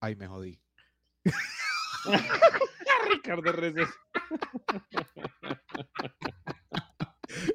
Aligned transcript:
Ay, 0.00 0.16
me 0.16 0.26
jodí. 0.26 0.58
Ricardo 3.10 3.52
Reces. 3.52 3.88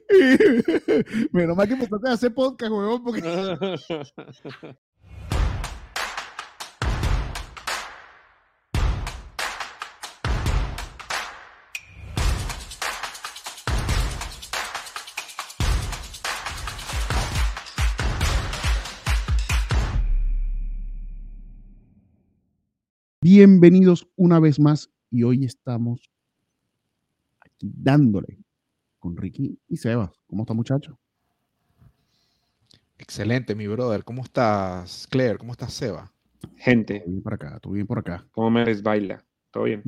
Menos 1.31 1.58
mal 1.58 1.67
que 1.67 1.73
empezaste 1.73 2.09
a 2.09 2.13
hacer 2.13 2.33
podcast, 2.33 2.71
huevón, 2.71 3.03
porque 3.03 3.21
Bienvenidos 23.38 24.07
una 24.15 24.39
vez 24.39 24.62
más 24.62 24.89
y 25.12 25.23
hoy 25.23 25.44
estamos 25.44 26.09
aquí 27.41 27.70
dándole 27.75 28.39
con 28.98 29.17
Ricky 29.17 29.59
y 29.67 29.75
Sebas. 29.75 30.11
¿Cómo 30.25 30.44
está 30.44 30.53
muchacho? 30.53 30.98
Excelente, 32.98 33.53
mi 33.53 33.67
brother. 33.67 34.05
¿Cómo 34.05 34.23
estás, 34.23 35.05
Claire? 35.08 35.38
¿Cómo 35.38 35.52
estás, 35.52 35.73
Seba? 35.73 36.13
Gente, 36.55 37.02
Todo 37.02 37.09
bien 37.09 37.21
por 37.21 37.34
acá, 37.34 37.59
todo 37.59 37.73
bien 37.73 37.85
por 37.85 37.99
acá. 37.99 38.25
¿cómo 38.31 38.49
me 38.52 38.63
desbaila? 38.63 39.25
¿Todo 39.52 39.66
bien? 39.66 39.83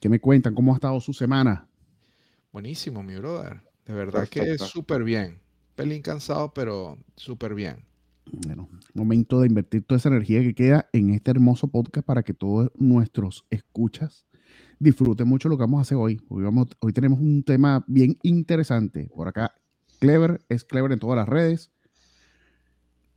¿Qué 0.00 0.08
me 0.08 0.18
cuentan? 0.18 0.54
¿Cómo 0.54 0.72
ha 0.72 0.76
estado 0.76 0.98
su 0.98 1.12
semana? 1.12 1.68
Buenísimo, 2.52 3.02
mi 3.02 3.16
brother. 3.16 3.60
De 3.84 3.92
verdad 3.92 4.26
que 4.30 4.40
Perfecto. 4.40 4.64
súper 4.64 5.04
bien. 5.04 5.42
Pelín 5.74 6.00
cansado, 6.00 6.54
pero 6.54 6.96
súper 7.16 7.54
bien. 7.54 7.84
Bueno, 8.32 8.68
momento 8.94 9.40
de 9.40 9.46
invertir 9.46 9.84
toda 9.84 9.98
esa 9.98 10.08
energía 10.08 10.42
que 10.42 10.54
queda 10.54 10.88
en 10.92 11.10
este 11.10 11.30
hermoso 11.30 11.68
podcast 11.68 12.06
para 12.06 12.22
que 12.22 12.34
todos 12.34 12.70
nuestros 12.76 13.44
escuchas 13.50 14.26
disfruten 14.78 15.26
mucho 15.26 15.48
lo 15.48 15.56
que 15.56 15.62
vamos 15.62 15.78
a 15.78 15.82
hacer 15.82 15.96
hoy. 15.96 16.20
Hoy, 16.28 16.44
vamos, 16.44 16.68
hoy 16.80 16.92
tenemos 16.92 17.18
un 17.20 17.42
tema 17.42 17.84
bien 17.86 18.18
interesante. 18.22 19.08
Por 19.14 19.28
acá, 19.28 19.54
Clever 19.98 20.40
es 20.48 20.64
Clever 20.64 20.92
en 20.92 20.98
todas 20.98 21.16
las 21.16 21.28
redes. 21.28 21.70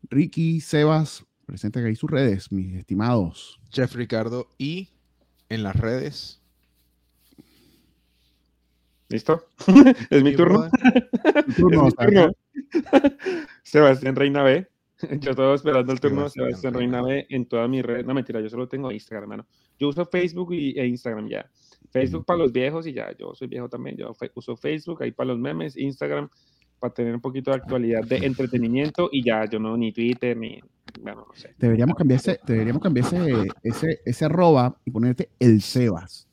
Ricky, 0.09 0.61
Sebas, 0.61 1.25
presenten 1.45 1.85
ahí 1.85 1.95
sus 1.95 2.09
redes, 2.09 2.51
mis 2.51 2.73
estimados. 2.75 3.59
Chef 3.69 3.93
Ricardo 3.95 4.47
y 4.57 4.89
en 5.49 5.63
las 5.63 5.75
redes. 5.75 6.41
¿Listo? 9.09 9.45
es 10.09 10.23
mi 10.23 10.35
turno. 10.35 10.69
turno. 11.55 11.89
Sebastián 13.63 14.15
Reina 14.15 14.43
B. 14.43 14.70
Yo 15.19 15.35
todo 15.35 15.53
esperando 15.53 15.93
el 15.93 15.99
turno 15.99 16.23
de 16.23 16.29
Sebastián 16.29 16.73
Reina 16.73 17.01
B 17.01 17.25
en 17.29 17.45
todas 17.45 17.69
mis 17.69 17.83
redes. 17.83 18.05
No, 18.05 18.13
mentira, 18.13 18.39
yo 18.39 18.49
solo 18.49 18.67
tengo 18.67 18.91
Instagram, 18.91 19.23
hermano. 19.23 19.47
Yo 19.79 19.89
uso 19.89 20.05
Facebook 20.05 20.53
y, 20.53 20.79
e 20.79 20.85
Instagram 20.85 21.27
ya. 21.27 21.49
Facebook 21.89 22.25
para 22.25 22.39
los 22.39 22.51
viejos 22.51 22.87
y 22.87 22.93
ya, 22.93 23.15
yo 23.17 23.33
soy 23.33 23.47
viejo 23.47 23.67
también. 23.67 23.97
Yo 23.97 24.13
uso 24.35 24.55
Facebook 24.55 25.03
ahí 25.03 25.11
para 25.11 25.29
los 25.29 25.39
memes, 25.39 25.75
Instagram 25.77 26.29
para 26.79 26.93
tener 26.93 27.13
un 27.13 27.21
poquito 27.21 27.51
de 27.51 27.57
actualidad 27.57 28.03
de 28.03 28.17
entretenimiento 28.17 29.09
y 29.11 29.23
ya, 29.23 29.45
yo 29.45 29.59
no 29.59 29.77
ni 29.77 29.91
Twitter 29.91 30.35
ni, 30.35 30.59
bueno, 30.99 31.25
no 31.27 31.35
sé. 31.35 31.53
Deberíamos 31.57 31.95
cambiar 31.95 32.19
ese, 32.19 32.39
deberíamos 32.45 32.81
cambiar 32.81 33.05
ese, 33.05 33.47
ese, 33.63 34.01
ese 34.03 34.25
arroba 34.25 34.75
y 34.83 34.91
ponerte 34.91 35.29
el 35.39 35.61
Sebas. 35.61 36.27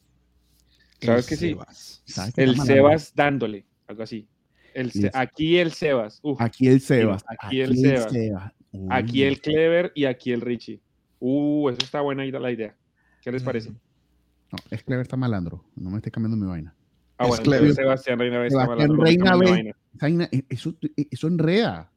¿Sabes 1.00 1.26
que 1.26 1.36
sí? 1.36 1.50
Sebas. 1.50 2.02
¿Sabes 2.06 2.34
qué 2.34 2.42
El? 2.44 2.60
Sebas 2.60 3.14
dándole, 3.14 3.66
algo 3.86 4.02
así. 4.02 4.26
El 4.74 4.90
aquí 5.12 5.58
el 5.58 5.72
Sebas. 5.72 6.20
Uf, 6.22 6.40
Aquí 6.40 6.68
el 6.68 6.80
Sebas. 6.80 7.24
aquí 7.28 7.60
el 7.60 7.76
Sebas. 7.76 8.52
Aquí 8.90 9.22
el. 9.22 9.40
Clever 9.40 9.92
y 9.94 10.04
aquí 10.04 10.32
el 10.32 10.40
Richie. 10.40 10.80
Uh, 11.20 11.68
eso 11.70 11.78
está 11.82 12.00
buena 12.00 12.24
la 12.24 12.50
idea. 12.52 12.76
¿Qué 13.22 13.32
les 13.32 13.42
Mm. 13.42 13.44
parece? 13.44 13.70
No, 13.70 14.58
es 14.70 14.82
Clever 14.82 15.02
está 15.02 15.16
malandro. 15.16 15.64
No 15.76 15.90
me 15.90 15.96
estés 15.98 16.12
cambiando 16.12 16.36
mi 16.36 16.48
vaina. 16.50 16.74
Ah, 17.18 17.24
Es 17.24 17.28
bueno, 17.30 17.42
Clever. 17.44 17.74
Sebastián 17.74 18.18
Reina 18.18 18.38
B 18.38 18.46
está 18.46 18.62
Sebastián 18.64 18.96
Reina 18.98 19.36
B. 19.36 19.50
vaina. 19.50 19.70
Esa 19.70 20.06
vaina, 20.06 20.28
eh, 20.32 20.42
Eso, 20.48 20.74
eso 21.10 21.26
enrea. 21.26 21.90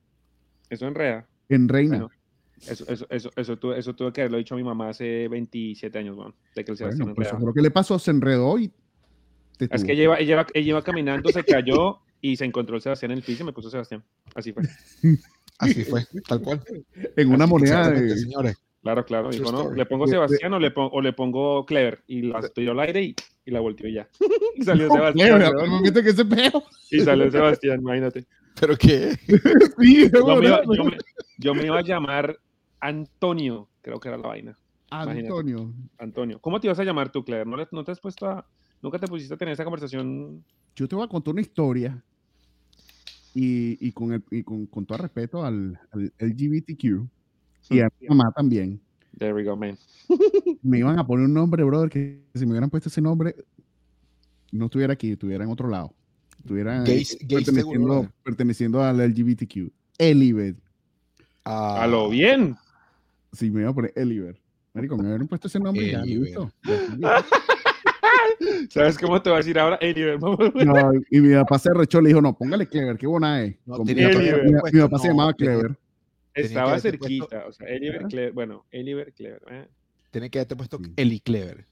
Eso 0.70 0.88
enreda. 0.88 1.28
En 1.50 1.68
reina. 1.70 1.97
Bueno, 2.00 2.09
Eso, 2.68 2.86
eso, 2.88 3.06
eso, 3.09 3.30
eso, 3.36 3.58
tuve, 3.58 3.78
eso 3.80 3.94
tuve 3.96 4.12
que 4.14 4.22
haberlo 4.22 4.38
dicho 4.38 4.53
a 4.53 4.58
mi 4.58 4.64
mamá 4.64 4.90
hace 4.90 5.28
27 5.28 5.97
años, 5.97 6.16
weón, 6.18 6.34
de 6.56 6.64
que 6.64 6.72
el 6.72 6.78
Sebastián 6.78 7.06
Bueno, 7.08 7.16
pues 7.16 7.28
eso 7.28 7.40
lo 7.40 7.53
que 7.53 7.62
le 7.62 7.72
pasó, 7.72 7.97
se 8.00 8.12
enredó 8.12 8.58
y 8.59 8.72
te 9.58 9.68
Es 9.70 9.84
que 9.84 9.94
ella 9.94 10.03
iba, 10.03 10.20
ella, 10.20 10.46
ella 10.53 10.70
iba 10.70 10.81
caminando, 10.84 11.30
se 11.31 11.44
cayó 11.44 12.00
y 12.22 12.36
se 12.36 12.46
encontró 12.46 12.75
el 12.75 12.81
Sebastián 12.81 13.12
en 13.12 13.18
el 13.18 13.24
piso 13.24 13.44
y 13.44 13.46
me 13.47 13.53
puso 13.53 13.70
Sebastián. 13.70 14.03
Así 14.36 14.53
fue. 14.53 14.64
Así 15.61 15.83
fue, 15.85 16.05
tal 16.27 16.41
cual. 16.41 16.61
en 17.16 17.27
una 17.29 17.44
Así 17.45 17.51
moneda 17.53 17.89
de, 17.89 18.17
señores. 18.17 18.57
Claro, 18.81 19.05
claro. 19.05 19.29
Dijo, 19.29 19.51
no, 19.51 19.72
le 19.72 19.85
pongo 19.85 20.07
Sebastián 20.07 20.53
o 20.53 20.59
le, 20.59 20.72
pon- 20.72 20.89
o 20.91 21.01
le 21.01 21.13
pongo 21.13 21.66
Clever. 21.66 22.03
Y 22.07 22.23
la 22.23 22.41
tiró 22.49 22.72
al 22.72 22.79
aire 22.79 23.03
y, 23.03 23.16
y 23.45 23.51
la 23.51 23.59
volteó 23.59 23.88
y 23.88 23.94
ya. 23.94 24.09
y 24.55 24.63
salió 24.63 24.88
No, 24.88 24.95
Sebastián. 24.95 25.38
Clever, 25.38 25.55
weón. 25.55 25.69
¿no 25.69 25.81
viste 25.83 26.03
que 26.03 26.09
ese 26.09 26.25
peo? 26.25 26.63
Y 26.89 26.99
salió 27.01 27.29
Sebastián, 27.31 27.79
imagínate. 27.81 28.25
¿Pero 28.59 28.75
qué? 28.75 29.16
Sí, 29.79 30.09
Yo 30.11 30.35
me, 30.35 30.47
iba, 30.47 30.61
bueno, 30.63 30.83
yo 30.83 30.89
me- 30.89 30.97
yo 31.38 31.53
me 31.55 31.66
iba 31.66 31.78
a 31.79 31.83
llamar 31.83 32.38
Antonio, 32.79 33.69
creo 33.81 33.99
que 33.99 34.07
era 34.09 34.17
la 34.17 34.28
vaina. 34.28 34.57
Antonio. 34.89 35.72
Antonio. 35.99 36.39
¿Cómo 36.39 36.59
te 36.59 36.67
ibas 36.67 36.79
a 36.79 36.83
llamar 36.83 37.11
tú, 37.11 37.23
Clever? 37.23 37.47
¿No, 37.47 37.55
le- 37.57 37.67
no 37.72 37.83
te 37.83 37.91
has 37.91 37.99
puesto 37.99 38.25
a... 38.28 38.45
Nunca 38.81 38.97
te 38.99 39.07
pusiste 39.07 39.33
a 39.33 39.38
tener 39.38 39.53
esa 39.53 39.63
conversación? 39.63 40.43
Yo 40.75 40.88
te 40.88 40.95
voy 40.95 41.05
a 41.05 41.07
contar 41.07 41.33
una 41.33 41.41
historia 41.41 42.03
y, 43.34 43.78
y 43.86 43.92
con, 43.92 44.14
el, 44.14 44.24
y 44.31 44.44
con, 44.44 44.66
con 44.66 44.86
todo 44.86 44.97
respeto 45.00 45.44
al, 45.46 45.80
al 45.92 46.12
LGBTQ 46.19 46.84
y 47.69 47.80
a 47.80 47.90
mi 48.00 48.08
mamá 48.08 48.31
también. 48.36 48.80
There 49.18 49.34
we 49.34 49.44
go, 49.44 49.56
man. 49.56 49.78
Me 50.62 50.80
iban 50.80 50.97
a 51.00 51.06
poner 51.06 51.25
un 51.25 51.34
nombre, 51.34 51.64
brother, 51.64 51.90
que 51.90 52.22
si 52.34 52.46
me 52.46 52.52
hubieran 52.52 52.70
puesto 52.70 52.90
ese 52.90 53.02
nombre, 53.02 53.36
no 54.52 54.66
estuviera 54.66 54.94
aquí, 54.94 55.12
estuviera 55.12 55.44
en 55.44 55.50
otro 55.52 55.68
lado. 55.70 55.94
Estuviera 56.40 56.84
Gays- 56.86 57.14
eh, 57.14 57.18
gays 57.28 57.46
perteneciendo, 57.46 58.09
perteneciendo 58.24 58.84
al 58.84 59.00
LGBTQ. 59.00 59.72
Elibet. 59.97 60.56
Ah, 61.46 61.84
A 61.84 61.88
lo 61.88 62.09
bien. 62.09 62.56
Sí, 63.34 63.50
me 63.52 63.62
iba 63.62 63.70
a 63.70 63.74
poner 63.74 63.94
Eliver. 63.96 64.40
Marico, 64.74 64.97
me 64.97 65.03
hubieran 65.03 65.28
puesto 65.28 65.47
ese 65.47 65.59
nombre 65.59 65.86
y 65.86 65.91
ya, 65.91 66.02
Eliver. 66.02 66.28
listo. 66.28 66.52
¿Sabes 68.74 68.98
cómo 68.98 69.22
te 69.22 69.30
va 69.30 69.36
a 69.38 69.40
decir 69.40 69.59
ahora? 69.59 69.80
Vamos. 70.20 70.40
No, 70.54 70.92
y 71.09 71.20
mi 71.20 71.34
papá 71.36 71.59
se 71.59 71.74
rechó, 71.74 72.00
le 72.02 72.09
dijo, 72.09 72.22
no, 72.22 72.38
póngale 72.38 72.66
Clever, 72.68 72.98
qué 72.98 73.08
buena 73.08 73.44
es. 73.44 73.56
No, 73.66 73.80
mi, 73.84 73.94
mi- 73.94 74.82
papá 74.82 74.98
se 75.00 75.08
llamaba 75.09 75.34
Clever. 75.34 75.78
Estaba 76.34 76.80
cerquita. 76.80 77.46
O 77.48 77.52
sea, 77.52 77.68
Eliver, 77.68 78.04
Clever. 78.04 78.32
Bueno, 78.32 78.66
Eliver, 78.72 79.12
Clever. 79.14 79.42
eh. 79.52 79.68
Tiene 80.12 80.30
que 80.30 80.40
haberte 80.40 80.56
puesto 80.56 80.78
Sí. 80.78 80.92
Eli 80.96 81.20
Clever. 81.20 81.66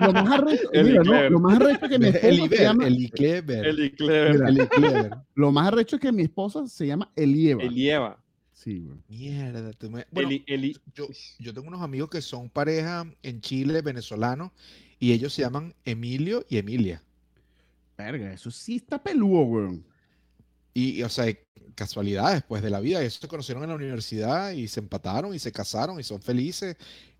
Lo 0.00 0.12
más 0.12 0.30
arrecho, 0.30 0.68
Eli 0.72 0.90
mira, 0.90 1.02
no, 1.02 1.10
Clever. 1.10 1.32
lo 1.32 1.40
más 1.40 1.56
arrecho 1.60 1.84
es 1.86 1.90
que 1.90 1.98
mi 1.98 2.06
esposa 2.08 2.28
Eli 2.28 2.48
se 2.48 2.62
llama, 2.62 2.86
Eli 2.86 3.08
Clever. 3.10 3.66
Eli 3.66 3.90
Clever. 3.92 4.32
Mira. 4.34 4.48
Eli 4.48 4.66
Clever. 4.66 5.10
lo 5.34 5.52
más 5.52 5.68
arrecho 5.68 5.96
es 5.96 6.02
que 6.02 6.12
mi 6.12 6.22
esposa 6.24 6.66
se 6.66 6.86
llama 6.86 7.10
Elieva. 7.16 7.62
Elieva. 7.62 8.18
Sí, 8.52 8.80
güey. 8.80 8.98
Mierda. 9.08 9.72
tú 9.74 9.90
me- 9.90 10.06
Bueno, 10.10 10.28
Eli, 10.28 10.44
Eli. 10.46 10.76
yo, 10.94 11.06
yo 11.38 11.54
tengo 11.54 11.68
unos 11.68 11.80
amigos 11.82 12.10
que 12.10 12.20
son 12.20 12.50
pareja 12.50 13.06
en 13.22 13.40
Chile, 13.40 13.80
venezolanos, 13.82 14.50
y 14.98 15.12
ellos 15.12 15.32
se 15.34 15.42
llaman 15.42 15.74
Emilio 15.84 16.44
y 16.48 16.58
Emilia. 16.58 17.02
Verga, 17.98 18.32
eso 18.32 18.50
sí 18.50 18.76
está 18.76 19.02
peludo, 19.02 19.44
güey. 19.44 19.80
Y, 20.74 20.98
y, 20.98 21.02
o 21.02 21.08
sea, 21.08 21.26
casualidades, 21.74 22.42
pues, 22.46 22.62
de 22.62 22.70
la 22.70 22.80
vida. 22.80 23.00
Ellos 23.00 23.14
se 23.14 23.28
conocieron 23.28 23.62
en 23.62 23.70
la 23.70 23.76
universidad 23.76 24.52
y 24.52 24.68
se 24.68 24.80
empataron 24.80 25.34
y 25.34 25.38
se 25.38 25.52
casaron 25.52 25.98
y 25.98 26.02
son 26.02 26.20
felices. 26.20 26.76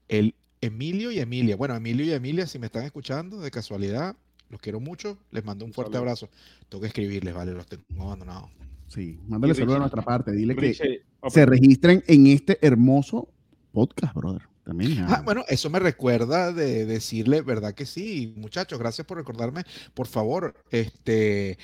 El 0.09 0.35
Emilio 0.61 1.11
y 1.11 1.19
Emilia. 1.19 1.57
Bueno, 1.57 1.75
Emilio 1.75 2.05
y 2.05 2.13
Emilia, 2.13 2.47
si 2.47 2.59
me 2.59 2.67
están 2.67 2.85
escuchando, 2.85 3.41
de 3.41 3.51
casualidad, 3.51 4.17
los 4.51 4.61
quiero 4.61 4.81
mucho. 4.81 5.19
Les 5.31 5.45
mando 5.45 5.65
un 5.65 5.73
fuerte 5.73 5.97
abrazo. 5.97 6.29
Tengo 6.69 6.83
que 6.83 6.89
escribirles, 6.89 7.35
vale, 7.35 7.53
los 7.53 7.67
tengo 7.67 7.85
abandonados. 8.05 8.51
Sí, 8.89 9.19
mándale 9.27 9.55
saludos 9.55 9.75
de 9.75 9.77
Richie- 9.77 9.81
nuestra 9.81 10.03
parte. 10.03 10.33
Dile 10.33 10.55
que 10.55 10.61
Richie, 10.61 11.03
se 11.29 11.47
registren 11.47 12.05
en 12.07 12.27
este 12.29 12.59
hermoso 12.65 13.29
podcast, 13.73 14.15
brother. 14.15 14.43
También. 14.67 15.07
Ah, 15.09 15.23
bueno, 15.25 15.45
eso 15.47 15.71
me 15.71 15.79
recuerda 15.79 16.53
de 16.53 16.87
decirle, 16.87 17.41
¿verdad 17.41 17.73
que 17.73 17.87
sí? 17.87 18.35
Muchachos, 18.37 18.81
gracias 18.81 19.07
por 19.07 19.17
recordarme. 19.17 19.63
Por 19.95 20.09
favor, 20.09 20.61
este, 20.73 21.57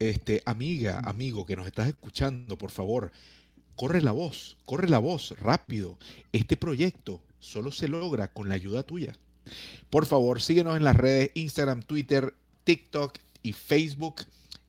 este, 0.00 0.42
amiga, 0.44 0.98
amigo 1.04 1.46
que 1.46 1.54
nos 1.54 1.64
estás 1.64 1.86
escuchando, 1.86 2.58
por 2.58 2.72
favor, 2.72 3.12
corre 3.76 4.02
la 4.02 4.10
voz, 4.10 4.56
corre 4.64 4.88
la 4.88 4.98
voz, 4.98 5.38
rápido. 5.38 5.96
Este 6.32 6.56
proyecto 6.56 7.22
solo 7.38 7.70
se 7.70 7.86
logra 7.86 8.26
con 8.26 8.48
la 8.48 8.56
ayuda 8.56 8.82
tuya. 8.82 9.16
Por 9.88 10.04
favor, 10.04 10.42
síguenos 10.42 10.76
en 10.76 10.82
las 10.82 10.96
redes 10.96 11.30
Instagram, 11.34 11.82
Twitter, 11.82 12.34
TikTok 12.64 13.16
y 13.44 13.52
Facebook. 13.52 14.22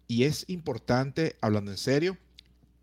Y 0.07 0.25
es 0.25 0.47
importante, 0.49 1.35
hablando 1.41 1.71
en 1.71 1.79
serio, 1.79 2.15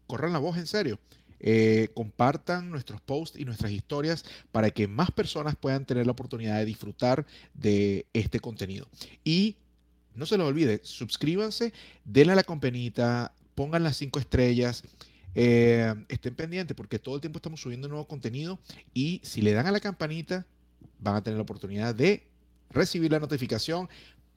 corran 0.09 0.33
la 0.33 0.41
voz 0.41 0.57
en 0.57 0.67
serio. 0.67 0.99
Eh, 1.45 1.89
compartan 1.93 2.71
nuestros 2.71 3.01
posts 3.01 3.37
y 3.37 3.45
nuestras 3.45 3.73
historias 3.73 4.25
para 4.53 4.71
que 4.71 4.87
más 4.87 5.11
personas 5.11 5.57
puedan 5.57 5.85
tener 5.85 6.07
la 6.07 6.13
oportunidad 6.13 6.59
de 6.59 6.65
disfrutar 6.65 7.27
de 7.53 8.07
este 8.13 8.39
contenido. 8.39 8.87
Y 9.25 9.57
no 10.15 10.25
se 10.25 10.39
les 10.39 10.47
olvide, 10.47 10.81
suscríbanse, 10.85 11.73
denle 12.05 12.35
a 12.35 12.37
la 12.37 12.45
campanita, 12.45 13.35
pongan 13.57 13.83
las 13.83 13.97
cinco 13.97 14.21
estrellas, 14.21 14.85
eh, 15.35 15.93
estén 16.09 16.37
pendientes 16.37 16.77
porque 16.77 17.01
todo 17.01 17.17
el 17.17 17.21
tiempo 17.21 17.39
estamos 17.39 17.61
subiendo 17.61 17.89
nuevo 17.89 18.07
contenido 18.07 18.61
y 18.95 19.21
si 19.25 19.43
le 19.43 19.53
dan 19.53 19.67
a 19.67 19.73
la 19.73 19.81
campanita 19.81 20.47
van 21.01 21.17
a 21.17 21.23
tener 21.23 21.39
la 21.39 21.43
oportunidad 21.43 21.95
de 21.95 22.29
recibir 22.71 23.11
la 23.11 23.19
notificación 23.19 23.89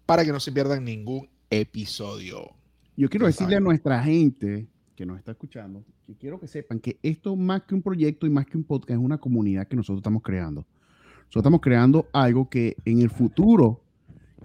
para 0.07 0.25
que 0.25 0.31
no 0.31 0.39
se 0.39 0.51
pierdan 0.51 0.85
ningún 0.85 1.29
episodio. 1.51 2.55
Yo 2.97 3.09
quiero 3.09 3.27
decirle 3.27 3.57
a 3.57 3.59
nuestra 3.59 4.01
gente 4.01 4.67
que 4.95 5.05
nos 5.05 5.17
está 5.17 5.31
escuchando 5.31 5.83
que 6.05 6.15
quiero 6.15 6.39
que 6.39 6.47
sepan 6.47 6.79
que 6.79 6.97
esto 7.03 7.35
más 7.35 7.63
que 7.63 7.75
un 7.75 7.81
proyecto 7.81 8.25
y 8.25 8.29
más 8.29 8.45
que 8.45 8.57
un 8.57 8.63
podcast 8.63 8.91
es 8.91 8.97
una 8.97 9.17
comunidad 9.17 9.67
que 9.67 9.75
nosotros 9.75 9.99
estamos 9.99 10.23
creando. 10.23 10.65
Nosotros 11.25 11.41
estamos 11.41 11.61
creando 11.61 12.07
algo 12.13 12.49
que 12.49 12.77
en 12.85 13.01
el 13.01 13.09
futuro 13.09 13.81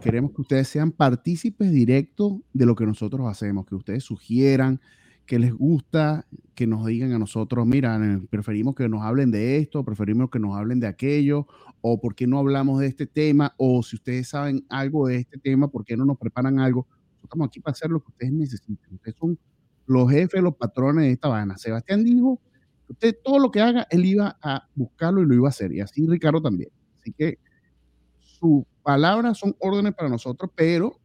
queremos 0.01 0.33
que 0.33 0.41
ustedes 0.41 0.69
sean 0.69 0.93
partícipes 0.93 1.71
directos 1.71 2.35
de 2.53 2.67
lo 2.67 2.75
que 2.75 2.87
nosotros 2.87 3.27
hacemos, 3.29 3.67
que 3.67 3.75
ustedes 3.75 4.03
sugieran, 4.03 4.81
que 5.27 5.39
les 5.39 5.53
gusta, 5.53 6.27
que 6.55 6.67
nos 6.67 6.85
digan 6.87 7.13
a 7.13 7.19
nosotros, 7.19 7.65
mira, 7.67 7.97
eh, 8.05 8.21
preferimos 8.31 8.75
que 8.75 8.89
nos 8.89 9.03
hablen 9.03 9.31
de 9.31 9.59
esto, 9.59 9.85
preferimos 9.85 10.31
que 10.31 10.41
nos 10.41 10.57
hablen 10.57 10.81
de 10.81 10.89
aquello, 10.89 11.47
o 11.83 12.01
por 12.01 12.15
qué 12.15 12.27
no 12.27 12.39
hablamos 12.39 12.81
de 12.81 12.89
este 12.89 13.07
tema, 13.07 13.55
o 13.57 13.83
si 13.83 13.97
ustedes 13.97 14.29
saben 14.29 14.65
algo 14.69 15.07
de 15.07 15.19
este 15.19 15.39
tema, 15.39 15.69
por 15.69 15.85
qué 15.85 15.97
no 15.97 16.05
nos 16.05 16.19
preparan 16.19 16.59
algo. 16.59 16.87
Estamos 17.23 17.47
aquí 17.47 17.61
para 17.61 17.73
hacer 17.73 17.91
lo 17.91 18.01
que 18.01 18.09
ustedes 18.09 18.33
necesiten. 18.33 18.95
Ustedes 18.95 19.17
son 19.17 19.39
los 19.91 20.11
jefes, 20.11 20.43
los 20.43 20.55
patrones 20.55 21.05
de 21.05 21.13
esta 21.13 21.29
vaina. 21.29 21.59
Sebastián 21.59 22.05
dijo, 22.05 22.41
usted 22.89 23.17
todo 23.23 23.39
lo 23.39 23.51
que 23.51 23.61
haga, 23.61 23.87
él 23.91 24.05
iba 24.05 24.39
a 24.43 24.69
buscarlo 24.75 25.23
y 25.23 25.27
lo 25.27 25.35
iba 25.35 25.49
a 25.49 25.51
hacer, 25.51 25.73
y 25.73 25.81
así 25.81 26.07
Ricardo 26.07 26.41
también. 26.41 26.71
Así 27.01 27.13
que 27.13 27.39
sus 28.21 28.65
palabras 28.83 29.39
son 29.39 29.57
órdenes 29.59 29.95
para 29.95 30.09
nosotros, 30.09 30.51
pero 30.55 30.99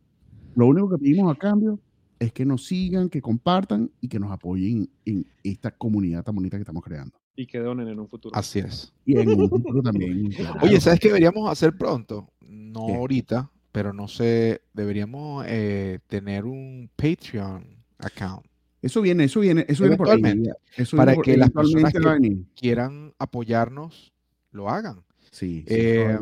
lo 0.56 0.68
único 0.68 0.90
que 0.90 0.98
pedimos 0.98 1.36
a 1.36 1.38
cambio 1.38 1.80
es 2.20 2.32
que 2.32 2.46
nos 2.46 2.66
sigan, 2.66 3.10
que 3.10 3.22
compartan 3.22 3.92
y 4.00 4.08
que 4.08 4.20
nos 4.20 4.32
apoyen 4.32 4.90
en 5.06 5.26
esta 5.44 5.72
comunidad 5.72 6.24
tan 6.24 6.36
bonita 6.36 6.58
que 6.58 6.62
estamos 6.62 6.84
creando. 6.84 7.18
Y 7.36 7.48
que 7.48 7.60
donen 7.60 7.88
en 7.88 8.00
un 8.00 8.08
futuro. 8.08 8.36
Así 8.36 8.60
es. 8.60 8.94
Y 9.04 9.18
en 9.18 9.30
un 9.30 9.50
futuro 9.50 9.82
también. 9.82 10.30
Oye, 10.62 10.80
¿sabes 10.80 11.00
qué 11.00 11.10
deberíamos 11.10 11.50
hacer 11.50 11.76
pronto? 11.76 12.32
No 12.48 12.82
ahorita, 12.82 13.52
pero 13.72 13.92
no 13.92 14.08
sé, 14.08 14.62
deberíamos 14.74 15.44
eh, 15.50 16.00
tener 16.08 16.46
un 16.46 16.90
Patreon 16.96 17.84
account. 17.98 18.46
Eso 18.86 19.02
viene, 19.02 19.24
eso 19.24 19.40
viene, 19.40 19.66
eso 19.68 19.84
viene 19.84 19.98
por 19.98 20.10
ahí. 20.12 20.22
Eso 20.78 20.96
para 20.96 21.16
que 21.16 21.36
las 21.36 21.50
personas 21.50 21.92
que 21.92 22.38
quieran 22.56 23.16
apoyarnos 23.18 24.14
lo 24.52 24.70
hagan. 24.70 25.02
Sí, 25.32 25.66
eh, 25.68 26.18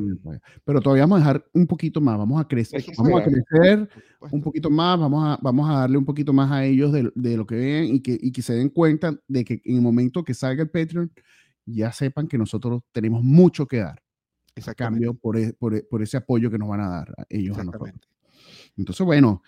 pero 0.64 0.80
todavía 0.80 1.04
vamos 1.04 1.18
a 1.18 1.20
dejar 1.20 1.46
un 1.52 1.68
poquito 1.68 2.00
más, 2.00 2.18
vamos 2.18 2.42
a 2.42 2.48
crecer, 2.48 2.84
vamos 2.98 3.22
a 3.22 3.26
crecer 3.26 3.90
un 4.32 4.42
poquito 4.42 4.70
más, 4.70 4.98
vamos 4.98 5.24
a, 5.24 5.38
vamos 5.42 5.70
a 5.70 5.80
darle 5.82 5.98
un 5.98 6.06
poquito 6.06 6.32
más 6.32 6.50
a 6.52 6.66
ellos 6.66 6.94
de, 6.94 7.12
de 7.14 7.38
lo 7.38 7.46
que 7.46 7.56
ven 7.56 7.96
y 7.96 8.00
que, 8.00 8.18
y 8.20 8.32
que 8.32 8.42
se 8.42 8.54
den 8.54 8.70
cuenta 8.70 9.14
de 9.28 9.44
que 9.44 9.62
en 9.66 9.76
el 9.76 9.82
momento 9.82 10.24
que 10.24 10.34
salga 10.34 10.64
el 10.64 10.70
Patreon, 10.70 11.12
ya 11.66 11.92
sepan 11.92 12.28
que 12.30 12.38
nosotros 12.38 12.82
tenemos 12.94 13.22
mucho 13.24 13.68
que 13.68 13.80
dar. 13.80 14.02
A 14.66 14.74
cambio 14.74 15.16
por, 15.16 15.38
e, 15.38 15.52
por, 15.52 15.76
e, 15.76 15.84
por, 15.84 16.02
ese 16.02 16.16
apoyo 16.16 16.50
que 16.50 16.58
nos 16.58 16.70
van 16.70 16.80
a 16.80 16.90
dar 16.90 17.14
ellos 17.28 17.58
a 17.58 17.64
nosotros. 17.66 17.92
Entonces, 18.78 19.06
bueno, 19.06 19.44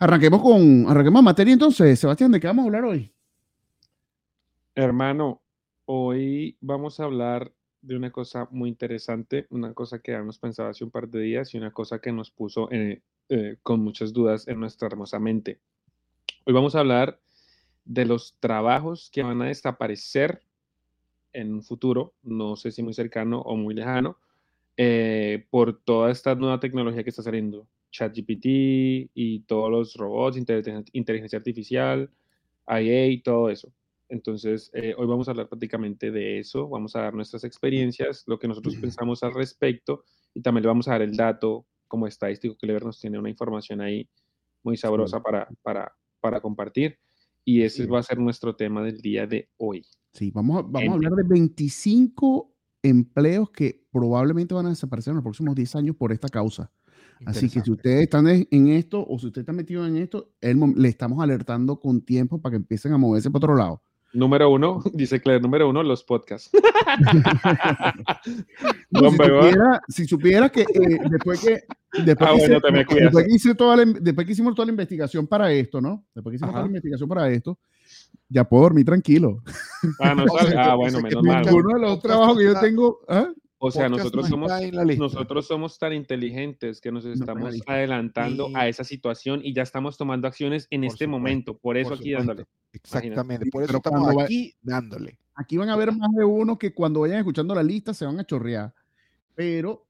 arranquemos 0.00 0.40
con, 0.42 0.86
arranquemos 0.88 1.22
materia 1.22 1.52
entonces. 1.52 2.00
Sebastián, 2.00 2.32
¿de 2.32 2.40
qué 2.40 2.46
vamos 2.46 2.64
a 2.64 2.66
hablar 2.66 2.84
hoy? 2.84 3.12
Hermano, 4.74 5.42
hoy 5.84 6.56
vamos 6.60 6.98
a 6.98 7.04
hablar 7.04 7.52
de 7.82 7.96
una 7.96 8.10
cosa 8.10 8.48
muy 8.50 8.70
interesante, 8.70 9.46
una 9.50 9.74
cosa 9.74 10.00
que 10.00 10.14
habíamos 10.14 10.38
pensado 10.38 10.70
hace 10.70 10.84
un 10.84 10.90
par 10.90 11.08
de 11.08 11.20
días 11.20 11.54
y 11.54 11.58
una 11.58 11.70
cosa 11.70 11.98
que 11.98 12.12
nos 12.12 12.30
puso 12.30 12.68
eh, 12.70 13.02
con 13.62 13.80
muchas 13.80 14.12
dudas 14.12 14.48
en 14.48 14.58
nuestra 14.58 14.88
hermosa 14.88 15.18
mente. 15.18 15.60
Hoy 16.44 16.54
vamos 16.54 16.74
a 16.74 16.80
hablar 16.80 17.20
de 17.84 18.06
los 18.06 18.36
trabajos 18.40 19.10
que 19.12 19.22
van 19.22 19.42
a 19.42 19.46
desaparecer 19.46 20.42
en 21.32 21.52
un 21.52 21.62
futuro, 21.62 22.14
no 22.22 22.56
sé 22.56 22.72
si 22.72 22.82
muy 22.82 22.94
cercano 22.94 23.40
o 23.40 23.54
muy 23.56 23.74
lejano, 23.74 24.18
eh, 24.76 25.46
por 25.50 25.78
toda 25.78 26.10
esta 26.10 26.34
nueva 26.34 26.58
tecnología 26.58 27.04
que 27.04 27.10
está 27.10 27.22
saliendo, 27.22 27.66
ChatGPT 27.90 29.10
y 29.14 29.44
todos 29.46 29.70
los 29.70 29.94
robots, 29.94 30.36
inteligencia 30.36 31.38
artificial, 31.38 32.10
IA 32.68 33.06
y 33.06 33.22
todo 33.22 33.50
eso. 33.50 33.72
Entonces, 34.08 34.70
eh, 34.74 34.94
hoy 34.98 35.06
vamos 35.06 35.28
a 35.28 35.30
hablar 35.30 35.48
prácticamente 35.48 36.10
de 36.10 36.40
eso, 36.40 36.68
vamos 36.68 36.96
a 36.96 37.02
dar 37.02 37.14
nuestras 37.14 37.44
experiencias, 37.44 38.24
lo 38.26 38.38
que 38.38 38.48
nosotros 38.48 38.76
pensamos 38.76 39.22
al 39.22 39.32
respecto 39.32 40.04
y 40.34 40.42
también 40.42 40.62
le 40.62 40.68
vamos 40.68 40.88
a 40.88 40.92
dar 40.92 41.02
el 41.02 41.16
dato 41.16 41.66
como 41.86 42.06
estadístico 42.06 42.56
que 42.56 42.66
Lever 42.66 42.84
nos 42.84 43.00
tiene 43.00 43.18
una 43.18 43.30
información 43.30 43.80
ahí 43.80 44.08
muy 44.62 44.76
sabrosa 44.76 45.20
para, 45.22 45.48
para, 45.62 45.92
para 46.20 46.40
compartir. 46.40 46.98
Y 47.44 47.62
ese 47.62 47.86
va 47.86 48.00
a 48.00 48.02
ser 48.02 48.18
nuestro 48.18 48.54
tema 48.54 48.82
del 48.82 49.00
día 49.00 49.26
de 49.26 49.48
hoy. 49.56 49.84
Sí, 50.12 50.30
vamos 50.30 50.58
a, 50.58 50.62
vamos 50.62 50.90
a 50.90 50.92
hablar 50.92 51.12
de 51.12 51.22
25 51.22 52.54
empleos 52.82 53.50
que 53.50 53.86
probablemente 53.90 54.54
van 54.54 54.66
a 54.66 54.70
desaparecer 54.70 55.12
en 55.12 55.16
los 55.16 55.24
próximos 55.24 55.54
10 55.54 55.76
años 55.76 55.96
por 55.96 56.12
esta 56.12 56.28
causa. 56.28 56.70
Así 57.26 57.50
que 57.50 57.60
si 57.60 57.70
ustedes 57.70 58.02
están 58.02 58.26
en 58.28 58.68
esto 58.68 59.04
o 59.06 59.18
si 59.18 59.26
usted 59.26 59.42
está 59.42 59.52
metido 59.52 59.86
en 59.86 59.96
esto, 59.96 60.30
le 60.40 60.88
estamos 60.88 61.22
alertando 61.22 61.78
con 61.78 62.00
tiempo 62.00 62.40
para 62.40 62.52
que 62.52 62.56
empiecen 62.56 62.92
a 62.92 62.98
moverse 62.98 63.30
para 63.30 63.38
otro 63.38 63.56
lado. 63.56 63.82
Número 64.12 64.50
uno, 64.50 64.82
dice 64.92 65.20
Claire, 65.20 65.40
número 65.40 65.68
uno, 65.68 65.82
los 65.82 66.02
podcasts. 66.02 66.50
si, 69.88 70.06
supiera, 70.06 70.48
que 70.48 70.62
eh, 70.62 70.98
después 71.08 71.40
que 71.40 71.62
después, 72.04 74.26
que 74.26 74.32
hicimos 74.32 74.54
toda 74.54 74.66
la 74.66 74.70
investigación 74.70 75.26
para 75.26 75.52
esto, 75.52 75.80
¿no? 75.80 76.04
Después 76.14 76.32
que 76.32 76.36
hicimos 76.36 76.52
toda 76.52 76.62
la 76.62 76.68
investigación 76.68 77.08
para 77.08 77.30
esto, 77.30 77.58
ya 78.28 78.44
puedo 78.44 78.64
dormir 78.64 78.84
tranquilo. 78.84 79.42
Ah, 80.00 80.14
no, 80.14 80.24
ah 80.56 80.74
bueno, 80.74 81.00
menos 81.00 81.22
mal. 81.22 81.46
Uno 81.52 81.74
de 81.74 81.80
los 81.80 82.00
trabajos 82.00 82.38
que 82.38 82.44
yo 82.44 82.60
tengo, 82.60 83.00
¿ah? 83.08 83.28
O 83.62 83.70
sea, 83.70 83.90
nosotros 83.90 84.26
somos, 84.26 84.50
nosotros 84.96 85.46
somos 85.46 85.78
tan 85.78 85.92
inteligentes 85.92 86.80
que 86.80 86.90
nos 86.90 87.04
estamos 87.04 87.60
adelantando 87.66 88.48
a 88.54 88.66
esa 88.68 88.84
situación 88.84 89.42
y 89.44 89.52
ya 89.52 89.62
estamos 89.62 89.98
tomando 89.98 90.26
acciones 90.26 90.66
en 90.70 90.82
este 90.82 91.06
momento. 91.06 91.58
Por 91.58 91.76
eso 91.76 91.92
aquí 91.92 92.12
dándole. 92.12 92.46
Exactamente, 92.72 93.50
por 93.50 93.62
eso 93.62 93.76
estamos 93.76 94.14
aquí 94.18 94.54
dándole. 94.62 95.18
Aquí 95.34 95.58
van 95.58 95.68
a 95.68 95.74
haber 95.74 95.94
más 95.94 96.10
de 96.12 96.24
uno 96.24 96.56
que 96.56 96.72
cuando 96.72 97.00
vayan 97.00 97.18
escuchando 97.18 97.54
la 97.54 97.62
lista 97.62 97.92
se 97.92 98.06
van 98.06 98.18
a 98.18 98.24
chorrear. 98.24 98.72
Pero 99.34 99.86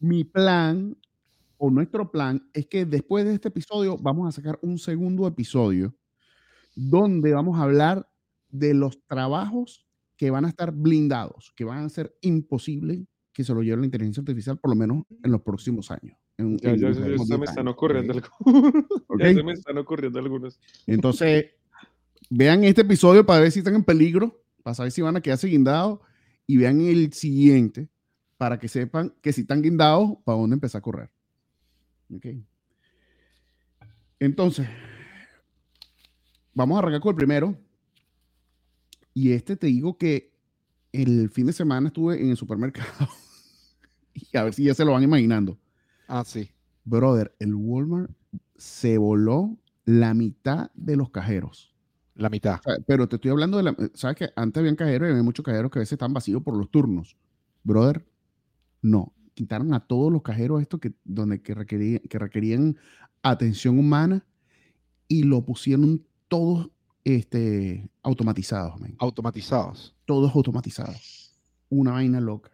mi 0.00 0.24
plan 0.24 0.96
o 1.56 1.70
nuestro 1.70 2.10
plan 2.10 2.48
es 2.52 2.66
que 2.66 2.84
después 2.84 3.24
de 3.24 3.32
este 3.32 3.46
episodio 3.46 3.96
vamos 3.96 4.28
a 4.28 4.32
sacar 4.32 4.58
un 4.60 4.76
segundo 4.76 5.24
episodio 5.28 5.94
donde 6.74 7.32
vamos 7.32 7.60
a 7.60 7.62
hablar 7.62 8.08
de 8.48 8.74
los 8.74 9.00
trabajos 9.06 9.83
que 10.16 10.30
van 10.30 10.44
a 10.44 10.48
estar 10.48 10.72
blindados, 10.72 11.52
que 11.56 11.64
van 11.64 11.84
a 11.84 11.88
ser 11.88 12.16
imposibles 12.20 13.00
que 13.32 13.42
se 13.42 13.52
lo 13.52 13.62
lleve 13.62 13.78
la 13.78 13.86
inteligencia 13.86 14.20
artificial, 14.20 14.58
por 14.58 14.70
lo 14.70 14.76
menos 14.76 15.04
en 15.22 15.32
los 15.32 15.42
próximos 15.42 15.90
años. 15.90 16.16
ya, 16.38 16.94
se 16.94 17.38
me 17.38 17.44
están 17.44 17.66
ocurriendo 17.66 18.12
algunos. 18.12 18.84
Ya 19.18 19.34
se 19.34 19.42
me 19.42 19.52
están 19.52 19.78
ocurriendo 19.78 20.20
algunos. 20.20 20.60
Entonces, 20.86 21.46
vean 22.30 22.62
este 22.62 22.82
episodio 22.82 23.26
para 23.26 23.40
ver 23.40 23.50
si 23.50 23.58
están 23.58 23.74
en 23.74 23.82
peligro, 23.82 24.40
para 24.62 24.74
saber 24.74 24.92
si 24.92 25.02
van 25.02 25.16
a 25.16 25.20
quedarse 25.20 25.48
guindados, 25.48 25.98
y 26.46 26.56
vean 26.58 26.80
el 26.80 27.12
siguiente 27.12 27.88
para 28.36 28.58
que 28.58 28.68
sepan 28.68 29.12
que 29.20 29.32
si 29.32 29.42
están 29.42 29.62
guindados, 29.62 30.16
para 30.24 30.38
dónde 30.38 30.54
empezar 30.54 30.78
a 30.78 30.82
correr. 30.82 31.10
Okay. 32.14 32.44
Entonces, 34.20 34.68
vamos 36.52 36.76
a 36.76 36.78
arrancar 36.78 37.00
con 37.00 37.10
el 37.10 37.16
primero, 37.16 37.58
y 39.14 39.32
este 39.32 39.56
te 39.56 39.68
digo 39.68 39.96
que 39.96 40.34
el 40.92 41.30
fin 41.30 41.46
de 41.46 41.52
semana 41.52 41.88
estuve 41.88 42.20
en 42.20 42.30
el 42.30 42.36
supermercado. 42.36 43.08
y 44.14 44.36
a 44.36 44.44
ver 44.44 44.54
si 44.54 44.64
ya 44.64 44.74
se 44.74 44.84
lo 44.84 44.92
van 44.92 45.02
imaginando. 45.02 45.58
Ah, 46.08 46.24
sí. 46.24 46.50
Brother, 46.84 47.34
el 47.38 47.54
Walmart 47.54 48.10
se 48.56 48.98
voló 48.98 49.56
la 49.84 50.14
mitad 50.14 50.70
de 50.74 50.96
los 50.96 51.10
cajeros. 51.10 51.74
La 52.16 52.28
mitad. 52.28 52.60
pero 52.86 53.08
te 53.08 53.16
estoy 53.16 53.32
hablando 53.32 53.56
de 53.56 53.64
la. 53.64 53.76
¿Sabes 53.94 54.16
que 54.16 54.30
antes 54.36 54.60
habían 54.60 54.76
cajeros 54.76 55.08
y 55.08 55.10
había 55.10 55.22
muchos 55.22 55.44
cajeros 55.44 55.70
que 55.70 55.78
a 55.78 55.80
veces 55.80 55.94
están 55.94 56.12
vacíos 56.12 56.42
por 56.42 56.56
los 56.56 56.70
turnos? 56.70 57.16
Brother, 57.64 58.06
no. 58.82 59.12
Quitaron 59.34 59.74
a 59.74 59.80
todos 59.80 60.12
los 60.12 60.22
cajeros 60.22 60.62
estos 60.62 60.78
que, 60.78 60.94
donde, 61.04 61.42
que, 61.42 61.54
requerían, 61.54 62.00
que 62.00 62.18
requerían 62.20 62.76
atención 63.22 63.80
humana 63.80 64.24
y 65.08 65.24
lo 65.24 65.44
pusieron 65.44 66.06
todos 66.28 66.70
este, 67.04 67.88
automatizados. 68.02 68.80
Automatizados. 68.98 69.94
Todos 70.04 70.34
automatizados. 70.34 71.32
Una 71.68 71.92
vaina 71.92 72.20
loca. 72.20 72.50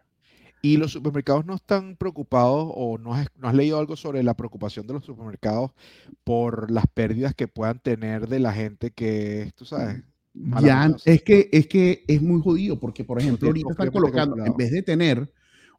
Y 0.61 0.77
los 0.77 0.91
supermercados 0.91 1.45
no 1.45 1.55
están 1.55 1.95
preocupados 1.95 2.71
o 2.75 2.99
no 2.99 3.15
has, 3.15 3.27
no 3.35 3.47
has, 3.47 3.55
leído 3.55 3.79
algo 3.79 3.95
sobre 3.95 4.21
la 4.21 4.35
preocupación 4.35 4.85
de 4.85 4.93
los 4.93 5.03
supermercados 5.03 5.71
por 6.23 6.69
las 6.69 6.85
pérdidas 6.85 7.33
que 7.33 7.47
puedan 7.47 7.79
tener 7.79 8.27
de 8.27 8.39
la 8.39 8.53
gente 8.53 8.91
que, 8.91 9.51
tú 9.55 9.65
sabes. 9.65 10.03
Ya, 10.61 10.95
es 11.05 11.23
que, 11.23 11.49
es 11.51 11.67
que 11.67 12.05
es 12.07 12.21
muy 12.21 12.41
jodido 12.41 12.79
porque, 12.79 13.03
por 13.03 13.19
ejemplo, 13.19 13.47
ahorita 13.47 13.71
están 13.71 13.91
colocando, 13.91 14.45
en 14.45 14.55
vez 14.55 14.71
de 14.71 14.83
tener 14.83 15.33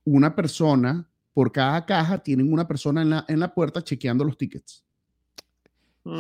una 0.04 0.34
persona 0.34 1.08
por 1.32 1.52
cada 1.52 1.86
caja, 1.86 2.18
tienen 2.18 2.52
una 2.52 2.66
persona 2.66 3.02
en 3.02 3.10
la, 3.10 3.24
en 3.28 3.38
la 3.38 3.54
puerta 3.54 3.82
chequeando 3.82 4.24
los 4.24 4.36
tickets. 4.36 4.84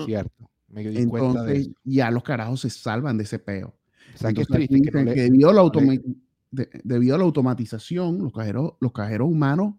Cierto. 0.04 0.51
Me 0.72 0.82
di 0.82 1.06
cuenta 1.06 1.42
de 1.44 1.52
Entonces, 1.52 1.66
eso. 1.68 1.80
ya 1.84 2.10
los 2.10 2.22
carajos 2.24 2.60
se 2.62 2.70
salvan 2.70 3.16
de 3.18 3.24
ese 3.24 3.38
peo. 3.38 3.68
O 4.14 4.16
sea, 4.18 4.32
que 4.32 4.40
es 4.42 4.48
Entonces, 4.48 4.68
triste 4.68 4.74
aquí 4.76 4.82
que 4.82 4.90
no 4.90 4.98
dicen 5.00 5.04
le- 5.06 5.14
que 5.14 5.22
debido, 5.22 5.50
a 5.50 5.52
la 5.52 5.62
no 5.62 5.62
le- 5.62 5.80
automa- 5.96 6.02
de- 6.50 6.70
debido 6.82 7.14
a 7.14 7.18
la 7.18 7.24
automatización, 7.24 8.18
los 8.18 8.32
cajeros, 8.32 8.72
los 8.80 8.92
cajeros 8.92 9.28
humanos 9.28 9.74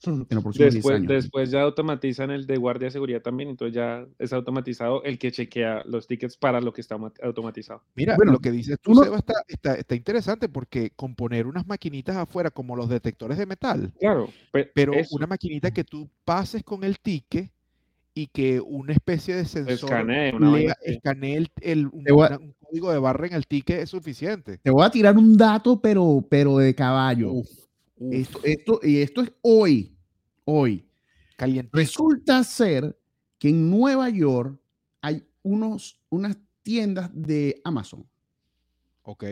en 0.06 0.26
los 0.30 0.42
próximos 0.42 0.56
10 0.58 0.74
Después, 0.74 0.96
años. 0.96 1.08
después 1.08 1.50
ya 1.50 1.62
automatizan 1.62 2.30
el 2.30 2.46
de 2.46 2.56
guardia 2.58 2.86
de 2.86 2.90
seguridad 2.90 3.22
también, 3.22 3.48
entonces 3.48 3.74
ya 3.74 4.06
es 4.18 4.32
automatizado 4.32 5.02
el 5.04 5.18
que 5.18 5.32
chequea 5.32 5.82
los 5.86 6.06
tickets 6.06 6.36
para 6.36 6.60
lo 6.60 6.72
que 6.72 6.80
está 6.82 6.96
automatizado. 7.22 7.82
Mira, 7.94 8.16
Bueno, 8.16 8.32
lo 8.32 8.38
que 8.40 8.50
dices 8.50 8.76
tú, 8.82 8.92
uno- 8.92 9.04
Seba, 9.04 9.16
está, 9.18 9.34
está, 9.48 9.74
está 9.76 9.94
interesante 9.94 10.48
porque 10.48 10.90
con 10.94 11.14
poner 11.14 11.46
unas 11.46 11.66
maquinitas 11.66 12.16
afuera 12.16 12.50
como 12.50 12.76
los 12.76 12.88
detectores 12.88 13.38
de 13.38 13.46
metal, 13.46 13.92
Claro, 13.98 14.28
pe- 14.52 14.70
pero 14.74 14.92
eso, 14.92 15.14
una 15.16 15.26
maquinita 15.26 15.70
que 15.70 15.84
tú 15.84 16.10
pases 16.24 16.62
con 16.64 16.84
el 16.84 16.98
ticket 16.98 17.50
y 18.14 18.28
que 18.28 18.60
una 18.60 18.92
especie 18.92 19.34
de 19.34 19.44
sensor 19.44 19.72
escanee, 19.74 20.34
una 20.34 20.52
lea- 20.56 20.76
escanee 20.82 21.36
el, 21.36 21.50
el- 21.60 21.86
un, 21.88 22.04
a- 22.22 22.38
código 22.60 22.92
de 22.92 22.98
barra 22.98 23.26
en 23.26 23.32
el 23.34 23.46
ticket 23.46 23.80
es 23.80 23.90
suficiente. 23.90 24.58
Te 24.58 24.70
voy 24.70 24.84
a 24.84 24.90
tirar 24.90 25.16
un 25.18 25.36
dato, 25.36 25.80
pero, 25.80 26.24
pero 26.30 26.58
de 26.58 26.74
caballo. 26.74 27.32
Uf, 27.32 27.48
uf, 27.96 28.12
Esto, 28.14 28.40
esto, 28.44 28.80
y 28.82 28.98
esto 28.98 29.22
es 29.22 29.32
hoy. 29.42 29.96
Hoy. 30.44 30.86
calientico. 31.36 31.76
Resulta 31.76 32.44
ser 32.44 32.96
que 33.38 33.48
en 33.48 33.68
Nueva 33.70 34.08
York 34.10 34.58
hay 35.00 35.24
unos, 35.42 36.00
unas 36.08 36.36
tiendas 36.62 37.10
de 37.12 37.60
Amazon. 37.64 38.06
Ok. 39.02 39.24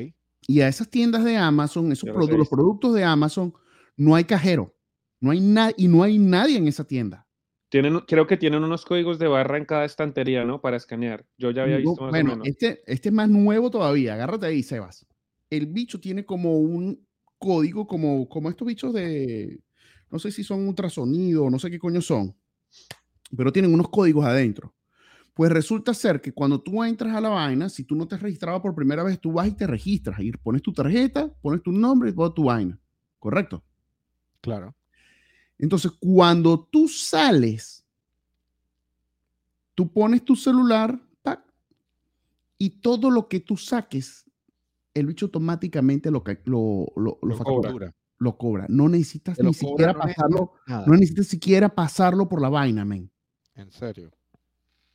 Y 0.48 0.60
a 0.60 0.68
esas 0.68 0.88
tiendas 0.88 1.24
de 1.24 1.36
Amazon, 1.36 1.92
esos 1.92 2.08
Yo 2.08 2.14
los 2.36 2.48
productos 2.48 2.94
de 2.94 3.04
Amazon, 3.04 3.54
no 3.96 4.14
hay 4.16 4.24
cajero. 4.24 4.74
No 5.20 5.30
hay 5.30 5.40
nada 5.40 5.72
y 5.76 5.86
no 5.86 6.02
hay 6.02 6.18
nadie 6.18 6.56
en 6.58 6.66
esa 6.66 6.82
tienda. 6.84 7.26
Tienen, 7.72 8.00
creo 8.00 8.26
que 8.26 8.36
tienen 8.36 8.62
unos 8.62 8.84
códigos 8.84 9.18
de 9.18 9.28
barra 9.28 9.56
en 9.56 9.64
cada 9.64 9.86
estantería, 9.86 10.44
¿no? 10.44 10.60
Para 10.60 10.76
escanear. 10.76 11.24
Yo 11.38 11.52
ya 11.52 11.62
había 11.62 11.78
visto 11.78 12.02
más 12.02 12.10
bueno, 12.10 12.34
o 12.34 12.36
menos. 12.36 12.46
este, 12.46 12.82
este 12.84 13.08
es 13.08 13.14
más 13.14 13.30
nuevo 13.30 13.70
todavía. 13.70 14.12
Agárrate 14.12 14.44
ahí, 14.44 14.62
Sebas. 14.62 15.06
El 15.48 15.68
bicho 15.68 15.98
tiene 15.98 16.26
como 16.26 16.58
un 16.58 17.02
código, 17.38 17.86
como, 17.86 18.28
como 18.28 18.50
estos 18.50 18.68
bichos 18.68 18.92
de. 18.92 19.58
No 20.10 20.18
sé 20.18 20.30
si 20.30 20.44
son 20.44 20.68
ultrasonido, 20.68 21.48
no 21.48 21.58
sé 21.58 21.70
qué 21.70 21.78
coño 21.78 22.02
son, 22.02 22.36
pero 23.34 23.50
tienen 23.50 23.72
unos 23.72 23.88
códigos 23.88 24.26
adentro. 24.26 24.74
Pues 25.32 25.50
resulta 25.50 25.94
ser 25.94 26.20
que 26.20 26.34
cuando 26.34 26.60
tú 26.60 26.84
entras 26.84 27.16
a 27.16 27.22
la 27.22 27.30
vaina, 27.30 27.70
si 27.70 27.84
tú 27.84 27.94
no 27.94 28.06
te 28.06 28.16
has 28.16 28.20
registrado 28.20 28.60
por 28.60 28.74
primera 28.74 29.02
vez, 29.02 29.18
tú 29.18 29.32
vas 29.32 29.48
y 29.48 29.52
te 29.52 29.66
registras. 29.66 30.20
Y 30.20 30.30
pones 30.32 30.60
tu 30.60 30.74
tarjeta, 30.74 31.32
pones 31.40 31.62
tu 31.62 31.72
nombre 31.72 32.10
y 32.10 32.12
toda 32.12 32.34
tu 32.34 32.44
vaina. 32.44 32.78
¿Correcto? 33.18 33.64
Claro. 34.42 34.74
Entonces, 35.62 35.92
cuando 36.00 36.68
tú 36.72 36.88
sales, 36.88 37.84
tú 39.76 39.90
pones 39.92 40.24
tu 40.24 40.34
celular 40.34 41.00
y 42.58 42.70
todo 42.80 43.10
lo 43.10 43.28
que 43.28 43.38
tú 43.38 43.56
saques, 43.56 44.24
el 44.92 45.06
bicho 45.06 45.26
automáticamente 45.26 46.10
lo, 46.10 46.24
lo, 46.44 46.92
lo, 46.96 47.36
factura, 47.36 47.70
cobra. 47.70 47.94
Lo 48.18 48.36
cobra. 48.36 48.66
No 48.68 48.88
necesitas 48.88 49.38
ni 49.38 49.54
siquiera 49.54 49.94
pasarlo, 49.94 50.54
no 50.66 50.94
necesitas 50.94 51.28
siquiera 51.28 51.68
pasarlo 51.68 52.28
por 52.28 52.40
la 52.40 52.48
vaina, 52.48 52.84
men. 52.84 53.08
En 53.54 53.70
serio. 53.70 54.10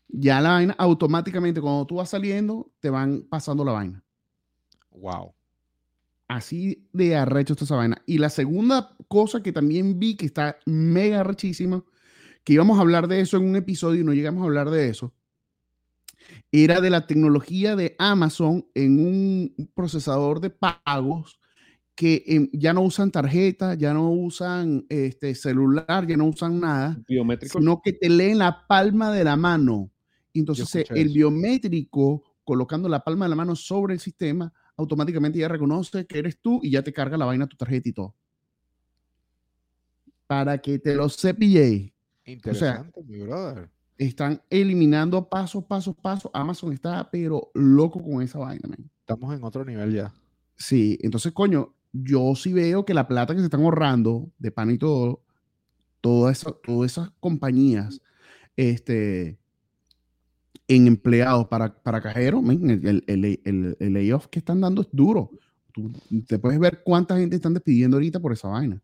Ya 0.10 0.42
la 0.42 0.50
vaina 0.50 0.76
automáticamente, 0.78 1.62
cuando 1.62 1.88
tú 1.88 1.96
vas 1.96 2.10
saliendo, 2.10 2.70
te 2.82 2.90
van 2.90 3.22
pasando 3.30 3.64
la 3.64 3.72
vaina. 3.72 4.04
Wow. 4.92 5.34
Así 6.28 6.90
de 6.92 7.16
arrecho 7.16 7.54
está 7.54 7.66
esa 7.66 7.76
vaina. 7.76 8.02
Y 8.06 8.18
la 8.18 8.30
segunda 8.30 8.96
cosa 9.08 9.42
que 9.42 9.54
también 9.54 9.98
vi 10.00 10.16
que 10.16 10.26
está 10.26 10.58
mega 10.66 11.22
arrechísima, 11.22 11.84
que 12.44 12.54
íbamos 12.54 12.78
a 12.78 12.82
hablar 12.82 13.08
de 13.08 13.22
eso 13.22 13.38
en 13.38 13.46
un 13.46 13.56
episodio 13.56 14.02
y 14.02 14.04
no 14.04 14.14
llegamos 14.14 14.42
a 14.42 14.46
hablar 14.46 14.70
de 14.70 14.90
eso, 14.90 15.14
era 16.52 16.82
de 16.82 16.90
la 16.90 17.08
tecnología 17.08 17.76
de 17.76 17.96
Amazon 17.98 18.66
en 18.74 19.00
un 19.00 19.72
procesador 19.74 20.42
de 20.42 20.50
pagos 20.50 21.40
que 21.96 22.24
em, 22.28 22.50
ya 22.54 22.74
no 22.74 22.82
usan 22.82 23.12
tarjeta, 23.12 23.74
ya 23.74 23.94
no 23.94 24.12
usan 24.12 24.86
este, 24.88 25.34
celular, 25.34 26.06
ya 26.06 26.16
no 26.16 26.26
usan 26.26 26.60
nada, 26.60 26.98
Biométricos. 27.08 27.60
sino 27.60 27.82
que 27.82 27.94
te 27.94 28.10
leen 28.10 28.38
la 28.38 28.68
palma 28.68 29.12
de 29.12 29.24
la 29.24 29.36
mano. 29.36 29.90
Entonces 30.32 30.86
el 30.92 31.08
eso. 31.08 31.14
biométrico, 31.16 32.24
colocando 32.44 32.88
la 32.88 33.04
palma 33.04 33.26
de 33.26 33.30
la 33.30 33.36
mano 33.36 33.56
sobre 33.56 33.96
el 33.96 34.00
sistema, 34.00 34.54
automáticamente 34.78 35.40
ya 35.40 35.48
reconoce 35.48 36.06
que 36.06 36.20
eres 36.20 36.40
tú 36.40 36.60
y 36.64 36.72
ya 36.72 36.84
te 36.84 36.94
carga 36.94 37.18
la 37.18 37.26
vaina 37.26 37.48
tu 37.48 37.58
tarjeta 37.58 37.90
y 37.90 37.94
todo. 37.94 38.16
Para 40.28 40.58
que 40.60 40.80
te 40.80 40.96
lo 40.96 41.10
cepille, 41.10 41.94
Interesante, 42.26 43.02
mi 43.04 43.20
brother. 43.22 43.70
están 43.98 44.42
eliminando 44.50 45.28
paso, 45.28 45.66
paso, 45.66 45.94
paso. 45.94 46.30
Amazon 46.34 46.74
está 46.74 47.10
pero 47.10 47.50
loco 47.54 48.04
con 48.04 48.22
esa 48.22 48.40
vaina, 48.40 48.68
man. 48.68 48.90
Estamos 49.00 49.34
en 49.34 49.44
otro 49.44 49.64
nivel 49.64 49.94
ya. 49.94 50.14
Sí, 50.58 50.98
entonces, 51.02 51.32
coño, 51.32 51.74
yo 51.94 52.36
sí 52.36 52.52
veo 52.52 52.84
que 52.86 52.94
la 52.94 53.08
plata 53.08 53.34
que 53.34 53.40
se 53.40 53.46
están 53.46 53.62
ahorrando 53.62 54.30
de 54.38 54.52
pan 54.52 54.72
y 54.72 54.78
todo, 54.78 55.24
todas 56.02 56.42
esas, 56.42 56.54
todas 56.62 56.92
esas 56.92 57.12
compañías, 57.20 58.02
este, 58.58 59.40
en 60.68 60.88
empleados 60.88 61.48
para, 61.48 61.74
para 61.82 62.02
cajeros, 62.02 62.44
el, 62.50 63.04
el, 63.08 63.40
el- 63.46 63.78
el- 63.80 63.94
layoff 63.94 64.28
que 64.28 64.40
están 64.40 64.60
dando 64.62 64.82
es 64.82 64.88
duro. 64.92 65.32
Tú 65.72 65.92
te 66.28 66.40
puedes 66.40 66.60
ver 66.60 66.82
cuánta 66.84 67.18
gente 67.18 67.36
están 67.36 67.54
despidiendo 67.54 67.98
ahorita 67.98 68.20
por 68.20 68.34
esa 68.34 68.48
vaina. 68.50 68.82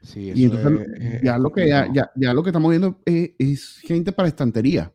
Sí, 0.00 0.32
Y 0.34 0.44
entonces 0.44 0.88
es- 0.96 1.14
es- 1.14 1.22
ya, 1.22 1.38
lo 1.38 1.52
que, 1.52 1.68
ya, 1.68 1.88
ya, 1.92 2.10
ya 2.16 2.34
lo 2.34 2.42
que 2.42 2.50
estamos 2.50 2.70
viendo 2.70 3.00
es, 3.04 3.30
es 3.38 3.78
gente 3.78 4.10
para 4.10 4.28
estantería. 4.28 4.92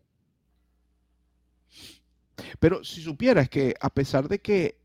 Pero 2.60 2.84
si 2.84 3.01
supieras 3.01 3.50
que 3.50 3.74
a 3.79 3.89
pesar 3.89 4.27
de 4.27 4.39
que 4.39 4.79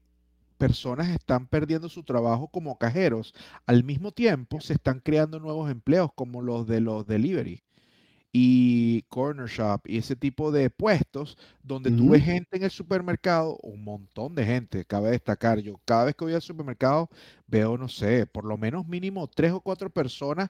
personas 0.58 1.08
están 1.08 1.48
perdiendo 1.48 1.88
su 1.88 2.04
trabajo 2.04 2.48
como 2.48 2.78
cajeros, 2.78 3.34
al 3.66 3.82
mismo 3.82 4.12
tiempo 4.12 4.60
se 4.60 4.74
están 4.74 5.00
creando 5.00 5.40
nuevos 5.40 5.70
empleos 5.70 6.10
como 6.14 6.40
los 6.40 6.66
de 6.68 6.80
los 6.80 7.06
delivery 7.06 7.62
y 8.32 9.02
corner 9.10 9.46
shop 9.46 9.82
y 9.84 9.98
ese 9.98 10.16
tipo 10.16 10.50
de 10.50 10.70
puestos 10.70 11.36
donde 11.62 11.90
tú 11.90 12.04
Ujú. 12.04 12.12
ves 12.12 12.24
gente 12.24 12.56
en 12.56 12.62
el 12.64 12.70
supermercado, 12.70 13.58
un 13.62 13.84
montón 13.84 14.34
de 14.34 14.46
gente, 14.46 14.86
cabe 14.86 15.10
destacar, 15.10 15.58
yo 15.58 15.78
cada 15.84 16.06
vez 16.06 16.14
que 16.14 16.24
voy 16.24 16.32
al 16.34 16.40
supermercado 16.40 17.10
veo, 17.46 17.76
no 17.76 17.88
sé, 17.88 18.26
por 18.26 18.46
lo 18.46 18.56
menos 18.56 18.88
mínimo 18.88 19.28
tres 19.28 19.52
o 19.52 19.60
cuatro 19.60 19.90
personas 19.90 20.48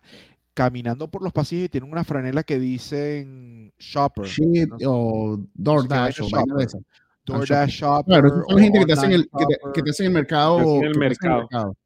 caminando 0.55 1.11
por 1.11 1.23
los 1.23 1.33
pasillos 1.33 1.65
y 1.65 1.69
tienen 1.71 1.91
una 1.91 2.05
franela 2.05 2.45
que 2.45 2.61
dicen 2.61 3.73
shopper, 3.79 4.27
Shit, 4.27 4.69
no 4.69 4.79
sé, 4.79 4.87
o 4.87 5.41
DoorDash 5.55 6.21
o 6.23 6.61
esas. 6.61 6.83
DoorDash 7.25 7.71
shopper, 7.71 8.21
Claro, 8.21 8.45
son 8.49 8.59
gente 8.59 8.79
que 8.79 8.87
te 8.87 8.93
hacen 8.93 9.13
el, 9.13 9.23
que 9.25 9.47
te, 9.47 9.57
que 9.75 9.83
te 9.83 9.91
hacen 9.91 10.07
el 10.07 10.13
mercado. 10.13 10.59
El 10.83 10.93
que 10.93 11.07
hacen 11.07 11.35
mercado. 11.35 11.77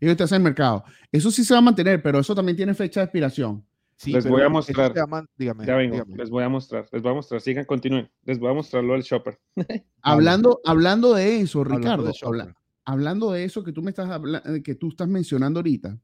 Ellos 0.00 0.16
te 0.16 0.24
hacen 0.24 0.36
el 0.36 0.42
mercado. 0.42 0.84
Eso 1.10 1.30
sí 1.30 1.44
se 1.44 1.54
va 1.54 1.58
a 1.58 1.62
mantener, 1.62 2.02
pero 2.02 2.18
eso 2.18 2.34
también 2.34 2.56
tiene 2.56 2.74
fecha 2.74 3.00
de 3.00 3.04
expiración. 3.04 3.64
Sí, 3.98 4.12
Les 4.12 4.28
voy 4.28 4.42
a 4.42 4.48
mostrar. 4.50 4.92
llaman- 4.94 5.26
dígame, 5.38 5.64
Ya 5.66 5.74
vengo, 5.76 5.94
dígame. 5.94 6.16
les 6.16 6.28
voy 6.28 6.44
a 6.44 6.48
mostrar, 6.50 6.86
les 6.92 7.00
voy 7.02 7.12
a 7.12 7.14
mostrar, 7.14 7.40
sigan, 7.40 7.64
continúen, 7.64 8.10
les 8.24 8.38
voy 8.38 8.50
a 8.50 8.54
mostrarlo 8.54 8.92
al 8.94 9.02
shopper. 9.02 9.38
Hablando, 10.02 10.60
hablando 10.66 11.14
de 11.14 11.40
eso, 11.40 11.60
Hablando 11.62 11.78
Ricardo, 11.80 12.02
de 12.04 12.12
habla- 12.22 12.44
shopper. 12.44 12.56
hablando 12.84 13.32
de 13.32 13.44
eso 13.44 13.64
que 13.64 13.72
tú 13.72 13.82
me 13.82 13.90
estás 13.90 14.10
habla- 14.10 14.42
eh, 14.44 14.62
que 14.62 14.74
tú 14.74 14.88
estás 14.90 15.08
mencionando 15.08 15.60
ahorita, 15.60 15.98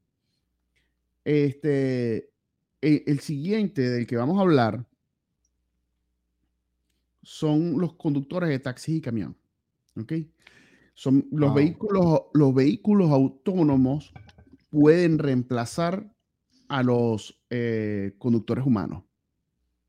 este, 1.23 2.29
e- 2.81 3.03
el, 3.05 3.19
siguiente 3.19 3.81
del 3.87 4.07
que 4.07 4.17
vamos 4.17 4.37
a 4.39 4.41
hablar 4.41 4.85
son 7.21 7.79
los 7.79 7.93
conductores 7.93 8.49
de 8.49 8.59
taxis 8.59 8.97
y 8.97 9.01
camión. 9.01 9.37
¿Ok? 9.95 10.13
Son 10.95 11.27
los 11.31 11.49
Wow. 11.51 11.55
vehículos, 11.57 12.21
los 12.33 12.53
vehículos 12.53 13.11
autónomos 13.11 14.13
pueden 14.69 15.19
reemplazar 15.19 16.11
a 16.73 16.81
los 16.83 17.39
eh, 17.49 18.13
conductores 18.17 18.65
humanos. 18.65 19.03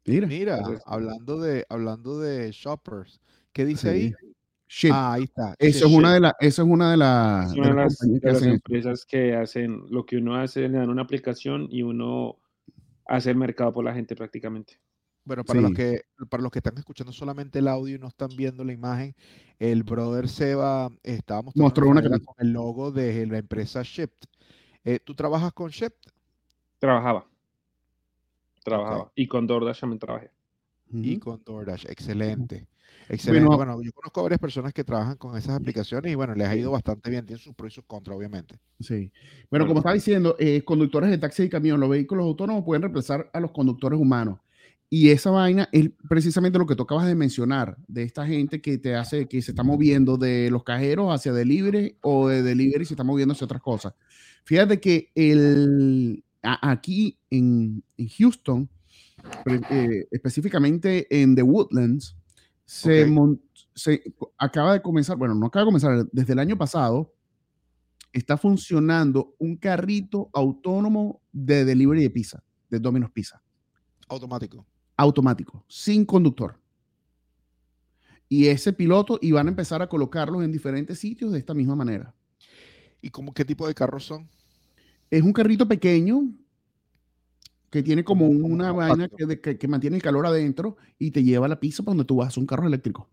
Mira. 0.07 0.27
Mira, 0.27 0.59
Entonces- 0.59 0.83
hablando 0.85 1.41
de, 1.41 1.65
hablando 1.71 2.19
de 2.21 2.51
shoppers, 2.53 3.21
¿qué 3.53 3.65
dice 3.65 3.89
ahí? 3.91 4.09
sí. 4.21 4.31
Shit. 4.67 4.91
Ah, 4.93 5.13
ahí 5.13 5.23
está. 5.25 5.55
Esa 5.59 5.79
Shit. 5.79 5.89
es 5.89 5.95
una 5.95 6.15
de 6.15 6.21
las, 6.21 6.33
esa 6.41 6.63
es 6.63 6.69
una 6.69 6.91
de, 6.91 6.97
las 6.97 7.47
Es 7.47 7.53
de 7.55 7.61
una 7.61 7.69
de 7.69 7.75
las 7.75 7.85
las, 7.85 7.99
compañías 7.99 8.21
que 8.21 8.27
de 8.27 8.33
las 8.33 8.37
hacen 8.37 8.49
eso. 8.49 8.55
empresas 8.57 9.07
que 9.07 9.37
hacen 9.37 9.83
lo 9.91 10.05
que 10.05 10.17
uno 10.17 10.37
hace, 10.37 10.69
le 10.69 10.79
dan 10.79 10.91
una 10.91 11.03
aplicación 11.03 11.69
y 11.71 11.83
uno 11.83 12.37
hace 13.07 13.31
el 13.31 13.37
mercado 13.37 13.73
por 13.73 13.85
la 13.85 13.95
gente 13.95 14.17
prácticamente. 14.17 14.79
Bueno, 15.25 15.45
para 15.45 15.61
los 15.63 15.71
Sí. 15.71 15.77
que, 15.77 16.01
para 16.29 16.43
los 16.43 16.51
que 16.53 16.59
están 16.59 16.77
escuchando 16.77 17.13
solamente 17.13 17.61
el 17.61 17.69
audio 17.69 17.97
y 17.97 17.99
no 17.99 18.09
están 18.09 18.29
viendo 18.37 18.63
la 18.65 18.73
imagen, 18.73 19.15
el 19.59 19.85
brother 19.85 20.29
Seba 20.29 20.91
estaba 21.03 21.43
mostrando 21.43 21.65
Mostró 21.65 21.89
una 21.89 22.03
con 22.03 22.35
el 22.39 22.51
logo 22.53 22.91
de 22.91 23.27
la 23.27 23.39
empresa 23.39 23.83
Shipt. 23.83 24.25
Eh, 24.85 24.99
¿Tú 24.99 25.15
trabajas 25.15 25.53
con 25.53 25.71
Shipt? 25.71 26.09
Trabajaba. 26.79 27.27
Trabajaba. 28.65 29.13
Y 29.15 29.27
con 29.27 29.47
DoorDash 29.47 29.81
también 29.81 29.99
trabajé. 29.99 30.31
y 30.91 31.19
con 31.19 31.43
DoorDash. 31.45 31.87
Excelente. 31.89 32.67
Excelente. 33.09 33.45
Bueno, 33.47 33.57
Bueno, 33.75 33.83
yo 33.83 33.93
conozco 33.93 34.21
a 34.21 34.23
varias 34.25 34.41
personas 34.41 34.73
que 34.73 34.85
trabajan 34.85 35.17
con 35.17 35.37
esas 35.37 35.57
aplicaciones 35.57 36.11
y 36.11 36.15
bueno, 36.15 36.35
les 36.35 36.49
ha 36.49 36.57
ido 36.57 36.71
bastante 36.71 37.11
bien. 37.11 37.27
Tienen 37.27 37.43
sus 37.43 37.55
pros 37.55 37.73
y 37.73 37.75
sus 37.75 37.85
contras, 37.85 38.17
obviamente. 38.17 38.59
Sí. 38.81 39.11
Bueno, 39.51 39.65
Bueno. 39.65 39.67
como 39.67 39.81
estaba 39.81 39.95
diciendo, 39.95 40.37
eh, 40.39 40.63
conductores 40.65 41.11
de 41.11 41.19
taxi 41.19 41.43
y 41.45 41.49
camión, 41.51 41.81
los 41.81 41.91
vehículos 41.91 42.25
autónomos 42.25 42.65
pueden 42.65 42.83
reemplazar 42.83 43.29
a 43.33 43.41
los 43.41 43.51
conductores 43.51 43.99
humanos. 44.01 44.39
y 44.91 45.11
esa 45.11 45.31
vaina 45.31 45.69
es 45.73 45.91
precisamente 46.09 46.57
lo 46.59 46.67
que 46.67 46.77
tú 46.77 46.85
acabas 46.85 47.07
de 47.07 47.17
mencionar, 47.17 47.77
de 47.89 48.05
esta 48.05 48.25
gente 48.27 48.61
que 48.63 48.79
te 48.79 48.95
hace, 48.95 49.27
que 49.27 49.43
se 49.43 49.51
está 49.51 49.65
moviendo 49.65 50.17
de 50.17 50.51
los 50.53 50.63
cajeros 50.63 51.13
hacia 51.13 51.33
delivery 51.33 51.97
o 52.03 52.29
de 52.29 52.43
delivery 52.45 52.85
se 52.85 52.95
está 52.95 53.03
moviendo 53.03 53.33
hacia 53.33 53.45
otras 53.47 53.61
cosas. 53.63 53.95
Fíjate 54.45 54.79
que 54.81 55.11
el, 55.17 56.24
aquí 56.45 57.19
en, 57.31 57.83
Houston, 58.19 58.69
eh, 59.71 60.07
específicamente 60.11 61.07
en 61.11 61.35
The 61.35 61.43
Woodlands, 61.43 62.17
se, 62.65 63.07
se 63.75 64.03
acaba 64.39 64.75
de 64.75 64.83
comenzar, 64.83 65.17
bueno, 65.17 65.35
no 65.35 65.47
acaba 65.47 65.63
de 65.63 65.67
comenzar, 65.67 66.07
desde 66.13 66.33
el 66.33 66.39
año 66.39 66.57
pasado, 66.57 67.13
está 68.13 68.37
funcionando 68.37 69.35
un 69.39 69.57
carrito 69.57 70.31
autónomo 70.33 71.21
de 71.33 71.65
delivery 71.65 72.03
de 72.03 72.11
pizza, 72.11 72.43
de 72.71 72.79
Domino's 72.79 73.11
Pizza. 73.11 73.43
Automático. 74.09 74.65
Automático, 74.97 75.65
sin 75.69 76.05
conductor. 76.05 76.61
Y 78.29 78.47
ese 78.47 78.73
piloto 78.73 79.19
iban 79.21 79.49
a 79.49 79.51
empezar 79.51 79.83
a 79.83 79.89
colocarlos 79.89 80.45
en 80.45 80.53
diferentes 80.53 80.99
sitios 80.99 81.33
de 81.33 81.39
esta 81.39 81.55
misma 81.55 81.75
manera. 81.75 82.15
¿Y 83.03 83.11
cómo, 83.11 83.35
qué 83.35 83.45
tipo 83.45 83.67
de 83.67 83.75
carros 83.75 84.07
son? 84.07 84.29
Es 85.11 85.23
un 85.23 85.33
carrito 85.33 85.67
pequeño 85.67 86.29
que 87.71 87.83
tiene 87.83 88.05
como 88.05 88.27
una 88.27 88.73
vaina 88.73 89.09
que, 89.09 89.59
que, 89.59 89.69
mantiene 89.69 89.97
el 89.97 90.03
calor 90.03 90.27
adentro 90.27 90.77
y 90.99 91.11
te 91.11 91.25
lleva 91.25 91.49
la 91.49 91.59
pizza 91.59 91.83
para 91.83 91.93
donde 91.93 92.05
tú 92.05 92.17
vas. 92.17 92.37
un 92.37 92.47
carro 92.47 92.67
eléctrico. 92.67 93.09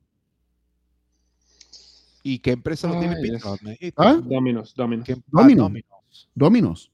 ¿Y 2.24 2.40
qué 2.40 2.52
empresa 2.52 2.88
lo 2.88 3.00
tiene 3.00 3.16
¿Ah? 3.98 4.22
Dominos, 4.24 4.76
Dominos. 4.76 5.08
Dominos. 6.36 6.92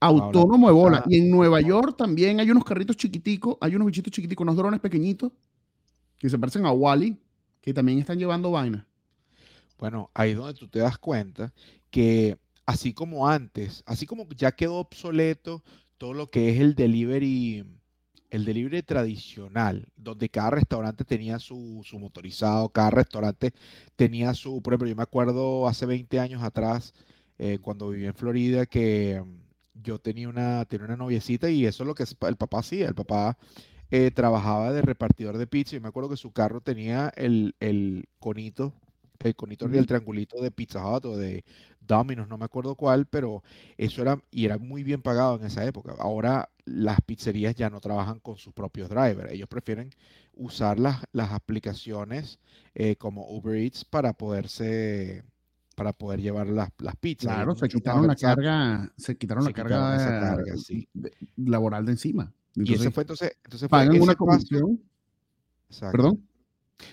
Autónomo 0.00 0.68
de 0.68 0.72
bola. 0.72 1.04
Y 1.06 1.18
en 1.18 1.30
Nueva 1.30 1.60
York 1.60 1.96
también 1.96 2.40
hay 2.40 2.50
unos 2.50 2.64
carritos 2.64 2.96
chiquiticos, 2.96 3.56
hay 3.60 3.74
unos 3.74 3.86
bichitos 3.86 4.12
chiquiticos, 4.12 4.42
unos 4.42 4.56
drones 4.56 4.80
pequeñitos 4.80 5.32
que 6.18 6.28
se 6.28 6.38
parecen 6.38 6.64
a 6.66 6.72
Wally, 6.72 7.18
que 7.60 7.74
también 7.74 7.98
están 7.98 8.18
llevando 8.18 8.50
vaina. 8.50 8.86
Bueno, 9.78 10.10
ahí 10.14 10.30
es 10.30 10.36
donde 10.36 10.54
tú 10.54 10.68
te 10.68 10.78
das 10.78 10.98
cuenta 10.98 11.52
que 11.94 12.38
así 12.66 12.92
como 12.92 13.28
antes, 13.28 13.84
así 13.86 14.04
como 14.04 14.26
ya 14.30 14.50
quedó 14.50 14.78
obsoleto 14.78 15.62
todo 15.96 16.12
lo 16.12 16.28
que 16.28 16.50
es 16.50 16.60
el 16.60 16.74
delivery 16.74 17.64
el 18.30 18.44
delivery 18.44 18.82
tradicional, 18.82 19.86
donde 19.94 20.28
cada 20.28 20.50
restaurante 20.50 21.04
tenía 21.04 21.38
su, 21.38 21.84
motorizado, 21.92 22.68
cada 22.70 22.90
restaurante 22.90 23.52
tenía 23.94 24.34
su, 24.34 24.60
por 24.60 24.72
ejemplo, 24.72 24.88
yo 24.88 24.96
me 24.96 25.04
acuerdo 25.04 25.68
hace 25.68 25.86
20 25.86 26.18
años 26.18 26.42
atrás, 26.42 26.94
eh, 27.38 27.58
cuando 27.62 27.90
vivía 27.90 28.08
en 28.08 28.14
Florida, 28.14 28.66
que 28.66 29.22
mm, 29.24 29.82
yo 29.84 30.00
tenía 30.00 30.28
una, 30.28 30.64
tenía 30.64 30.86
una 30.86 30.96
noviecita 30.96 31.48
y 31.48 31.64
eso 31.64 31.84
es 31.84 31.86
lo 31.86 31.94
que 31.94 32.02
el 32.02 32.36
papá 32.36 32.58
hacía, 32.58 32.88
el 32.88 32.96
papá 32.96 33.38
eh, 33.92 34.10
trabajaba 34.10 34.72
de 34.72 34.82
repartidor 34.82 35.38
de 35.38 35.46
pizza. 35.46 35.76
Y 35.76 35.80
me 35.80 35.88
acuerdo 35.88 36.10
que 36.10 36.16
su 36.16 36.32
carro 36.32 36.60
tenía 36.60 37.12
el, 37.16 37.54
el 37.60 38.08
conito 38.18 38.74
el 39.28 39.36
conito 39.36 39.68
y 39.70 39.76
el 39.76 39.86
triangulito 39.86 40.40
de 40.40 40.50
Pizza 40.50 40.86
Hut 40.86 41.04
o 41.06 41.16
de 41.16 41.44
Domino's, 41.80 42.28
no 42.28 42.38
me 42.38 42.44
acuerdo 42.44 42.74
cuál, 42.74 43.06
pero 43.06 43.42
eso 43.76 44.02
era, 44.02 44.18
y 44.30 44.44
era 44.44 44.58
muy 44.58 44.82
bien 44.82 45.02
pagado 45.02 45.36
en 45.36 45.46
esa 45.46 45.64
época. 45.64 45.94
Ahora 45.98 46.48
las 46.64 47.00
pizzerías 47.02 47.54
ya 47.54 47.70
no 47.70 47.80
trabajan 47.80 48.20
con 48.20 48.36
sus 48.36 48.52
propios 48.52 48.88
drivers, 48.88 49.32
ellos 49.32 49.48
prefieren 49.48 49.90
usar 50.34 50.78
las, 50.78 51.02
las 51.12 51.32
aplicaciones 51.32 52.38
eh, 52.74 52.96
como 52.96 53.28
Uber 53.28 53.56
Eats 53.56 53.84
para 53.84 54.12
poderse 54.12 55.24
para 55.74 55.92
poder 55.92 56.20
llevar 56.20 56.46
las, 56.46 56.70
las 56.78 56.94
pizzas. 56.96 57.34
Claro, 57.34 57.56
se 57.56 57.68
quitaron 57.68 58.06
la 58.06 58.14
carga, 58.14 58.92
se 58.96 59.16
quitaron 59.16 59.44
la 59.44 59.52
carga, 59.52 59.98
laboral 61.36 61.84
de 61.84 61.92
encima. 61.92 62.32
y 62.54 62.74
ese 62.74 62.92
fue 62.92 63.02
entonces, 63.02 63.36
entonces 63.44 63.68
pagan 63.68 64.00
una 64.00 64.14
comisión. 64.14 64.80
Perdón. 65.90 66.22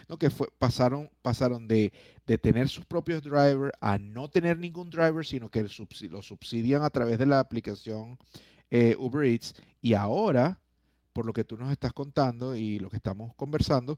No, 0.08 0.18
que 0.18 0.30
fue, 0.30 0.48
pasaron, 0.58 1.10
pasaron 1.22 1.68
de, 1.68 1.92
tener 2.42 2.70
sus 2.70 2.86
propios 2.86 3.22
drivers 3.24 3.74
a 3.82 3.98
no 3.98 4.30
tener 4.30 4.58
ningún 4.58 4.90
driver, 4.90 5.26
sino 5.26 5.50
que 5.50 5.68
lo 6.10 6.22
subsidian 6.22 6.84
a 6.84 6.90
través 6.90 7.20
de 7.20 7.26
la 7.26 7.40
aplicación 7.40 8.18
eh, 8.70 8.96
Uber 8.98 9.26
Eats. 9.26 9.54
Y 9.82 9.94
ahora, 9.94 10.60
por 11.14 11.26
lo 11.26 11.34
que 11.34 11.44
tú 11.44 11.58
nos 11.58 11.72
estás 11.72 11.94
contando 11.94 12.56
y 12.56 12.80
lo 12.80 12.90
que 12.90 12.98
estamos 12.98 13.34
conversando, 13.36 13.98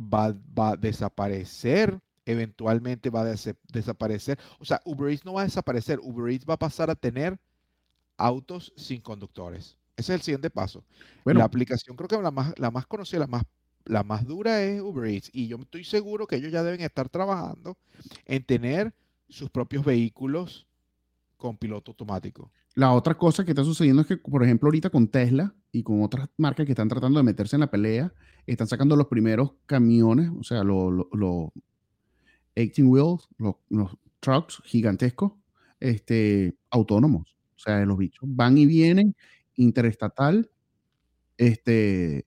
va, 0.00 0.34
va 0.58 0.70
a 0.70 0.76
desaparecer 0.76 2.00
eventualmente 2.26 3.08
va 3.08 3.22
a 3.22 3.34
desaparecer. 3.72 4.38
O 4.58 4.64
sea, 4.64 4.82
Uber 4.84 5.10
Eats 5.10 5.24
no 5.24 5.34
va 5.34 5.42
a 5.42 5.44
desaparecer. 5.44 6.00
Uber 6.02 6.30
Eats 6.32 6.44
va 6.44 6.54
a 6.54 6.58
pasar 6.58 6.90
a 6.90 6.96
tener 6.96 7.38
autos 8.18 8.72
sin 8.76 9.00
conductores. 9.00 9.78
Ese 9.96 10.12
es 10.12 10.20
el 10.20 10.22
siguiente 10.22 10.50
paso. 10.50 10.84
la 11.24 11.44
aplicación 11.44 11.96
creo 11.96 12.08
que 12.08 12.20
la 12.20 12.30
más, 12.30 12.52
la 12.58 12.70
más 12.70 12.86
conocida, 12.86 13.20
la 13.20 13.26
más 13.26 13.44
la 13.86 14.02
más 14.02 14.26
dura 14.26 14.62
es 14.62 14.80
Uber 14.80 15.08
Eats 15.08 15.30
y 15.32 15.48
yo 15.48 15.56
estoy 15.58 15.84
seguro 15.84 16.26
que 16.26 16.36
ellos 16.36 16.52
ya 16.52 16.62
deben 16.62 16.80
estar 16.80 17.08
trabajando 17.08 17.76
en 18.24 18.44
tener 18.44 18.92
sus 19.28 19.50
propios 19.50 19.84
vehículos 19.84 20.66
con 21.36 21.56
piloto 21.56 21.92
automático. 21.92 22.50
La 22.74 22.92
otra 22.92 23.16
cosa 23.16 23.44
que 23.44 23.52
está 23.52 23.64
sucediendo 23.64 24.02
es 24.02 24.08
que, 24.08 24.16
por 24.18 24.42
ejemplo, 24.44 24.66
ahorita 24.66 24.90
con 24.90 25.08
Tesla 25.08 25.54
y 25.72 25.82
con 25.82 26.02
otras 26.02 26.28
marcas 26.36 26.66
que 26.66 26.72
están 26.72 26.88
tratando 26.88 27.18
de 27.18 27.24
meterse 27.24 27.56
en 27.56 27.60
la 27.60 27.70
pelea, 27.70 28.12
están 28.46 28.66
sacando 28.66 28.96
los 28.96 29.06
primeros 29.06 29.52
camiones, 29.64 30.30
o 30.38 30.42
sea, 30.42 30.62
los, 30.62 30.92
los, 31.12 31.48
18 32.54 32.88
wheels, 32.88 33.28
los, 33.38 33.96
trucks 34.20 34.60
gigantescos, 34.64 35.32
este, 35.78 36.56
autónomos. 36.70 37.36
O 37.54 37.58
sea, 37.58 37.84
los 37.86 37.96
bichos 37.96 38.22
van 38.24 38.58
y 38.58 38.66
vienen 38.66 39.14
interestatal, 39.54 40.50
este, 41.38 42.24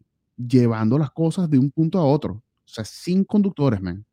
llevando 0.48 0.98
las 0.98 1.12
cosas 1.12 1.50
de 1.50 1.60
un 1.60 1.70
punto 1.72 2.00
a 2.00 2.06
otro. 2.06 2.34
O 2.34 2.72
sea, 2.72 2.86
sin 2.86 3.24
conductores, 3.24 3.82
man. 3.82 4.06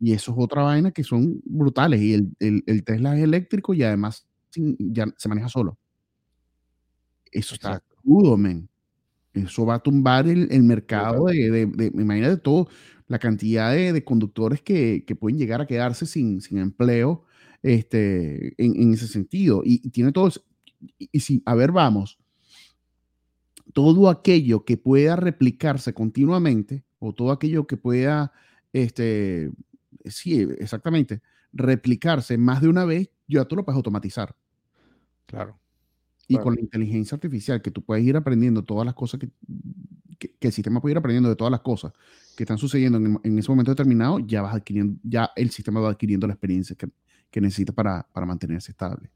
Y 0.00 0.12
eso 0.12 0.32
es 0.32 0.38
otra 0.40 0.62
vaina 0.62 0.90
que 0.92 1.02
son 1.02 1.40
brutales. 1.44 2.00
Y 2.00 2.14
el, 2.14 2.84
Tesla 2.84 3.16
es 3.16 3.24
eléctrico 3.24 3.74
y 3.74 3.82
además 3.82 4.26
ya 4.78 5.06
se 5.16 5.28
maneja 5.28 5.48
solo. 5.48 5.76
Eso 7.30 7.54
está 7.54 7.82
crudo, 8.02 8.36
man. 8.36 8.68
Eso 9.34 9.66
va 9.66 9.74
a 9.74 9.78
tumbar 9.80 10.26
el, 10.28 10.62
mercado 10.62 11.26
de, 11.26 11.50
de, 11.50 11.66
de, 11.66 12.36
todo, 12.38 12.68
la 13.06 13.18
cantidad 13.18 13.72
de, 13.72 14.04
conductores 14.04 14.62
que, 14.62 15.04
pueden 15.18 15.38
llegar 15.38 15.60
a 15.60 15.66
quedarse 15.66 16.06
sin, 16.06 16.40
sin 16.40 16.58
empleo 16.58 17.24
este, 17.62 18.54
en, 18.56 18.92
ese 18.92 19.06
sentido. 19.06 19.62
Y, 19.64 19.90
tiene 19.90 20.12
todo 20.12 20.30
Y, 20.98 21.08
y 21.12 21.20
si, 21.20 21.42
a 21.44 21.54
ver, 21.54 21.72
vamos, 21.72 22.17
todo 23.78 24.10
aquello 24.10 24.64
que 24.64 24.76
pueda 24.76 25.14
replicarse 25.14 25.94
continuamente 25.94 26.82
o 26.98 27.12
todo 27.12 27.30
aquello 27.30 27.64
que 27.68 27.76
pueda, 27.76 28.32
este, 28.72 29.52
sí, 30.04 30.48
exactamente, 30.58 31.22
replicarse 31.52 32.36
más 32.38 32.60
de 32.60 32.66
una 32.66 32.84
vez, 32.84 33.08
ya 33.28 33.44
tú 33.44 33.54
lo 33.54 33.64
puedes 33.64 33.76
automatizar. 33.76 34.34
Claro. 35.26 35.60
Y 36.26 36.38
con 36.38 36.56
la 36.56 36.60
inteligencia 36.60 37.14
artificial, 37.14 37.62
que 37.62 37.70
tú 37.70 37.80
puedes 37.80 38.04
ir 38.04 38.16
aprendiendo 38.16 38.64
todas 38.64 38.84
las 38.84 38.96
cosas 38.96 39.20
que, 39.20 39.30
que, 40.18 40.48
el 40.48 40.52
sistema 40.52 40.80
puede 40.80 40.94
ir 40.94 40.98
aprendiendo 40.98 41.28
de 41.28 41.36
todas 41.36 41.52
las 41.52 41.60
cosas 41.60 41.92
que 42.36 42.42
están 42.42 42.58
sucediendo 42.58 42.98
en, 42.98 43.38
ese 43.38 43.48
momento 43.48 43.70
determinado, 43.70 44.18
ya 44.18 44.42
vas 44.42 44.56
adquiriendo, 44.56 44.98
ya 45.04 45.30
el 45.36 45.50
sistema 45.50 45.78
va 45.78 45.90
adquiriendo 45.90 46.26
la 46.26 46.32
experiencia 46.32 46.74
que, 46.74 46.88
que 47.30 47.40
necesita 47.40 47.72
para, 47.72 48.04
para, 48.12 48.26
mantenerse 48.26 48.72
estable. 48.72 49.08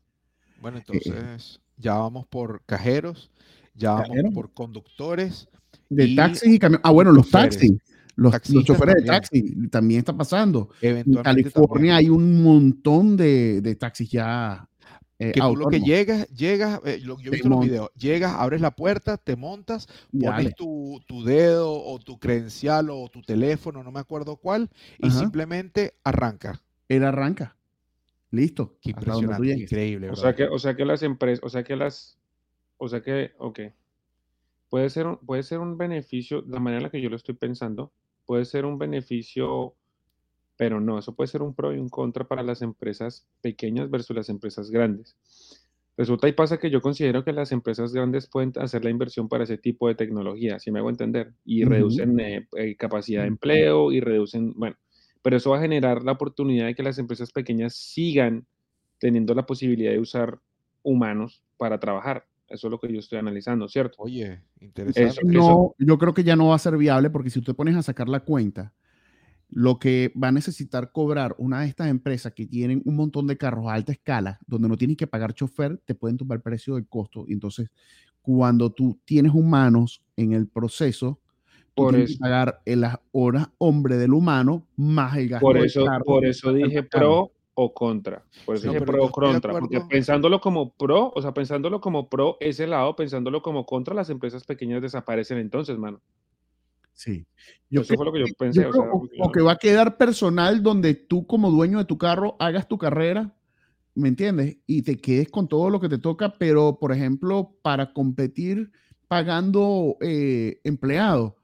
Bueno, 0.60 0.78
eh, 0.78 0.82
eh. 0.86 0.94
entonces 1.02 1.60
ya 1.76 1.94
vamos 1.94 2.28
por 2.28 2.62
cajeros 2.64 3.32
ya 3.74 3.92
vamos 3.92 4.34
por 4.34 4.52
conductores. 4.52 5.48
De 5.88 6.14
taxis 6.14 6.54
y 6.54 6.58
camiones. 6.58 6.82
Ah, 6.84 6.90
bueno, 6.90 7.12
los 7.12 7.30
taxis. 7.30 7.72
Los, 8.14 8.34
choferes 8.64 8.96
de 8.96 9.02
taxi 9.02 9.68
también 9.68 10.00
está 10.00 10.16
pasando. 10.16 10.70
En 10.80 11.14
California 11.22 11.96
hay 11.96 12.08
un 12.08 12.42
montón 12.42 13.16
de, 13.16 13.60
de 13.60 13.74
taxis 13.74 14.10
ya. 14.10 14.68
Eh, 15.18 15.32
que 15.32 15.40
tú 15.40 15.56
lo 15.56 15.68
que 15.68 15.80
llegas, 15.80 16.26
llegas, 16.30 16.80
eh, 16.84 17.00
yo 17.00 17.16
he 17.22 17.30
visto 17.30 17.48
los 17.48 17.60
videos, 17.60 17.90
llegas, 17.96 18.34
abres 18.34 18.60
la 18.60 18.72
puerta, 18.72 19.18
te 19.18 19.36
montas, 19.36 19.86
pones 20.10 20.52
tu, 20.56 21.00
tu, 21.06 21.22
dedo 21.22 21.72
o 21.72 22.00
tu 22.00 22.18
credencial 22.18 22.90
o 22.90 23.08
tu 23.08 23.22
teléfono, 23.22 23.84
no 23.84 23.92
me 23.92 24.00
acuerdo 24.00 24.36
cuál, 24.36 24.68
y 24.98 25.12
simplemente 25.12 25.94
arranca. 26.02 26.60
Él 26.88 27.04
arranca. 27.04 27.56
Listo. 28.32 28.78
Qué 28.80 28.90
impresionante, 28.90 29.52
increíble. 29.52 30.10
O 30.10 30.16
sea, 30.16 30.34
que, 30.34 30.44
o 30.44 30.58
sea 30.58 30.74
que 30.74 30.84
las 30.84 31.04
empresas, 31.04 31.44
o 31.44 31.50
sea 31.50 31.62
que 31.62 31.76
las, 31.76 32.18
o 32.84 32.88
sea 32.88 33.00
que, 33.00 33.30
ok, 33.38 33.60
puede 34.68 34.90
ser, 34.90 35.06
un, 35.06 35.16
puede 35.18 35.44
ser 35.44 35.60
un 35.60 35.78
beneficio, 35.78 36.42
la 36.48 36.58
manera 36.58 36.78
en 36.78 36.82
la 36.82 36.90
que 36.90 37.00
yo 37.00 37.08
lo 37.10 37.14
estoy 37.14 37.36
pensando, 37.36 37.92
puede 38.26 38.44
ser 38.44 38.64
un 38.64 38.76
beneficio, 38.76 39.76
pero 40.56 40.80
no, 40.80 40.98
eso 40.98 41.14
puede 41.14 41.28
ser 41.28 41.42
un 41.42 41.54
pro 41.54 41.72
y 41.72 41.78
un 41.78 41.88
contra 41.88 42.26
para 42.26 42.42
las 42.42 42.60
empresas 42.60 43.24
pequeñas 43.40 43.88
versus 43.88 44.16
las 44.16 44.28
empresas 44.28 44.68
grandes. 44.68 45.16
Resulta 45.96 46.26
y 46.26 46.32
pasa 46.32 46.58
que 46.58 46.70
yo 46.70 46.80
considero 46.80 47.22
que 47.22 47.32
las 47.32 47.52
empresas 47.52 47.92
grandes 47.92 48.26
pueden 48.26 48.52
hacer 48.56 48.82
la 48.82 48.90
inversión 48.90 49.28
para 49.28 49.44
ese 49.44 49.58
tipo 49.58 49.86
de 49.86 49.94
tecnología, 49.94 50.58
si 50.58 50.72
me 50.72 50.80
hago 50.80 50.90
entender, 50.90 51.34
y 51.44 51.62
reducen 51.62 52.18
eh, 52.18 52.48
eh, 52.56 52.74
capacidad 52.74 53.22
de 53.22 53.28
empleo 53.28 53.92
y 53.92 54.00
reducen, 54.00 54.54
bueno, 54.54 54.76
pero 55.22 55.36
eso 55.36 55.50
va 55.50 55.58
a 55.58 55.62
generar 55.62 56.02
la 56.02 56.12
oportunidad 56.12 56.66
de 56.66 56.74
que 56.74 56.82
las 56.82 56.98
empresas 56.98 57.30
pequeñas 57.30 57.76
sigan 57.76 58.44
teniendo 58.98 59.34
la 59.34 59.46
posibilidad 59.46 59.92
de 59.92 60.00
usar 60.00 60.40
humanos 60.82 61.44
para 61.56 61.78
trabajar. 61.78 62.26
Eso 62.52 62.66
es 62.66 62.70
lo 62.70 62.78
que 62.78 62.92
yo 62.92 62.98
estoy 63.00 63.18
analizando, 63.18 63.66
¿cierto? 63.68 63.96
Oye, 63.98 64.42
interesante. 64.60 65.08
Eso- 65.10 65.20
No, 65.24 65.74
yo 65.78 65.98
creo 65.98 66.12
que 66.12 66.22
ya 66.22 66.36
no 66.36 66.48
va 66.48 66.56
a 66.56 66.58
ser 66.58 66.76
viable 66.76 67.08
porque 67.10 67.30
si 67.30 67.40
tú 67.40 67.46
te 67.52 67.54
pones 67.54 67.74
a 67.76 67.82
sacar 67.82 68.08
la 68.08 68.20
cuenta, 68.20 68.74
lo 69.48 69.78
que 69.78 70.12
va 70.22 70.28
a 70.28 70.32
necesitar 70.32 70.92
cobrar 70.92 71.34
una 71.38 71.60
de 71.60 71.68
estas 71.68 71.88
empresas 71.88 72.32
que 72.34 72.46
tienen 72.46 72.82
un 72.84 72.96
montón 72.96 73.26
de 73.26 73.36
carros 73.38 73.66
a 73.68 73.74
alta 73.74 73.92
escala, 73.92 74.38
donde 74.46 74.68
no 74.68 74.76
tienes 74.76 74.96
que 74.96 75.06
pagar 75.06 75.32
chofer, 75.34 75.78
te 75.84 75.94
pueden 75.94 76.16
tumbar 76.18 76.36
el 76.36 76.42
precio 76.42 76.74
del 76.74 76.86
costo. 76.86 77.24
Y 77.26 77.32
entonces, 77.32 77.70
cuando 78.20 78.70
tú 78.70 78.98
tienes 79.04 79.32
humanos 79.34 80.02
en 80.16 80.32
el 80.32 80.46
proceso, 80.46 81.20
tú 81.74 81.82
Por 81.84 81.90
tienes 81.94 82.10
eso. 82.10 82.18
que 82.18 82.22
pagar 82.22 82.60
en 82.66 82.82
las 82.82 82.98
horas 83.12 83.48
hombre 83.58 83.96
del 83.96 84.12
humano 84.12 84.66
más 84.76 85.16
el 85.16 85.28
gasto 85.28 85.46
Por 85.46 85.56
del 85.56 85.64
eso, 85.66 85.84
carro. 85.86 86.04
por 86.04 86.24
eso 86.26 86.52
dije 86.52 86.82
pro 86.82 87.30
o 87.54 87.74
contra. 87.74 88.24
Por 88.44 88.56
eso 88.56 88.72
pro 88.84 89.04
o 89.04 89.10
contra. 89.10 89.52
Porque 89.58 89.80
pensándolo 89.88 90.40
como 90.40 90.72
pro, 90.72 91.12
o 91.14 91.22
sea, 91.22 91.32
pensándolo 91.32 91.80
como 91.80 92.08
pro 92.08 92.36
ese 92.40 92.66
lado, 92.66 92.96
pensándolo 92.96 93.42
como 93.42 93.66
contra, 93.66 93.94
las 93.94 94.10
empresas 94.10 94.44
pequeñas 94.44 94.82
desaparecen 94.82 95.38
entonces, 95.38 95.78
mano. 95.78 96.00
Sí. 96.94 97.26
Yo 97.70 97.80
Eso 97.80 97.94
fue 97.94 98.04
lo 98.04 98.12
que 98.12 98.20
yo 98.20 98.26
pensé, 98.38 98.62
yo 98.62 98.68
o 98.68 98.72
sea, 98.72 98.82
o- 98.92 99.32
que 99.32 99.40
va 99.40 99.52
a 99.52 99.56
quedar 99.58 99.96
personal 99.96 100.62
donde 100.62 100.94
tú 100.94 101.26
como 101.26 101.50
dueño 101.50 101.78
de 101.78 101.84
tu 101.84 101.96
carro 101.98 102.36
hagas 102.38 102.68
tu 102.68 102.76
carrera, 102.78 103.34
¿me 103.94 104.08
entiendes? 104.08 104.58
Y 104.66 104.82
te 104.82 104.98
quedes 104.98 105.30
con 105.30 105.48
todo 105.48 105.70
lo 105.70 105.80
que 105.80 105.88
te 105.88 105.98
toca, 105.98 106.34
pero 106.38 106.78
por 106.78 106.92
ejemplo, 106.92 107.56
para 107.62 107.92
competir 107.92 108.70
pagando 109.08 109.96
eh, 110.00 110.60
empleados, 110.64 111.34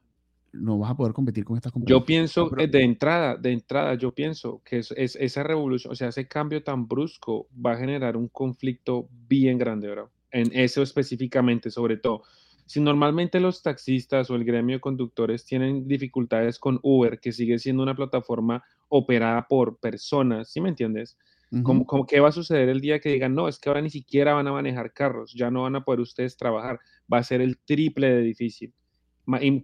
no 0.52 0.78
vas 0.78 0.90
a 0.90 0.96
poder 0.96 1.12
competir 1.12 1.44
con 1.44 1.56
estas 1.56 1.72
compañías. 1.72 2.00
Yo 2.00 2.04
pienso 2.04 2.50
eh, 2.58 2.66
de 2.66 2.82
entrada, 2.82 3.36
de 3.36 3.52
entrada, 3.52 3.94
yo 3.94 4.12
pienso 4.14 4.62
que 4.64 4.78
es, 4.78 4.92
es- 4.96 5.16
esa 5.16 5.42
revolución, 5.42 5.92
o 5.92 5.96
sea, 5.96 6.08
ese 6.08 6.26
cambio 6.26 6.62
tan 6.62 6.86
brusco 6.88 7.48
va 7.64 7.72
a 7.72 7.76
generar 7.76 8.16
un 8.16 8.28
conflicto 8.28 9.08
bien 9.28 9.58
grande, 9.58 9.88
bro. 9.90 10.10
En 10.30 10.50
eso 10.52 10.82
específicamente, 10.82 11.70
sobre 11.70 11.96
todo. 11.96 12.22
Si 12.66 12.80
normalmente 12.80 13.40
los 13.40 13.62
taxistas 13.62 14.30
o 14.30 14.34
el 14.34 14.44
gremio 14.44 14.76
de 14.76 14.80
conductores 14.80 15.44
tienen 15.46 15.88
dificultades 15.88 16.58
con 16.58 16.78
Uber, 16.82 17.18
que 17.18 17.32
sigue 17.32 17.58
siendo 17.58 17.82
una 17.82 17.94
plataforma 17.94 18.62
operada 18.88 19.46
por 19.48 19.78
personas, 19.78 20.50
¿sí 20.50 20.60
me 20.60 20.68
entiendes? 20.68 21.16
Ujú. 21.50 21.62
¿Cómo, 21.62 21.86
cómo- 21.86 22.06
qué 22.06 22.20
va 22.20 22.28
a 22.28 22.32
suceder 22.32 22.68
el 22.68 22.80
día 22.82 23.00
que 23.00 23.08
digan, 23.10 23.34
no, 23.34 23.48
es 23.48 23.58
que 23.58 23.70
ahora 23.70 23.80
ni 23.80 23.88
siquiera 23.88 24.34
van 24.34 24.46
a 24.48 24.52
manejar 24.52 24.92
carros, 24.92 25.32
ya 25.32 25.50
no 25.50 25.62
van 25.62 25.76
a 25.76 25.84
poder 25.84 26.00
ustedes 26.00 26.36
trabajar, 26.36 26.78
va 27.10 27.18
a 27.18 27.22
ser 27.22 27.40
el 27.40 27.58
triple 27.58 28.10
de 28.10 28.20
difícil. 28.20 28.74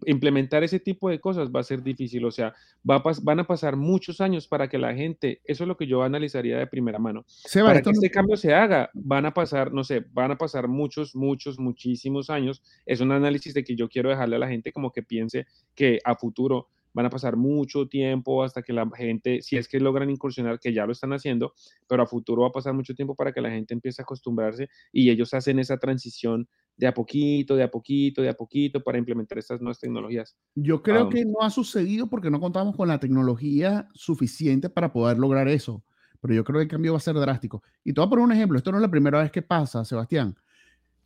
Implementar 0.06 0.62
ese 0.62 0.78
tipo 0.78 1.08
de 1.08 1.20
cosas 1.20 1.50
va 1.50 1.60
a 1.60 1.64
ser 1.64 1.82
difícil, 1.82 2.24
o 2.24 2.30
sea, 2.30 2.54
va 2.88 2.96
a 2.96 3.02
van 3.22 3.40
a 3.40 3.46
pasar 3.46 3.76
muchos 3.76 4.20
años 4.20 4.46
para 4.46 4.68
que 4.68 4.76
la 4.76 4.94
gente, 4.94 5.40
eso 5.44 5.64
es 5.64 5.68
lo 5.68 5.76
que 5.76 5.86
yo 5.86 6.02
analizaría 6.02 6.58
de 6.58 6.66
primera 6.66 6.98
mano, 6.98 7.24
Seba, 7.26 7.68
para 7.68 7.80
que 7.80 7.90
este 7.90 8.10
cambio 8.10 8.36
se 8.36 8.52
haga, 8.52 8.90
van 8.92 9.24
a 9.24 9.32
pasar, 9.32 9.72
no 9.72 9.82
sé, 9.82 10.04
van 10.12 10.32
a 10.32 10.38
pasar 10.38 10.68
muchos, 10.68 11.14
muchos, 11.14 11.58
muchísimos 11.58 12.28
años. 12.28 12.62
Es 12.84 13.00
un 13.00 13.12
análisis 13.12 13.54
de 13.54 13.64
que 13.64 13.74
yo 13.74 13.88
quiero 13.88 14.10
dejarle 14.10 14.36
a 14.36 14.40
la 14.40 14.48
gente 14.48 14.72
como 14.72 14.92
que 14.92 15.02
piense 15.02 15.46
que 15.74 15.98
a 16.04 16.14
futuro 16.14 16.68
van 16.94 17.06
a 17.06 17.10
pasar 17.10 17.36
mucho 17.36 17.86
tiempo 17.88 18.42
hasta 18.42 18.62
que 18.62 18.72
la 18.72 18.88
gente, 18.96 19.42
si 19.42 19.56
es 19.56 19.68
que 19.68 19.80
logran 19.80 20.08
incursionar, 20.08 20.58
que 20.58 20.72
ya 20.72 20.86
lo 20.86 20.92
están 20.92 21.12
haciendo, 21.12 21.52
pero 21.86 22.02
a 22.02 22.06
futuro 22.06 22.42
va 22.42 22.48
a 22.48 22.52
pasar 22.52 22.72
mucho 22.72 22.94
tiempo 22.94 23.14
para 23.14 23.32
que 23.32 23.40
la 23.40 23.50
gente 23.50 23.74
empiece 23.74 24.00
a 24.00 24.04
acostumbrarse 24.04 24.68
y 24.92 25.10
ellos 25.10 25.34
hacen 25.34 25.58
esa 25.58 25.76
transición 25.76 26.48
de 26.76 26.86
a 26.86 26.94
poquito, 26.94 27.54
de 27.56 27.64
a 27.64 27.70
poquito, 27.70 28.22
de 28.22 28.28
a 28.28 28.34
poquito 28.34 28.82
para 28.82 28.98
implementar 28.98 29.38
estas 29.38 29.60
nuevas 29.60 29.78
tecnologías. 29.78 30.36
Yo 30.54 30.82
creo 30.82 31.08
que 31.08 31.24
no 31.24 31.40
ha 31.42 31.50
sucedido 31.50 32.08
porque 32.08 32.30
no 32.30 32.40
contamos 32.40 32.76
con 32.76 32.88
la 32.88 32.98
tecnología 32.98 33.88
suficiente 33.94 34.70
para 34.70 34.92
poder 34.92 35.18
lograr 35.18 35.48
eso. 35.48 35.84
Pero 36.20 36.34
yo 36.34 36.42
creo 36.44 36.58
que 36.58 36.62
el 36.64 36.68
cambio 36.70 36.92
va 36.92 36.98
a 36.98 37.02
ser 37.02 37.16
drástico. 37.16 37.62
Y 37.84 37.92
te 37.92 38.00
voy 38.00 38.06
a 38.06 38.10
poner 38.10 38.24
un 38.24 38.32
ejemplo. 38.32 38.56
Esto 38.56 38.70
no 38.72 38.78
es 38.78 38.82
la 38.82 38.90
primera 38.90 39.20
vez 39.20 39.30
que 39.30 39.42
pasa, 39.42 39.84
Sebastián. 39.84 40.34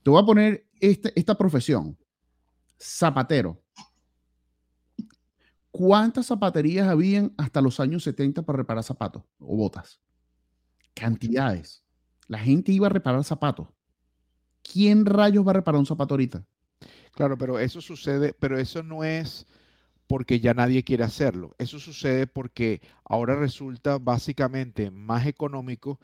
Te 0.03 0.11
voy 0.11 0.22
a 0.22 0.24
poner 0.24 0.64
este- 0.81 1.12
esta 1.16 1.37
profesión. 1.37 1.98
Zapatero. 2.81 3.61
¿Cuántas 5.70 6.26
zapaterías 6.26 6.88
habían 6.88 7.33
hasta 7.37 7.61
los 7.61 7.78
años 7.81 8.02
70 8.02 8.42
para 8.42 8.59
reparar 8.59 8.83
zapatos 8.85 9.22
o 9.38 9.57
botas? 9.57 10.00
Cantidades. 10.94 11.83
La 12.26 12.38
gente 12.38 12.72
iba 12.72 12.87
a 12.87 12.90
reparar 12.90 13.22
zapatos. 13.24 13.68
¿Quién 14.62 15.07
rayos 15.07 15.46
va 15.46 15.50
a 15.50 15.54
reparar 15.54 15.78
un 15.78 15.87
zapato 15.87 16.14
ahorita? 16.14 16.44
Claro, 17.12 17.37
pero 17.38 17.59
eso 17.59 17.81
sucede, 17.81 18.35
pero 18.38 18.59
eso 18.59 18.83
no 18.83 19.04
es 19.04 19.46
porque 20.07 20.40
ya 20.40 20.54
nadie 20.54 20.83
quiere 20.85 21.04
hacerlo. 21.04 21.54
Eso 21.59 21.78
sucede 21.78 22.26
porque 22.26 22.81
ahora 23.04 23.37
resulta 23.37 23.98
básicamente 23.98 24.90
más 24.90 25.26
económico 25.26 25.98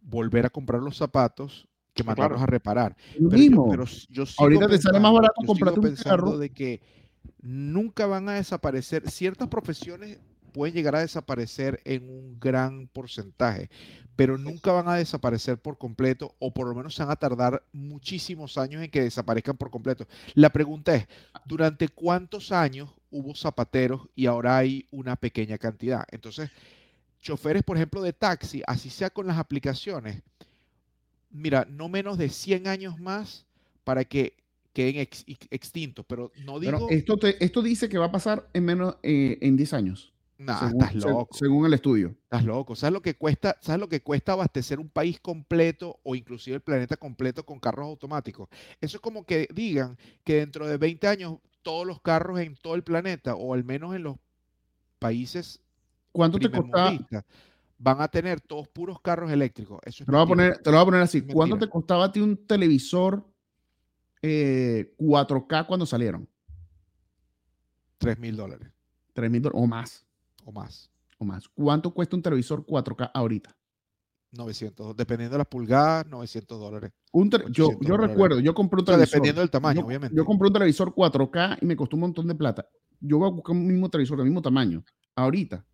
volver 0.00 0.46
a 0.46 0.50
comprar 0.50 0.82
los 0.82 0.96
zapatos 0.96 1.68
que 1.94 2.04
mandarlos 2.04 2.38
claro. 2.38 2.42
a 2.42 2.46
reparar. 2.52 2.96
Lo 3.18 3.30
Pero 3.30 3.42
yo, 3.42 3.48
mismo. 3.50 3.70
pero 3.70 3.84
yo 4.10 4.26
sigo 4.26 4.42
Ahorita 4.44 4.68
te 4.68 4.78
sale 4.78 5.00
más 5.00 5.10
pensando- 5.10 5.14
barato 5.14 5.34
yo 5.42 5.46
comprarte 5.46 5.80
un 5.80 5.86
pensando 5.86 6.10
carro. 6.26 6.38
de 6.38 6.50
que 6.50 6.82
nunca 7.40 8.06
van 8.06 8.28
a 8.28 8.34
desaparecer. 8.34 9.10
Ciertas 9.10 9.48
profesiones 9.48 10.18
pueden 10.52 10.74
llegar 10.74 10.96
a 10.96 11.00
desaparecer 11.00 11.80
en 11.84 12.08
un 12.08 12.40
gran 12.40 12.86
porcentaje, 12.88 13.68
pero 14.16 14.38
nunca 14.38 14.72
van 14.72 14.88
a 14.88 14.94
desaparecer 14.94 15.58
por 15.58 15.76
completo 15.76 16.34
o 16.38 16.52
por 16.52 16.66
lo 16.66 16.74
menos 16.74 16.94
se 16.94 17.02
van 17.02 17.12
a 17.12 17.16
tardar 17.16 17.62
muchísimos 17.72 18.56
años 18.56 18.82
en 18.82 18.90
que 18.90 19.02
desaparezcan 19.02 19.56
por 19.56 19.70
completo. 19.70 20.06
La 20.34 20.50
pregunta 20.50 20.94
es, 20.94 21.06
¿durante 21.44 21.88
cuántos 21.88 22.52
años 22.52 22.90
hubo 23.10 23.34
zapateros 23.34 24.08
y 24.14 24.24
ahora 24.24 24.56
hay 24.56 24.86
una 24.90 25.16
pequeña 25.16 25.58
cantidad? 25.58 26.06
Entonces, 26.10 26.50
choferes, 27.20 27.62
por 27.62 27.76
ejemplo, 27.76 28.00
de 28.00 28.14
taxi, 28.14 28.62
así 28.66 28.88
sea 28.88 29.10
con 29.10 29.26
las 29.26 29.36
aplicaciones, 29.36 30.22
mira, 31.30 31.66
no 31.68 31.88
menos 31.90 32.16
de 32.16 32.30
100 32.30 32.66
años 32.66 32.98
más 32.98 33.44
para 33.84 34.04
que 34.04 34.34
queden 34.76 34.96
ex- 35.00 35.24
ex- 35.26 35.48
extintos, 35.50 36.04
pero 36.06 36.30
no 36.44 36.60
digo, 36.60 36.86
Pero 36.86 36.90
esto, 36.90 37.16
te- 37.16 37.42
esto 37.42 37.62
dice 37.62 37.88
que 37.88 37.96
va 37.96 38.04
a 38.06 38.12
pasar 38.12 38.46
en 38.52 38.62
menos 38.66 38.96
eh, 39.02 39.38
en 39.40 39.56
10 39.56 39.72
años. 39.72 40.12
nah, 40.36 40.58
según, 40.68 40.82
estás 40.82 41.02
se- 41.02 41.08
loco. 41.08 41.28
según 41.34 41.64
el 41.64 41.72
estudio. 41.72 42.14
Estás 42.24 42.44
loco. 42.44 42.76
¿Sabes 42.76 42.92
lo 42.92 43.00
que 43.00 43.14
cuesta? 43.14 43.56
¿Sabes 43.62 43.80
lo 43.80 43.88
que 43.88 44.02
cuesta 44.02 44.32
abastecer 44.32 44.78
un 44.78 44.90
país 44.90 45.18
completo 45.18 45.98
o 46.02 46.14
inclusive 46.14 46.56
el 46.56 46.60
planeta 46.62 46.98
completo 46.98 47.46
con 47.46 47.58
carros 47.58 47.86
automáticos? 47.86 48.50
Eso 48.78 48.98
es 48.98 49.00
como 49.00 49.24
que 49.24 49.48
digan 49.54 49.96
que 50.24 50.34
dentro 50.34 50.66
de 50.68 50.76
20 50.76 51.08
años 51.08 51.38
todos 51.62 51.86
los 51.86 52.02
carros 52.02 52.38
en 52.40 52.54
todo 52.56 52.74
el 52.74 52.82
planeta 52.84 53.34
o 53.34 53.54
al 53.54 53.64
menos 53.64 53.94
en 53.96 54.02
los 54.02 54.16
países 54.98 55.58
¿Cuánto 56.12 56.38
te 56.38 56.50
costaba? 56.50 56.92
van 57.78 58.00
a 58.02 58.08
tener 58.08 58.40
todos 58.42 58.68
puros 58.68 59.00
carros 59.00 59.30
eléctricos. 59.30 59.80
Eso 59.84 60.02
es 60.02 60.06
Te 60.06 60.12
lo 60.12 60.18
voy 60.18 60.24
a 60.24 60.28
poner, 60.28 60.58
te 60.58 60.70
lo 60.70 60.76
voy 60.76 60.82
a 60.82 60.84
poner 60.84 61.00
así. 61.00 61.18
Es 61.26 61.34
¿Cuánto 61.34 61.58
te 61.58 61.68
costaba 61.68 62.04
a 62.04 62.12
ti 62.12 62.20
un 62.20 62.46
televisor 62.46 63.26
eh, 64.28 64.94
4K 64.98 65.66
cuando 65.66 65.86
salieron? 65.86 66.28
3 67.98 68.18
mil 68.18 68.36
dólares 68.36 68.70
3 69.14 69.30
mil 69.30 69.40
dólares 69.42 69.62
o 69.62 69.66
más. 69.66 70.06
o 70.44 70.52
más. 70.52 70.90
O 71.18 71.24
más. 71.24 71.48
¿Cuánto 71.48 71.92
cuesta 71.94 72.14
un 72.16 72.22
televisor 72.22 72.64
4K 72.66 73.10
ahorita? 73.14 73.56
900, 74.32 74.94
dependiendo 74.94 75.32
de 75.34 75.38
las 75.38 75.46
pulgadas, 75.46 76.06
900 76.06 76.60
dólares. 76.60 76.92
Un 77.12 77.30
yo, 77.30 77.38
800 77.38 77.78
yo 77.80 77.88
dólares. 77.94 78.10
recuerdo, 78.10 78.40
yo 78.40 78.54
compré 78.54 78.76
un 78.80 78.82
O 78.82 78.86
sea, 78.86 78.94
televisor. 78.96 79.12
dependiendo 79.14 79.40
del 79.40 79.50
tamaño, 79.50 79.80
yo, 79.80 79.86
obviamente. 79.86 80.14
Yo 80.16 80.24
compré 80.26 80.48
un 80.48 80.52
televisor 80.52 80.92
4K 80.94 81.58
y 81.62 81.64
me 81.66 81.74
costó 81.76 81.96
un 81.96 82.00
montón 82.00 82.26
de 82.28 82.34
plata. 82.34 82.68
Yo 83.00 83.16
voy 83.18 83.28
a 83.28 83.32
buscar 83.32 83.56
un 83.56 83.66
mismo 83.66 83.88
televisor 83.88 84.18
del 84.18 84.26
mismo 84.26 84.42
tamaño. 84.42 84.84
Ahorita, 85.14 85.64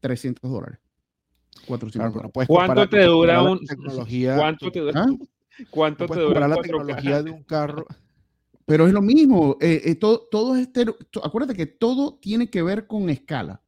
300 0.00 0.50
dólares. 0.50 0.78
400 1.68 2.12
Claro, 2.12 2.12
pero 2.12 2.22
no 2.22 2.30
dólares. 2.32 2.48
¿Cuánto 2.74 2.88
te 2.90 3.04
dura 3.04 3.42
un- 3.42 3.60
tecnología, 3.64 4.36
¿Cuánto 4.36 4.72
te 4.72 4.80
dura? 4.80 5.04
¿Ah? 5.04 5.12
¿Cuánto 5.70 6.06
no 6.06 6.14
te 6.14 6.20
dura 6.20 6.48
la 6.48 6.56
4K? 6.56 6.62
tecnología 6.62 7.22
de 7.22 7.30
un 7.30 7.42
carro. 7.44 7.86
Pero 8.66 8.86
es 8.86 8.92
lo 8.94 9.02
mismo. 9.02 9.56
eh, 9.60 9.82
eh, 9.84 9.94
todo, 9.94 10.26
todo 10.30 10.56
es 10.56 10.72
tero- 10.72 10.96
to- 11.10 11.24
acuérdate 11.24 11.54
que 11.54 11.66
todo 11.66 12.14
tiene 12.18 12.48
que 12.48 12.62
ver 12.62 12.86
con 12.86 13.10
escala. 13.10 13.62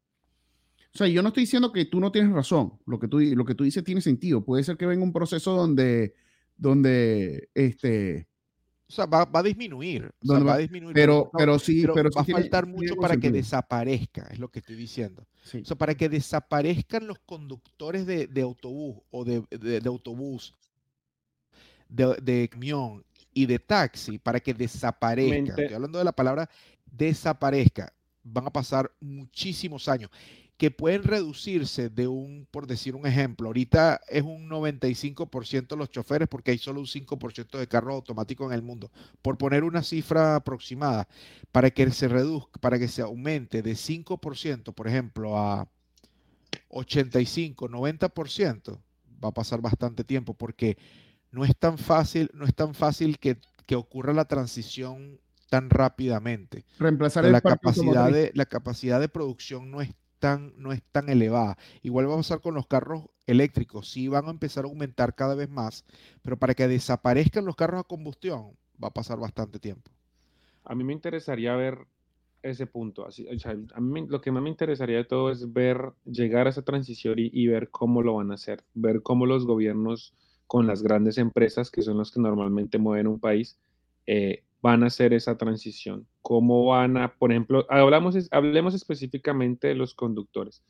O 0.94 0.98
sea, 0.98 1.06
yo 1.08 1.20
no 1.20 1.28
estoy 1.28 1.42
diciendo 1.42 1.70
que 1.72 1.84
tú 1.84 2.00
no 2.00 2.10
tienes 2.10 2.32
razón. 2.32 2.72
Lo 2.86 2.98
que 2.98 3.06
tú, 3.06 3.20
lo 3.20 3.44
que 3.44 3.54
tú 3.54 3.64
dices 3.64 3.84
tiene 3.84 4.00
sentido. 4.00 4.42
Puede 4.42 4.64
ser 4.64 4.78
que 4.78 4.86
venga 4.86 5.04
un 5.04 5.12
proceso 5.12 5.54
donde, 5.54 6.14
donde, 6.56 7.50
este, 7.52 8.26
O 8.88 8.92
sea, 8.92 9.04
va, 9.04 9.26
va 9.26 9.40
a 9.40 9.42
disminuir. 9.42 10.04
O 10.04 10.08
sea, 10.08 10.36
¿Dónde 10.36 10.44
va 10.46 10.50
va? 10.52 10.56
a 10.56 10.60
disminuir. 10.60 10.94
pero, 10.94 11.28
no- 11.30 11.38
pero 11.38 11.58
sí, 11.58 11.82
pero 11.82 11.92
pero 11.94 12.10
sí 12.10 12.16
va 12.16 12.22
a 12.22 12.40
faltar 12.40 12.64
tiene 12.64 12.78
mucho 12.78 12.96
para 12.96 13.18
que 13.18 13.30
desaparezca, 13.30 14.26
es 14.30 14.38
lo 14.38 14.48
que 14.48 14.60
estoy 14.60 14.76
diciendo. 14.76 15.26
Sí. 15.42 15.58
O 15.58 15.64
sea, 15.66 15.76
para 15.76 15.94
que 15.94 16.08
desaparezcan 16.08 17.06
los 17.06 17.18
conductores 17.26 18.06
de, 18.06 18.26
de 18.28 18.40
autobús 18.40 18.96
o 19.10 19.24
de, 19.26 19.42
de- 19.50 19.80
de 19.80 19.88
autobús, 19.90 20.54
de, 21.88 22.16
de 22.22 22.48
camión 22.48 23.04
y 23.32 23.46
de 23.46 23.58
taxi, 23.58 24.18
para 24.18 24.40
que 24.40 24.54
desaparezca. 24.54 25.50
Estoy 25.50 25.74
hablando 25.74 25.98
de 25.98 26.04
la 26.04 26.12
palabra 26.12 26.48
desaparezca. 26.90 27.92
Van 28.22 28.46
a 28.46 28.50
pasar 28.50 28.90
muchísimos 29.00 29.88
años 29.88 30.10
que 30.56 30.70
pueden 30.70 31.02
reducirse 31.02 31.90
de 31.90 32.08
un, 32.08 32.46
por 32.50 32.66
decir 32.66 32.94
un 32.94 33.06
ejemplo, 33.06 33.48
ahorita 33.48 34.00
es 34.08 34.22
un 34.22 34.48
95% 34.48 35.76
los 35.76 35.90
choferes 35.90 36.28
porque 36.28 36.52
hay 36.52 36.58
solo 36.58 36.80
un 36.80 36.86
5% 36.86 37.58
de 37.58 37.68
carros 37.68 37.94
automáticos 37.94 38.50
en 38.50 38.54
el 38.54 38.62
mundo. 38.62 38.90
Por 39.20 39.36
poner 39.36 39.64
una 39.64 39.82
cifra 39.82 40.36
aproximada, 40.36 41.08
para 41.52 41.70
que 41.70 41.90
se 41.90 42.08
reduzca, 42.08 42.58
para 42.58 42.78
que 42.78 42.88
se 42.88 43.02
aumente 43.02 43.60
de 43.60 43.72
5%, 43.72 44.72
por 44.72 44.88
ejemplo, 44.88 45.38
a 45.38 45.68
85, 46.68 47.68
90%, 47.68 48.80
va 49.22 49.28
a 49.28 49.34
pasar 49.34 49.60
bastante 49.60 50.04
tiempo 50.04 50.32
porque 50.32 50.78
no 51.36 51.44
es 51.44 51.56
tan 51.56 51.78
fácil, 51.78 52.30
no 52.34 52.46
es 52.46 52.54
tan 52.54 52.74
fácil 52.74 53.18
que, 53.20 53.38
que 53.66 53.76
ocurra 53.76 54.12
la 54.14 54.26
transición 54.26 55.20
tan 55.50 55.70
rápidamente. 55.70 56.64
Reemplazar 56.78 57.22
O 57.22 57.26
sea, 57.26 57.28
el 57.28 57.36
la 57.36 57.42
capacidad 57.42 58.10
de, 58.12 58.32
la 58.34 58.46
capacidad 58.46 59.00
de 59.00 59.08
producción 59.08 59.70
no 59.70 59.80
es 59.82 59.94
tan, 60.18 60.54
no 60.58 60.72
es 60.72 60.82
tan 60.92 61.08
elevada. 61.10 61.58
Igual 61.82 62.08
va 62.10 62.14
a 62.14 62.18
pasar 62.18 62.40
con 62.40 62.54
los 62.54 62.66
carros 62.66 63.04
eléctricos, 63.26 63.90
sí 63.90 64.08
van 64.08 64.26
a 64.26 64.30
empezar 64.30 64.64
a 64.64 64.68
aumentar 64.68 65.14
cada 65.14 65.34
vez 65.34 65.48
más, 65.50 65.84
pero 66.22 66.38
para 66.38 66.54
que 66.54 66.68
desaparezcan 66.68 67.44
los 67.44 67.56
carros 67.56 67.80
a 67.80 67.84
combustión 67.84 68.56
va 68.82 68.88
a 68.88 68.94
pasar 68.94 69.18
bastante 69.18 69.58
tiempo. 69.60 69.90
A 70.64 70.74
mí 70.74 70.84
me 70.84 70.92
interesaría 70.92 71.54
ver 71.56 71.86
ese 72.42 72.66
punto. 72.66 73.06
Así, 73.06 73.26
o 73.28 73.38
sea, 73.38 73.52
a 73.52 73.80
mí 73.80 74.02
me- 74.02 74.08
lo 74.08 74.20
que 74.20 74.30
más 74.32 74.42
me 74.42 74.50
interesaría 74.50 74.98
de 74.98 75.04
todo 75.04 75.30
es 75.30 75.52
ver, 75.52 75.92
llegar 76.04 76.46
a 76.46 76.50
esa 76.50 76.62
transición 76.62 77.18
y, 77.18 77.30
y 77.32 77.46
ver 77.48 77.70
cómo 77.70 78.02
lo 78.02 78.14
van 78.16 78.30
a 78.30 78.34
hacer, 78.34 78.64
ver 78.74 79.02
cómo 79.02 79.26
los 79.26 79.46
gobiernos 79.46 80.14
con 80.46 80.66
las 80.66 80.82
grandes 80.82 81.18
empresas, 81.18 81.70
que 81.70 81.82
son 81.82 81.98
los 81.98 82.10
que 82.10 82.20
normalmente 82.20 82.78
mueven 82.78 83.06
un 83.06 83.20
país, 83.20 83.58
eh, 84.06 84.44
van 84.62 84.82
a 84.82 84.86
hacer 84.86 85.12
esa 85.12 85.36
transición. 85.36 86.06
Cómo 86.22 86.66
van 86.66 86.96
a, 86.96 87.14
por 87.14 87.30
ejemplo, 87.30 87.66
hablamos, 87.68 88.16
hablemos 88.30 88.74
específicamente 88.74 89.68
de 89.68 89.74
los 89.74 89.94
conductores. 89.94 90.62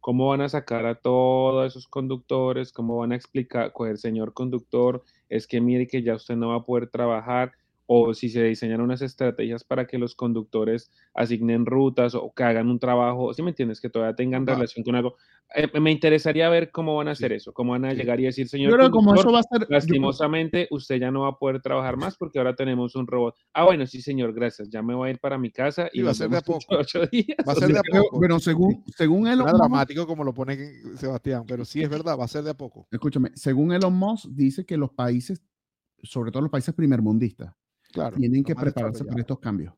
¿Cómo 0.00 0.28
van 0.28 0.42
a 0.42 0.48
sacar 0.48 0.84
a 0.86 0.96
todos 0.96 1.66
esos 1.66 1.88
conductores? 1.88 2.72
¿Cómo 2.72 2.98
van 2.98 3.12
a 3.12 3.16
explicar, 3.16 3.72
el 3.88 3.98
señor 3.98 4.34
conductor, 4.34 5.02
es 5.28 5.46
que 5.46 5.60
mire 5.60 5.86
que 5.86 6.02
ya 6.02 6.14
usted 6.14 6.36
no 6.36 6.48
va 6.48 6.56
a 6.56 6.64
poder 6.64 6.88
trabajar? 6.88 7.52
O 7.86 8.14
si 8.14 8.28
se 8.30 8.42
diseñan 8.42 8.80
unas 8.80 9.02
estrategias 9.02 9.62
para 9.64 9.86
que 9.86 9.98
los 9.98 10.14
conductores 10.14 10.90
asignen 11.12 11.66
rutas 11.66 12.14
o 12.14 12.32
que 12.34 12.42
hagan 12.42 12.68
un 12.70 12.78
trabajo, 12.78 13.32
¿sí 13.34 13.42
me 13.42 13.50
entiendes? 13.50 13.80
Que 13.80 13.90
todavía 13.90 14.14
tengan 14.16 14.46
relación 14.46 14.84
con 14.84 14.94
algo. 14.94 15.16
Eh, 15.54 15.68
me 15.80 15.92
interesaría 15.92 16.48
ver 16.48 16.70
cómo 16.70 16.96
van 16.96 17.08
a 17.08 17.10
hacer 17.12 17.30
Sí. 17.32 17.36
eso, 17.36 17.52
cómo 17.52 17.72
van 17.72 17.84
a 17.84 17.90
Sí. 17.90 17.96
llegar 17.98 18.18
y 18.20 18.24
decir, 18.24 18.48
señor 18.48 18.78
que 18.80 18.90
como 18.90 19.14
eso 19.14 19.24
conductor, 19.24 19.34
va 19.34 19.40
a 19.40 19.58
ser. 19.58 19.66
lastimosamente 19.70 20.66
usted 20.70 20.96
ya 20.96 21.10
no 21.10 21.20
va 21.22 21.28
a 21.28 21.38
poder 21.38 21.60
trabajar 21.60 21.96
más 21.96 22.16
porque 22.16 22.38
ahora 22.38 22.54
tenemos 22.56 22.96
un 22.96 23.06
robot. 23.06 23.34
Ah, 23.52 23.64
bueno, 23.64 23.86
sí, 23.86 24.00
señor, 24.00 24.32
gracias. 24.32 24.68
Ya 24.70 24.82
me 24.82 24.94
voy 24.94 25.08
a 25.08 25.12
ir 25.12 25.18
para 25.20 25.36
mi 25.38 25.50
casa 25.50 25.88
y 25.92 25.98
Sí, 25.98 26.02
va 26.02 26.10
a 26.10 26.14
ser 26.14 26.30
de 26.30 26.38
a 26.38 26.40
poco. 26.42 26.64
ocho 26.70 27.00
días. 27.12 27.36
Va 27.46 27.52
a 27.52 27.56
ser 27.56 27.68
de 27.68 27.78
a 27.78 27.82
poco. 27.82 28.18
bueno, 28.18 28.40
según, 28.40 28.82
según 28.96 29.26
Elon 29.28 29.46
Musk, 29.46 29.56
dramático 29.58 30.06
como 30.06 30.24
lo 30.24 30.32
pone 30.32 30.56
Sebastián, 30.96 31.44
pero 31.46 31.64
sí 31.64 31.82
es 31.82 31.90
verdad, 31.90 32.18
va 32.18 32.24
a 32.24 32.28
ser 32.28 32.42
de 32.44 32.50
a 32.50 32.54
poco. 32.56 32.88
escúchame, 32.90 33.30
según 33.34 33.72
Elon 33.72 33.92
Musk, 33.94 34.26
dice 34.30 34.64
que 34.64 34.76
los 34.78 34.90
países, 34.92 35.42
sobre 36.02 36.30
todo 36.32 36.42
los 36.42 36.50
países 36.50 36.74
primermundistas, 36.74 37.54
Claro. 37.94 38.16
tienen 38.18 38.42
que 38.44 38.54
prepararse 38.54 39.04
para 39.04 39.20
estos 39.20 39.38
cambios. 39.38 39.72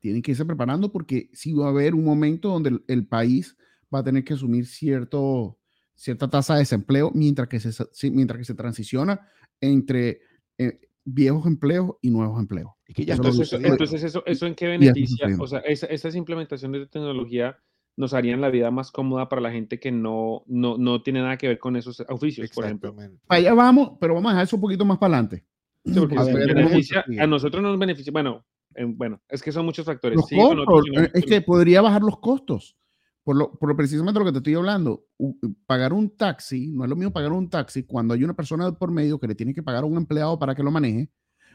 Tienen 0.00 0.22
que 0.22 0.30
irse 0.30 0.44
preparando 0.44 0.92
porque 0.92 1.28
sí 1.32 1.52
va 1.52 1.66
a 1.66 1.70
haber 1.70 1.94
un 1.94 2.04
momento 2.04 2.48
donde 2.50 2.70
el, 2.70 2.84
el 2.86 3.06
país 3.06 3.56
va 3.92 3.98
a 3.98 4.04
tener 4.04 4.24
que 4.24 4.34
asumir 4.34 4.66
cierto, 4.66 5.58
cierta 5.94 6.28
tasa 6.28 6.54
de 6.54 6.60
desempleo 6.60 7.10
mientras 7.14 7.48
que 7.48 7.58
se, 7.58 8.10
mientras 8.10 8.38
que 8.38 8.44
se 8.44 8.54
transiciona 8.54 9.28
entre 9.60 10.20
eh, 10.58 10.80
viejos 11.04 11.46
empleos 11.46 11.96
y 12.00 12.10
nuevos 12.10 12.38
empleos. 12.38 12.70
Es 12.86 12.94
que 12.94 13.04
ya 13.04 13.14
Entonces, 13.14 13.52
eso, 13.52 13.66
entonces 13.66 14.02
eso, 14.04 14.22
¿eso 14.26 14.46
en 14.46 14.54
qué 14.54 14.68
beneficia? 14.68 15.26
O 15.40 15.46
sea, 15.46 15.58
esa- 15.60 15.86
esas 15.86 16.14
implementaciones 16.14 16.80
de 16.82 16.86
tecnología 16.86 17.58
nos 17.96 18.12
harían 18.14 18.40
la 18.40 18.50
vida 18.50 18.70
más 18.70 18.92
cómoda 18.92 19.28
para 19.28 19.40
la 19.40 19.50
gente 19.50 19.80
que 19.80 19.90
no, 19.90 20.44
no, 20.46 20.76
no 20.78 21.02
tiene 21.02 21.22
nada 21.22 21.38
que 21.38 21.48
ver 21.48 21.58
con 21.58 21.76
esos 21.76 22.00
oficios, 22.08 22.50
por 22.50 22.64
ejemplo. 22.64 22.94
Para 23.26 23.38
allá 23.38 23.54
vamos, 23.54 23.92
pero 23.98 24.14
vamos 24.14 24.30
a 24.30 24.34
dejar 24.34 24.44
eso 24.46 24.56
un 24.56 24.62
poquito 24.62 24.84
más 24.84 24.98
para 24.98 25.14
adelante. 25.14 25.44
Sí, 25.86 26.00
porque 26.00 26.18
A 26.18 26.24
ver, 26.24 26.54
beneficia- 26.54 27.04
nosotros 27.28 27.62
nos 27.62 27.78
beneficia, 27.78 28.12
bueno, 28.12 28.44
bueno, 28.96 29.20
es 29.28 29.42
que 29.42 29.52
son 29.52 29.64
muchos 29.64 29.86
factores. 29.86 30.20
Sí, 30.28 30.36
costos, 30.36 30.64
otros 30.68 30.84
eh, 31.04 31.10
es 31.14 31.24
que 31.24 31.40
podría 31.40 31.80
bajar 31.80 32.02
los 32.02 32.18
costos. 32.18 32.76
Por 33.22 33.36
lo, 33.36 33.52
por 33.58 33.68
lo 33.68 33.76
precisamente 33.76 34.20
lo 34.20 34.26
que 34.26 34.32
te 34.32 34.38
estoy 34.38 34.54
hablando, 34.54 35.04
pagar 35.66 35.92
un 35.92 36.16
taxi, 36.16 36.68
no 36.72 36.84
es 36.84 36.90
lo 36.90 36.94
mismo 36.96 37.12
pagar 37.12 37.32
un 37.32 37.50
taxi 37.50 37.82
cuando 37.82 38.14
hay 38.14 38.22
una 38.22 38.34
persona 38.34 38.70
por 38.72 38.92
medio 38.92 39.18
que 39.18 39.26
le 39.26 39.34
tiene 39.34 39.52
que 39.52 39.62
pagar 39.64 39.82
a 39.82 39.86
un 39.86 39.96
empleado 39.96 40.38
para 40.38 40.54
que 40.54 40.62
lo 40.62 40.70
maneje, 40.70 41.10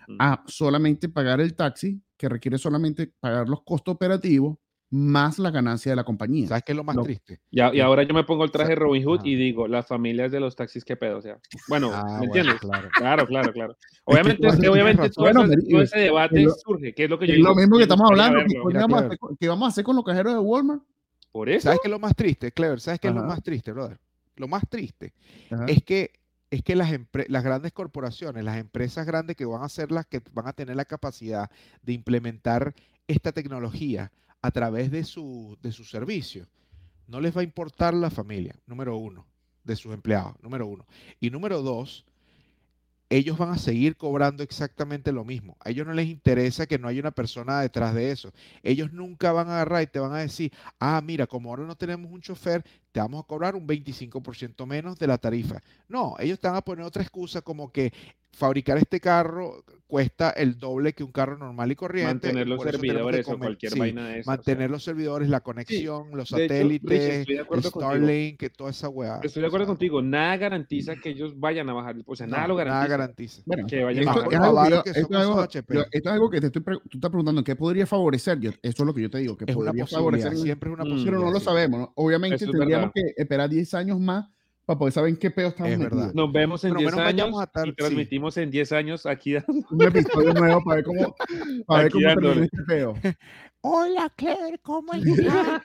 Mm. 0.08 0.15
a 0.20 0.44
solamente 0.48 1.08
pagar 1.10 1.39
el 1.39 1.54
taxi, 1.56 2.02
que 2.17 2.28
requiere 2.28 2.58
solamente 2.58 3.13
pagar 3.20 3.48
los 3.48 3.62
costos 3.63 3.94
operativos 3.96 4.58
más 4.93 5.39
la 5.39 5.49
ganancia 5.51 5.91
de 5.91 5.95
la 5.95 6.04
compañía. 6.04 6.47
¿Sabes 6.49 6.63
qué 6.63 6.73
es 6.73 6.75
lo 6.75 6.84
más 6.84 6.95
Lo- 6.97 7.04
triste? 7.04 7.39
Y, 7.49 7.62
a- 7.62 7.73
y 7.73 7.80
ahora 7.80 8.04
yo 8.04 8.13
me 8.13 8.23
pongo 8.25 8.43
el 8.43 8.51
traje 8.51 8.75
Robin 8.75 9.04
Hood 9.04 9.19
Ajá. 9.19 9.27
y 9.27 9.36
digo, 9.36 9.67
las 9.67 9.88
familias 9.88 10.32
de 10.32 10.39
los 10.41 10.56
taxis, 10.56 10.84
qué 10.84 10.95
pedo, 10.97 11.17
o 11.17 11.21
sea. 11.21 11.39
Bueno, 11.69 11.89
Ah, 11.93 12.04
¿me 12.04 12.10
bueno, 12.10 12.23
entiendes? 12.25 12.56
claro. 12.60 12.89
Claro, 12.93 13.25
claro, 13.25 13.54
claro. 13.54 13.77
Obviamente, 14.04 14.47
es 14.47 14.60
que 14.60 14.67
obviamente 14.69 15.10
todo, 15.10 15.25
Bueno, 15.25 15.43
ese- 15.45 15.69
todo 15.69 15.82
ese 15.82 15.99
debate 15.99 16.41
lo- 16.41 16.51
surge, 16.54 16.93
que 16.93 17.06
es 17.06 17.10
lo 17.10 17.17
que 17.17 17.25
yo 17.27 17.32
Es 17.34 17.38
digo. 17.38 17.49
lo 17.49 17.56
mismo 17.56 17.77
que 17.77 17.84
estamos 17.84 18.10
hablando. 18.12 18.38
verlo. 18.39 18.49
¿qué 18.54 18.67
Mira, 18.67 18.82
vamos, 18.82 18.97
a 18.97 18.99
Clever. 18.99 19.06
hacer 19.08 19.19
con, 19.19 19.38
qué 19.38 19.47
vamos 19.47 19.65
a 19.65 19.69
hacer 19.69 19.84
con 19.86 19.95
los 19.95 20.06
cajeros 20.06 20.34
de 20.34 20.39
Walmart? 20.39 20.84
Por 21.32 21.49
eso. 21.49 21.63
¿Sabes 21.63 21.80
qué 21.82 21.88
es 21.88 21.91
lo 21.91 21.99
más 21.99 22.15
triste, 22.15 22.51
Clever? 22.51 22.82
¿Sabes 22.82 22.99
qué 22.99 23.08
es 23.08 23.13
lo 23.13 23.21
Ajá. 23.21 23.30
más 23.30 23.41
triste, 23.43 23.71
brother? 23.71 23.97
Lo 24.36 24.47
más 24.49 24.63
triste 24.69 25.13
Ajá. 25.49 25.65
es 25.67 25.82
que 25.84 26.12
es 26.49 26.63
que 26.63 26.75
las, 26.75 26.91
las 27.30 27.43
grandes 27.45 27.71
corporaciones, 27.71 28.43
las 28.43 28.58
empresas 28.58 29.06
grandes 29.08 29.38
que 29.38 29.45
van 29.45 29.63
a 29.63 29.69
ser 29.69 29.89
las 29.89 30.06
que 30.06 30.21
van 30.34 30.47
a 30.47 30.51
tener 30.51 30.75
la 30.75 30.84
capacidad 30.84 31.49
de 31.82 31.93
implementar 31.93 32.73
esta 33.08 33.32
tecnología 33.32 34.12
a 34.41 34.51
través 34.51 34.91
de 34.91 35.04
su, 35.04 35.58
de 35.62 35.71
su 35.71 35.84
servicio, 35.84 36.47
no 37.08 37.19
les 37.19 37.36
va 37.36 37.41
a 37.41 37.45
importar 37.45 37.93
la 37.93 38.10
familia, 38.10 38.56
número 38.65 38.97
uno, 38.97 39.25
de 39.63 39.75
sus 39.75 39.93
empleados, 39.93 40.36
número 40.41 40.65
uno. 40.65 40.86
Y 41.19 41.30
número 41.30 41.62
dos, 41.62 42.06
ellos 43.10 43.38
van 43.38 43.49
a 43.49 43.58
seguir 43.58 43.97
cobrando 43.97 44.41
exactamente 44.41 45.12
lo 45.12 45.25
mismo. 45.25 45.58
A 45.60 45.69
ellos 45.69 45.86
no 45.86 45.93
les 45.93 46.08
interesa 46.08 46.65
que 46.65 46.80
no 46.80 46.88
haya 46.88 47.01
una 47.01 47.12
persona 47.12 47.60
detrás 47.60 47.93
de 47.93 48.12
eso. 48.12 48.32
Ellos 48.63 48.93
nunca 48.93 49.34
van 49.34 49.49
a 49.49 49.56
agarrar 49.56 49.84
y 49.84 49.88
te 49.88 49.99
van 49.99 50.13
a 50.13 50.19
decir, 50.19 50.54
ah, 50.80 51.01
mira, 51.04 51.27
como 51.27 51.49
ahora 51.49 51.65
no 51.65 51.75
tenemos 51.75 52.10
un 52.10 52.21
chofer, 52.21 52.63
te 52.91 52.99
vamos 52.99 53.23
a 53.23 53.27
cobrar 53.27 53.56
un 53.56 53.65
25% 53.67 54.65
menos 54.65 54.97
de 54.99 55.08
la 55.08 55.17
tarifa. 55.17 55.62
No, 55.88 56.15
ellos 56.19 56.39
te 56.39 56.47
van 56.47 56.58
a 56.58 56.62
poner 56.62 56.86
otra 56.86 57.01
excusa 57.01 57.41
como 57.41 57.71
que 57.71 57.93
fabricar 58.34 58.77
este 58.77 59.01
carro 59.01 59.65
cuesta 59.88 60.30
el 60.30 60.58
doble 60.58 60.93
que 60.93 61.04
un 61.04 61.12
carro 61.12 61.38
normal 61.38 61.69
y 61.69 61.75
corriente. 61.75 62.27
mantener 62.27 62.47
los 62.47 62.63
servidores 62.63 63.27
o 63.27 63.38
cualquier 63.38 63.73
sí, 63.73 63.80
vaina 63.80 64.08
de 64.08 64.12
eso. 64.13 64.21
o 64.21 64.23
sea. 64.23 64.38
Mantener 64.38 64.71
los 64.71 64.84
servidores, 64.86 65.27
la 65.27 65.41
conexión, 65.41 66.12
los 66.13 66.32
hecho, 66.32 66.38
satélites. 66.41 67.27
Starlink, 67.65 68.38
que 68.39 68.49
toda 68.49 68.69
esa 68.71 68.88
weá. 68.88 69.19
Estoy 69.21 69.41
de 69.41 69.47
o 69.47 69.49
acuerdo 69.49 69.65
sea, 69.65 69.71
contigo, 69.71 70.01
nada 70.01 70.38
garantiza 70.38 70.95
que 70.95 71.10
ellos 71.10 71.38
vayan 71.38 71.69
a 71.69 71.73
bajar, 71.73 71.97
o 72.06 72.15
sea, 72.15 72.25
nada 72.25 72.43
no, 72.43 72.47
lo 72.49 72.56
garantiza. 72.56 72.88
garantiza. 72.88 73.41
Bueno, 73.45 73.67
que 73.67 73.84
vayan 73.84 74.04
esto, 74.04 74.12
a 74.12 74.15
bajar. 74.15 74.32
es 74.34 74.39
algo 74.39 74.45
que 74.45 74.60
Avaro 74.60 74.75
yo- 74.77 74.84
que 74.84 74.89
esto 74.91 75.01
son 75.01 75.12
es 75.13 75.19
algo- 75.21 75.34
esos 75.34 75.43
HP. 75.43 75.73
yo- 75.75 75.82
esto 75.91 76.10
es 76.10 76.13
algo 76.13 76.30
que 76.30 76.39
te 76.41 76.45
estoy, 76.47 76.62
pre- 76.62 76.77
tú 76.89 76.97
estás 76.97 77.10
preguntando, 77.12 77.43
¿qué 77.43 77.56
podría 77.58 77.86
favorecer? 77.86 78.39
Yo, 78.39 78.51
eso 78.51 78.58
es 78.62 78.80
lo 78.80 78.93
que 78.93 79.01
yo 79.01 79.10
te 79.10 79.17
digo, 79.17 79.36
que 79.36 79.45
Es 79.47 79.56
podría 79.56 79.86
favorecer. 79.86 80.38
siempre 80.38 80.69
es 80.69 80.73
una 80.73 80.86
Mm, 80.86 80.88
posibilidad. 80.89 81.12
pero 81.17 81.25
no 81.25 81.32
lo 81.32 81.39
sabemos. 81.41 81.80
¿no? 81.82 81.91
Obviamente 81.95 82.38
tendríamos 82.47 82.81
verdad. 82.82 82.94
que 83.15 83.22
esperar 83.22 83.50
10 83.50 83.74
años 83.74 84.00
más 84.00 84.28
para 84.65 84.78
poder 84.80 84.94
saber 84.94 85.10
en 85.10 85.17
qué 85.17 85.32
peo 85.32 85.48
estamos 85.50 85.72
Es 85.72 85.80
verdad. 85.80 85.96
metidos. 85.98 86.15
Nos 86.15 86.32
vemos 86.32 86.63
en 86.63 86.70
Pero 86.72 86.80
10 86.80 86.91
menos 86.94 87.00
años 87.08 87.15
vayamos 87.17 87.41
a 87.41 87.44
estar- 87.46 87.67
y 87.67 87.70
sí. 87.72 87.76
transmitimos 87.76 88.38
en 88.38 88.52
10 88.52 88.72
años 88.72 89.06
aquí 89.06 89.34
dando 89.48 89.65
Un 89.72 89.82
episodio 89.82 90.34
nuevo 90.34 90.63
para 90.63 90.76
ver 90.78 90.86
cómo, 90.86 91.15
para 91.65 91.84
ver 91.84 91.91
cómo 91.91 92.08
este. 92.44 93.17
Hola, 93.63 94.12
Claire, 94.15 94.58
¿cómo 94.63 94.91
estás? 94.94 95.62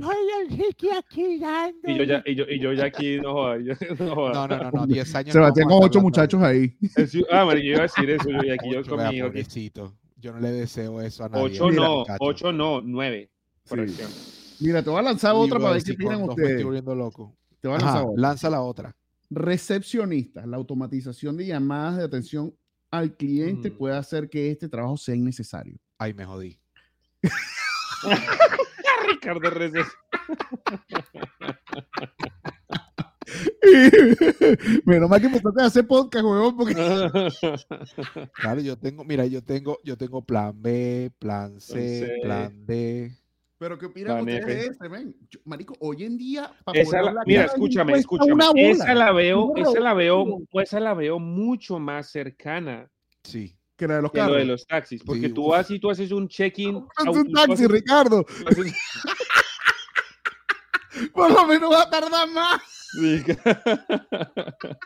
Soy 0.00 0.16
Enrique 0.42 0.88
aquí 0.92 1.38
dando. 1.38 1.90
Y 1.90 1.96
yo 1.96 2.04
ya, 2.04 2.22
y 2.26 2.34
yo, 2.34 2.44
y 2.46 2.58
yo 2.60 2.72
ya 2.74 2.84
aquí, 2.84 3.16
no 3.20 3.32
joda, 3.32 3.58
yo- 3.58 3.74
no 3.98 4.14
joda. 4.14 4.32
No, 4.34 4.48
no, 4.48 4.58
no, 4.64 4.70
no, 4.70 4.86
10 4.86 5.14
años. 5.14 5.32
Sebastián 5.32 5.64
no 5.66 5.68
con 5.70 5.80
vamos 5.80 5.84
a 5.84 5.86
ocho 5.86 5.98
estar 5.98 6.02
muchachos 6.02 6.42
ahí. 6.42 6.76
Ah, 7.30 7.44
marico, 7.46 7.64
yo 7.66 7.70
iba 7.72 7.78
a 7.78 7.82
decir 7.82 8.10
eso, 8.10 8.28
yo, 8.28 8.42
y 8.44 8.50
aquí 8.50 8.70
yo 8.70 8.80
Ocho, 8.80 8.96
conmigo. 8.96 9.30
Yo 10.16 10.32
no 10.32 10.40
le 10.40 10.50
deseo 10.52 11.00
eso 11.00 11.24
a 11.24 11.28
nadie. 11.30 11.44
8 11.44 11.68
Mira, 11.68 11.82
no, 11.82 11.98
muchacho. 12.00 12.18
8 12.20 12.52
no, 12.52 12.80
9. 12.82 13.30
Sí. 13.64 13.74
Mira, 14.60 14.82
te 14.82 14.90
voy 14.90 14.98
a 14.98 15.02
lanzar 15.02 15.34
otra 15.34 15.58
para 15.58 15.72
ver 15.72 15.82
si 15.82 15.96
qué 15.96 16.04
opinan 16.04 16.18
me 16.22 16.28
estoy 16.28 16.44
ustedes. 16.44 16.64
volviendo 16.64 16.94
loco. 16.94 17.36
Te 17.60 17.68
voy 17.68 17.74
a 17.76 17.78
Ajá, 17.78 17.86
lanzar 17.86 18.04
otra. 18.06 18.20
lanza 18.22 18.50
la 18.50 18.60
otra. 18.62 18.96
Recepcionistas, 19.30 20.46
la 20.46 20.56
automatización 20.56 21.36
de 21.36 21.46
llamadas 21.46 21.96
de 21.98 22.04
atención 22.04 22.54
al 22.90 23.16
cliente 23.16 23.70
Mm. 23.70 23.76
puede 23.76 23.96
hacer 23.96 24.28
que 24.28 24.50
este 24.50 24.68
trabajo 24.68 24.96
sea 24.96 25.14
innecesario. 25.14 25.76
Ay, 25.98 26.14
me 26.14 26.24
jodí. 26.24 26.58
Ricardo 29.08 29.50
Reces. 29.50 29.86
Menos 34.84 35.08
mal 35.10 35.20
que 35.20 35.28
me 35.28 35.40
toca 35.40 35.64
hacer 35.64 35.86
podcast, 35.86 36.24
huevón, 36.24 36.56
porque 36.56 36.74
Claro, 38.34 38.60
yo 38.60 38.78
tengo, 38.78 39.04
mira, 39.04 39.26
yo 39.26 39.42
tengo, 39.42 39.78
yo 39.84 39.96
tengo 39.96 40.22
plan 40.24 40.60
B, 40.60 41.10
plan 41.18 41.60
C, 41.60 42.18
plan 42.22 42.64
D. 42.66 43.16
Pero 43.64 43.78
¿qué 43.78 43.86
opinan 43.86 44.20
ustedes 44.20 44.44
de 44.46 44.66
ese, 44.66 44.88
men? 44.90 45.16
Yo- 45.30 45.40
marico, 45.46 45.74
hoy 45.80 46.04
en 46.04 46.18
día, 46.18 46.52
para 46.66 46.78
Esa 46.82 47.00
la- 47.00 47.22
mira, 47.24 47.44
escúchame, 47.46 47.94
escúchame. 47.94 48.70
Esa 48.72 48.92
la 48.94 49.10
veo, 49.10 49.54
esa 49.56 49.80
la 49.80 49.94
veo, 49.94 50.36
esa 50.52 50.80
la 50.80 50.92
veo 50.92 51.18
mucho 51.18 51.78
más 51.78 52.10
cercana 52.10 52.90
Sí. 53.22 53.56
que 53.74 53.88
la 53.88 53.96
de 53.96 54.02
los 54.02 54.12
que 54.12 54.18
lo 54.20 54.34
de 54.34 54.44
los 54.44 54.66
taxis, 54.66 55.02
porque 55.02 55.28
Sí, 55.28 55.32
tú 55.32 55.48
vas 55.48 55.70
y 55.70 55.78
tú 55.78 55.88
haces 55.90 56.12
un 56.12 56.28
check-in. 56.28 56.76
Es 56.98 57.06
un 57.16 57.32
taxi, 57.32 57.52
haces- 57.64 57.70
Ricardo. 57.70 58.26
haces- 58.44 58.74
Por 61.14 61.32
lo 61.32 61.46
menos 61.46 61.72
va 61.72 61.84
a 61.84 61.90
tardar 61.90 62.28
más. 62.28 62.60
Sí. 63.00 63.24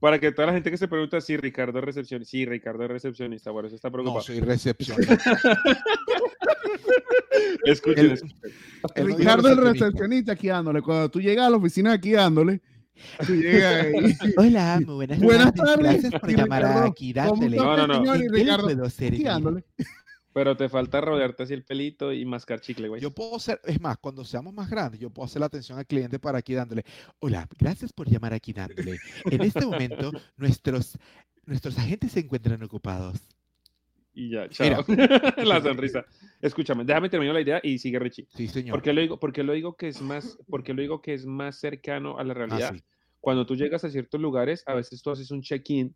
Para 0.00 0.18
que 0.18 0.30
toda 0.32 0.46
la 0.46 0.52
gente 0.54 0.70
que 0.70 0.76
se 0.78 0.86
pregunta 0.88 1.20
si 1.20 1.36
Ricardo 1.36 1.80
es 1.80 1.84
recepcionista, 1.84 2.30
sí, 2.30 2.46
Ricardo 2.46 2.84
es 2.84 2.90
recepcionista, 2.90 3.50
por 3.52 3.66
eso 3.66 3.74
está 3.74 3.88
No, 3.88 3.92
preocupado. 3.94 4.22
soy 4.24 4.40
recepcionista. 4.40 5.18
Escuchen, 7.64 8.06
El- 8.06 8.12
escuchen. 8.12 8.36
Ricardo 8.96 9.48
el 9.48 9.56
recepcionista. 9.58 10.32
aquí 10.32 10.48
dándole. 10.48 10.82
Cuando 10.82 11.10
tú 11.10 11.20
llegas 11.20 11.46
a 11.46 11.50
la 11.50 11.56
oficina 11.56 11.92
aquí 11.92 12.12
dándole, 12.12 12.60
Tú 13.26 13.34
llegas 13.34 13.86
ahí. 13.86 13.92
Hola, 14.36 14.80
muy 14.84 14.94
buenas, 14.94 15.20
Buenas 15.20 15.54
tardes. 15.54 15.74
tardes. 15.76 16.00
Gracias 16.02 16.20
por 16.20 16.30
llamar 16.36 16.64
aquí, 16.86 17.12
¿cómo 17.14 17.26
dándole. 17.30 17.56
No, 17.56 17.76
no, 17.86 17.86
no. 17.86 18.14
Ricardo, 18.14 18.68
puedo 18.90 19.22
dándole. 19.22 19.64
Pero 20.32 20.56
te 20.56 20.68
falta 20.68 21.00
rodearte 21.00 21.42
así 21.44 21.54
el 21.54 21.64
pelito 21.64 22.12
y 22.12 22.24
mascar 22.24 22.60
chicle, 22.60 22.88
güey. 22.88 23.00
Yo 23.00 23.10
puedo 23.12 23.38
ser, 23.40 23.60
es 23.64 23.80
más, 23.80 23.98
cuando 23.98 24.24
seamos 24.24 24.52
más 24.54 24.68
grandes, 24.70 25.00
yo 25.00 25.10
puedo 25.10 25.26
hacer 25.26 25.40
la 25.40 25.46
atención 25.46 25.78
al 25.78 25.86
cliente 25.86 26.18
para 26.18 26.38
aquí 26.38 26.54
dándole, 26.54 26.84
hola, 27.18 27.48
gracias 27.58 27.92
por 27.92 28.08
llamar 28.08 28.34
aquí 28.34 28.52
dándole. 28.52 28.98
En 29.24 29.42
este 29.42 29.64
momento, 29.64 30.12
nuestros, 30.36 30.96
nuestros 31.44 31.76
agentes 31.78 32.12
se 32.12 32.20
encuentran 32.20 32.62
ocupados. 32.62 33.18
Y 34.18 34.30
ya, 34.30 34.48
chao. 34.48 34.84
la 35.44 35.60
sonrisa. 35.62 36.04
Escúchame, 36.42 36.84
déjame 36.84 37.08
terminar 37.08 37.34
la 37.34 37.40
idea 37.40 37.60
y 37.62 37.78
sigue 37.78 38.00
Richie. 38.00 38.26
Sí, 38.34 38.48
señor. 38.48 38.72
¿Por 38.74 38.82
qué 38.82 38.92
lo 38.92 39.00
digo? 39.00 39.20
Porque 39.20 39.44
lo 39.44 39.52
digo 39.52 39.76
que 39.76 39.86
es 39.86 40.02
más, 40.02 40.36
porque 40.50 40.74
lo 40.74 40.82
digo 40.82 41.00
que 41.00 41.14
es 41.14 41.24
más 41.24 41.60
cercano 41.60 42.18
a 42.18 42.24
la 42.24 42.32
Ah, 42.32 42.34
realidad. 42.34 42.74
sí. 42.74 42.82
Cuando 43.20 43.46
tú 43.46 43.54
llegas 43.54 43.84
a 43.84 43.90
ciertos 43.90 44.20
lugares, 44.20 44.64
a 44.66 44.74
veces 44.74 45.02
tú 45.02 45.10
haces 45.12 45.30
un 45.30 45.40
check-in 45.40 45.94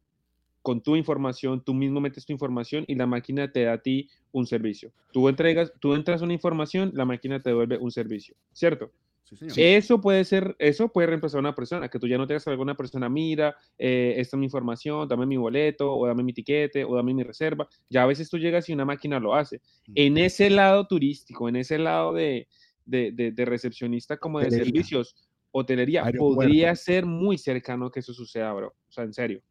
con 0.62 0.80
tu 0.80 0.94
información, 0.94 1.64
tú 1.64 1.74
mismo 1.74 2.00
metes 2.00 2.24
tu 2.24 2.32
información 2.32 2.85
y 2.87 2.94
la 2.94 3.06
máquina 3.06 3.50
te 3.50 3.64
da 3.64 3.72
a 3.72 3.78
ti 3.78 4.08
un 4.30 4.46
servicio. 4.46 4.92
Tú 5.12 5.28
entregas, 5.28 5.72
tú 5.80 5.94
entras 5.94 6.22
una 6.22 6.32
información, 6.32 6.92
la 6.94 7.04
máquina 7.04 7.42
te 7.42 7.50
devuelve 7.50 7.76
un 7.78 7.90
servicio, 7.90 8.37
¿cierto? 8.52 8.92
Sí, 9.33 9.49
señor. 9.51 9.55
Eso 9.59 10.01
puede 10.01 10.25
ser, 10.25 10.55
eso 10.59 10.88
puede 10.92 11.07
reemplazar 11.07 11.38
a 11.38 11.40
una 11.40 11.55
persona, 11.55 11.88
que 11.88 11.99
tú 11.99 12.07
ya 12.07 12.18
no 12.18 12.27
tengas 12.27 12.47
alguna 12.49 12.75
persona, 12.77 13.09
mira, 13.09 13.57
eh, 13.79 14.14
esta 14.18 14.37
es 14.37 14.38
mi 14.38 14.45
información, 14.47 15.09
dame 15.09 15.25
mi 15.25 15.38
boleto, 15.38 15.90
o 15.95 16.07
dame 16.07 16.23
mi 16.23 16.35
tiquete, 16.35 16.85
o 16.85 16.95
dame 16.95 17.14
mi 17.14 17.23
reserva. 17.23 17.66
Ya 17.88 18.03
a 18.03 18.07
veces 18.07 18.29
tú 18.29 18.37
llegas 18.38 18.68
y 18.68 18.75
una 18.75 18.85
máquina 18.85 19.18
lo 19.18 19.35
hace. 19.35 19.61
En 19.95 20.18
ese 20.18 20.51
lado 20.51 20.87
turístico, 20.87 21.49
en 21.49 21.57
ese 21.57 21.79
lado 21.79 22.12
de, 22.12 22.47
de, 22.85 23.12
de- 23.12 23.33
de 23.33 23.45
recepcionista 23.45 24.18
como 24.18 24.38
de 24.40 24.51
servicios, 24.51 25.16
hotelería, 25.51 26.05
Aeropuerto. 26.05 26.35
podría 26.40 26.75
ser 26.77 27.07
muy 27.07 27.38
cercano 27.38 27.90
que 27.90 28.01
eso 28.01 28.12
suceda, 28.12 28.53
bro. 28.53 28.68
O 28.88 28.92
sea, 28.92 29.05
en 29.05 29.12
serio. 29.14 29.42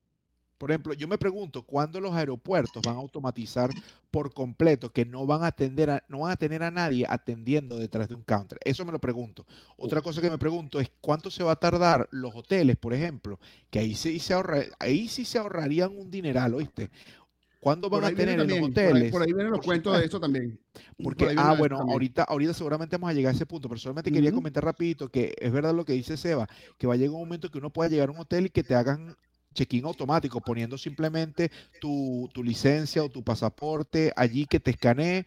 Por 0.62 0.70
ejemplo, 0.70 0.94
yo 0.94 1.08
me 1.08 1.18
pregunto, 1.18 1.64
¿cuándo 1.64 2.00
los 2.00 2.14
aeropuertos 2.14 2.84
van 2.84 2.96
a 2.96 3.00
automatizar 3.00 3.72
por 4.12 4.32
completo 4.32 4.92
que 4.92 5.06
no 5.06 5.26
van 5.26 5.44
a 5.44 5.48
atender 5.48 5.90
a, 5.90 6.04
no 6.08 6.20
van 6.20 6.34
a 6.34 6.36
tener 6.36 6.62
a 6.62 6.70
nadie 6.70 7.04
atendiendo 7.10 7.80
detrás 7.80 8.08
de 8.10 8.14
un 8.14 8.22
counter? 8.22 8.60
Eso 8.64 8.86
me 8.86 8.92
lo 8.92 9.00
pregunto. 9.00 9.44
Otra 9.76 10.02
cosa 10.04 10.22
que 10.22 10.30
me 10.30 10.38
pregunto 10.38 10.80
es 10.80 10.92
cuánto 11.02 11.32
se 11.32 11.44
va 11.44 11.54
a 11.54 11.56
tardar 11.56 12.08
los 12.12 12.36
hoteles, 12.36 12.78
por 12.78 12.94
ejemplo, 12.94 13.40
que 13.72 13.80
ahí 13.80 13.96
sí 13.96 14.20
se 14.20 14.36
ahorra, 14.36 14.60
ahí 14.78 15.08
sí 15.08 15.26
se 15.26 15.40
ahorrarían 15.40 15.98
un 15.98 16.12
dineral, 16.12 16.54
¿oíste? 16.54 16.92
¿Cuándo 17.60 17.90
van 17.90 18.04
a 18.04 18.10
tener 18.10 18.30
en 18.30 18.38
los 18.38 18.48
también, 18.48 18.62
por 18.62 18.84
ahí- 18.84 18.88
hoteles? 18.92 19.12
Por 19.12 19.22
ahí, 19.24 19.34
vienen 19.34 19.50
los 19.50 19.58
Por 19.62 19.66
cuentos 19.66 19.98
de 19.98 20.06
esto 20.06 20.20
también. 20.20 20.60
Porque, 21.02 21.26
Por 21.26 21.34
ah, 21.40 21.56
bueno, 21.58 21.80
ahorita, 21.80 22.22
ahorita 22.26 22.54
seguramente 22.54 22.98
vamos 22.98 23.10
a 23.10 23.14
llegar 23.14 23.34
a 23.34 23.36
ese 23.36 23.48
punto, 23.48 23.68
pero 23.68 23.80
solamente 23.80 24.12
quería 24.12 24.32
comentar 24.32 24.64
rapidito 24.64 25.10
que 25.10 25.34
es 25.40 25.52
verdad 25.52 25.74
lo 25.74 25.86
que 25.86 25.94
dice 25.94 26.18
Seba, 26.18 26.48
que 26.78 26.86
va 26.86 26.94
a 26.94 26.98
llegar 26.98 27.16
un 27.16 27.22
momento 27.22 27.50
que 27.50 27.58
uno 27.58 27.72
pueda 27.72 27.90
llegar 27.90 28.10
a 28.10 28.12
un 28.12 28.20
hotel 28.20 28.46
y 28.46 28.50
que 28.52 28.64
te 28.64 28.76
hagan 28.76 29.16
check-in 29.54 29.86
automático, 29.86 30.42
poniendo 30.42 30.78
simplemente 30.78 31.52
tu, 31.80 32.30
tu 32.34 32.44
licencia 32.44 33.04
o 33.04 33.10
tu 33.10 33.24
pasaporte 33.24 34.12
allí 34.16 34.46
que 34.46 34.60
te 34.60 34.72
escanee. 34.72 35.26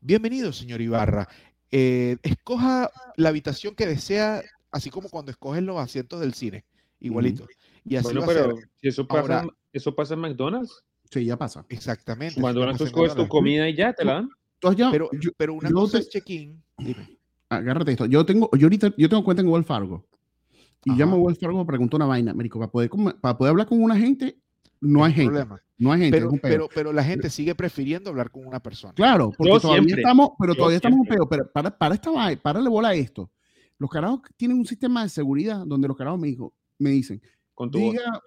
Bienvenido, 0.00 0.52
señor 0.52 0.80
Ibarra. 0.80 1.28
Eh, 1.70 2.16
escoja 2.22 2.90
la 3.16 3.28
habitación 3.30 3.74
que 3.74 3.86
desea, 3.86 4.42
así 4.70 4.90
como 4.90 5.08
cuando 5.08 5.30
escoges 5.30 5.62
los 5.62 5.78
asientos 5.78 6.20
del 6.20 6.34
cine, 6.34 6.64
igualito. 7.00 7.46
Y 7.84 7.96
así 7.96 8.04
Bueno, 8.04 8.20
va 8.20 8.26
a 8.26 8.28
ser. 8.30 8.42
pero 8.44 8.56
si 8.80 8.88
eso 8.88 9.06
pasa, 9.06 9.40
Ahora- 9.40 9.54
eso 9.72 9.94
pasa 9.94 10.14
en 10.14 10.20
McDonald's. 10.20 10.82
Sí, 11.10 11.24
ya 11.24 11.36
pasa. 11.36 11.64
Exactamente. 11.68 12.40
A 12.40 12.52
tú 12.52 12.60
escoges 12.62 12.90
tu 12.90 12.98
McDonald's. 13.00 13.28
comida 13.30 13.68
y 13.68 13.76
ya 13.76 13.92
te 13.92 14.04
la 14.04 14.14
dan. 14.14 14.28
Ya, 14.76 14.90
Pero, 14.90 15.10
yo- 15.20 15.30
pero 15.36 15.54
una 15.54 15.68
yo 15.68 15.74
cosa 15.74 15.98
te- 15.98 16.04
es 16.04 16.08
check-in. 16.08 16.62
Dime. 16.78 17.18
agárrate 17.50 17.92
esto. 17.92 18.06
Yo 18.06 18.24
tengo, 18.24 18.50
yo 18.56 18.66
ahorita, 18.66 18.92
yo 18.96 19.08
tengo 19.08 19.22
cuenta 19.22 19.42
en 19.42 19.48
Wells 19.48 19.66
Fargo. 19.66 20.06
Y 20.84 20.90
Ajá. 20.90 21.00
llamo 21.00 21.16
a 21.16 21.18
Wells 21.20 21.38
Fargo, 21.38 21.58
me 21.58 21.64
pregunto 21.64 21.96
una 21.96 22.06
vaina, 22.06 22.34
Marico, 22.34 22.58
para 22.58 22.70
poder, 22.70 22.90
para 23.20 23.36
poder 23.38 23.50
hablar 23.50 23.66
con 23.66 23.82
una 23.82 23.96
gente, 23.96 24.36
no 24.80 25.04
hay 25.04 25.12
gente. 25.12 25.30
problema. 25.30 25.60
No 25.76 25.90
hay 25.92 26.02
gente, 26.02 26.18
Pero, 26.18 26.30
pero, 26.40 26.68
pero 26.72 26.92
la 26.92 27.02
gente 27.02 27.28
sigue 27.30 27.54
prefiriendo 27.54 28.10
hablar 28.10 28.30
con 28.30 28.46
una 28.46 28.60
persona. 28.60 28.92
Claro, 28.94 29.32
porque 29.36 29.52
Yo 29.52 29.60
todavía 29.60 29.82
siempre, 29.82 30.02
estamos, 30.02 30.30
pero 30.38 30.52
yo 30.52 30.56
todavía 30.58 30.76
estamos 30.76 30.98
un 31.00 31.04
siempre. 31.06 31.16
peo. 31.18 31.28
Pero 31.28 31.52
para, 31.52 31.76
para 31.76 31.94
esta 31.96 32.10
vaina, 32.10 32.40
párale 32.40 32.68
bola 32.68 32.88
a 32.88 32.94
esto. 32.94 33.30
Los 33.78 33.90
carajos 33.90 34.20
tienen 34.36 34.56
un 34.58 34.66
sistema 34.66 35.02
de 35.02 35.08
seguridad 35.08 35.64
donde 35.66 35.88
los 35.88 35.96
carajos 35.96 36.20
me, 36.20 36.28
dijo, 36.28 36.54
me 36.78 36.90
dicen, 36.90 37.20
Con 37.54 37.70
tu 37.72 37.80
voz. 37.80 37.92
diga, 37.92 38.20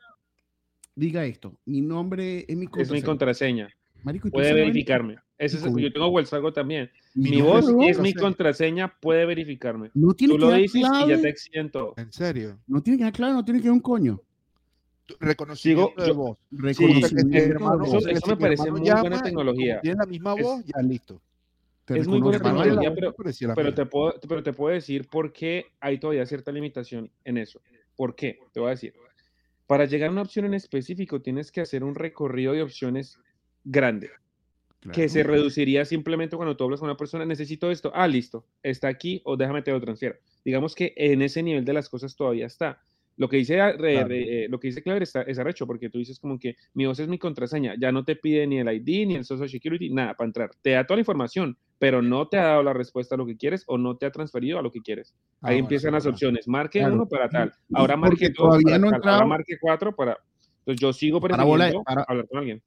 diga 0.94 1.26
esto, 1.26 1.58
mi 1.66 1.80
nombre 1.82 2.40
es 2.48 2.58
mi 2.58 2.66
Es 2.66 2.92
mi 2.92 3.02
contraseña. 3.02 3.06
contraseña. 3.06 3.70
Marico, 4.04 4.28
¿y 4.28 4.32
tú 4.32 4.36
Puede 4.36 4.54
verificarme. 4.54 5.18
Ese 5.38 5.58
es 5.58 5.64
yo 5.64 5.94
tengo 5.94 6.26
Fargo 6.26 6.52
también. 6.52 6.90
Mi, 7.14 7.42
voz 7.42 7.68
es 7.68 7.74
mi 7.76 7.90
es 7.90 8.00
mi 8.00 8.14
contraseña. 8.14 8.22
contraseña, 8.22 9.00
puede 9.00 9.26
verificarme. 9.26 9.92
No 9.94 10.14
tiene 10.14 10.34
Tú 10.34 10.40
que 10.40 10.46
lo 10.46 10.54
dices 10.54 10.82
y 10.82 11.10
ya 11.10 11.22
te 11.22 11.30
exigen 11.30 11.70
todo. 11.70 11.94
En 11.98 12.12
serio. 12.12 12.58
No 12.68 12.82
tiene 12.82 12.98
que 12.98 13.04
dar 13.04 13.14
clave, 13.14 13.34
no 13.34 13.46
tiene 13.46 13.60
que 13.62 13.68
dar 13.68 13.74
un 13.74 13.80
coño. 13.82 14.22
Reconocimiento 15.20 16.04
de 16.04 16.12
voz. 16.12 16.38
Eso, 16.52 18.28
me 18.28 18.38
parece 18.38 18.72
muy 18.72 18.84
llama 18.86 19.02
buena 19.02 19.22
tecnología. 19.22 19.80
Tiene 19.82 19.98
la 20.00 20.06
misma 20.06 20.34
Es- 20.36 20.44
voz, 20.44 20.64
ya 20.66 20.82
listo. 20.82 21.22
Te 21.86 22.00
es 22.00 22.08
muy 22.08 22.20
buena 22.20 22.40
tecnología, 22.40 22.94
pero- 22.94 23.16
Pero 23.56 23.74
te, 23.74 23.86
puedo, 23.86 24.16
pero 24.28 24.44
te 24.44 24.52
puedo 24.52 24.74
decir 24.74 25.08
por 25.08 25.32
qué 25.32 25.68
hay 25.80 26.00
todavía 26.00 26.26
cierta 26.26 26.52
limitación 26.52 27.10
en 27.24 27.38
eso. 27.38 27.62
¿Por 27.96 28.14
qué? 28.16 28.40
Te 28.52 28.60
voy 28.60 28.68
a 28.68 28.72
decir. 28.72 28.94
Para 29.68 29.86
llegar 29.86 30.10
a 30.10 30.12
una 30.12 30.22
opción 30.24 30.46
en 30.46 30.54
específico 30.54 31.22
tienes 31.22 31.52
que 31.52 31.62
hacer 31.62 31.84
un 31.84 31.96
recorrido 31.96 32.54
de 32.54 32.62
opciones 32.62 33.18
grande, 33.64 34.10
que 34.94 35.10
se 35.10 35.24
reduciría 35.24 35.86
simplemente 35.86 36.36
cuando 36.36 36.56
tú 36.56 36.64
hablas 36.64 36.80
con 36.80 36.90
una 36.90 36.98
persona, 36.98 37.26
necesito 37.26 37.72
esto, 37.72 37.92
ah, 37.94 38.08
listo, 38.08 38.46
está 38.64 38.88
aquí 38.88 39.22
o 39.26 39.36
déjame 39.36 39.62
te 39.62 39.72
lo 39.72 39.82
transfiero. 39.82 40.16
Digamos 40.46 40.76
que 40.76 40.94
en 40.96 41.22
ese 41.22 41.44
nivel 41.44 41.66
de 41.66 41.74
las 41.74 41.90
cosas 41.90 42.16
todavía 42.16 42.46
está. 42.46 42.80
Lo 43.20 43.28
que 43.28 43.38
dice, 43.38 43.60
ah, 43.60 43.76
Claro. 43.76 44.08
re- 44.10 44.46
eh, 44.46 44.48
lo 44.48 44.60
que 44.60 44.68
dice 44.68 44.84
Clever 44.84 45.02
está, 45.02 45.24
es 45.24 45.40
arrecho, 45.40 45.66
porque 45.66 45.90
tú 45.90 45.98
dices 45.98 46.20
como 46.20 46.38
que 46.38 46.56
mi 46.76 46.86
voz 46.86 47.00
es 47.00 47.08
mi 47.08 47.18
contraseña, 47.18 47.74
ya 47.80 47.92
no 47.92 48.06
te 48.06 48.16
pide 48.16 48.46
ni 48.46 48.60
el 48.60 48.68
ID, 48.72 49.08
ni 49.08 49.16
el 49.16 49.26
Social 49.26 49.50
Security, 49.50 49.90
nada 49.90 50.14
para 50.14 50.28
entrar. 50.28 50.52
Te 50.62 50.70
da 50.72 50.86
toda 50.86 50.98
la 50.98 51.02
información, 51.02 51.58
pero 51.80 52.04
no 52.04 52.28
te 52.28 52.38
ha 52.38 52.44
dado 52.44 52.62
la 52.64 52.74
respuesta 52.74 53.16
a 53.16 53.18
lo 53.18 53.26
que 53.26 53.36
quieres 53.36 53.64
o 53.66 53.80
no 53.80 53.98
te 53.98 54.06
ha 54.06 54.12
transferido 54.12 54.60
a 54.60 54.62
lo 54.62 54.72
que 54.72 54.82
quieres. 54.82 55.16
Ah, 55.42 55.48
Ahí 55.50 55.58
empiezan 55.58 55.94
las 55.94 56.06
opciones. 56.06 56.48
Marque 56.48 56.78
Claro. 56.80 56.94
uno 56.94 57.08
para 57.10 57.28
tal, 57.28 57.52
ahora 57.74 57.98
marque 57.98 58.30
dos 58.30 58.62
para 58.64 58.78
no 58.78 58.92
tal, 58.92 59.02
ahora 59.10 59.26
marque 59.26 59.58
cuatro 59.60 59.96
para... 59.96 60.16
Entonces 60.60 60.80
yo 60.80 60.94
sigo 60.94 61.20
Para 61.20 61.44
bola- 61.44 61.72
para- 61.86 62.04
hablar 62.08 62.28
con 62.28 62.38
alguien. 62.38 62.62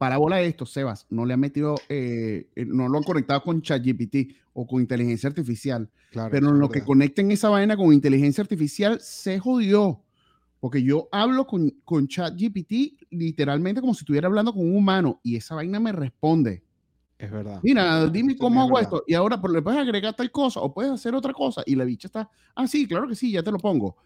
Para 0.00 0.16
bola 0.16 0.36
de 0.36 0.46
esto, 0.46 0.64
Sebas, 0.64 1.06
no 1.10 1.26
le 1.26 1.34
han 1.34 1.40
metido, 1.40 1.74
eh, 1.90 2.48
eh, 2.56 2.64
no 2.64 2.88
lo 2.88 2.96
han 2.96 3.04
conectado 3.04 3.42
con 3.42 3.60
ChatGPT 3.60 4.34
o 4.54 4.66
con 4.66 4.80
inteligencia 4.80 5.28
artificial. 5.28 5.90
Claro, 6.10 6.30
Pero 6.30 6.48
en 6.48 6.58
lo 6.58 6.70
que 6.70 6.78
verdad. 6.78 6.86
conecten 6.86 7.30
esa 7.30 7.50
vaina 7.50 7.76
con 7.76 7.92
inteligencia 7.92 8.40
artificial, 8.40 8.98
se 9.02 9.38
jodió. 9.38 10.00
Porque 10.58 10.82
yo 10.82 11.10
hablo 11.12 11.46
con, 11.46 11.68
con 11.84 12.08
ChatGPT 12.08 13.04
literalmente 13.10 13.82
como 13.82 13.92
si 13.92 13.98
estuviera 13.98 14.26
hablando 14.26 14.54
con 14.54 14.62
un 14.62 14.74
humano 14.74 15.20
y 15.22 15.36
esa 15.36 15.54
vaina 15.56 15.78
me 15.78 15.92
responde. 15.92 16.64
Es 17.18 17.30
verdad. 17.30 17.60
Mira, 17.62 18.06
dime 18.06 18.38
cómo 18.38 18.62
es 18.62 18.68
hago 18.68 18.78
esto. 18.78 19.04
Y 19.06 19.12
ahora 19.12 19.38
pero 19.38 19.52
le 19.52 19.60
puedes 19.60 19.80
agregar 19.80 20.16
tal 20.16 20.30
cosa 20.30 20.60
o 20.60 20.72
puedes 20.72 20.92
hacer 20.92 21.14
otra 21.14 21.34
cosa. 21.34 21.62
Y 21.66 21.74
la 21.74 21.84
bicha 21.84 22.08
está, 22.08 22.30
ah, 22.54 22.66
sí, 22.66 22.88
claro 22.88 23.06
que 23.06 23.14
sí, 23.14 23.32
ya 23.32 23.42
te 23.42 23.52
lo 23.52 23.58
pongo. 23.58 23.98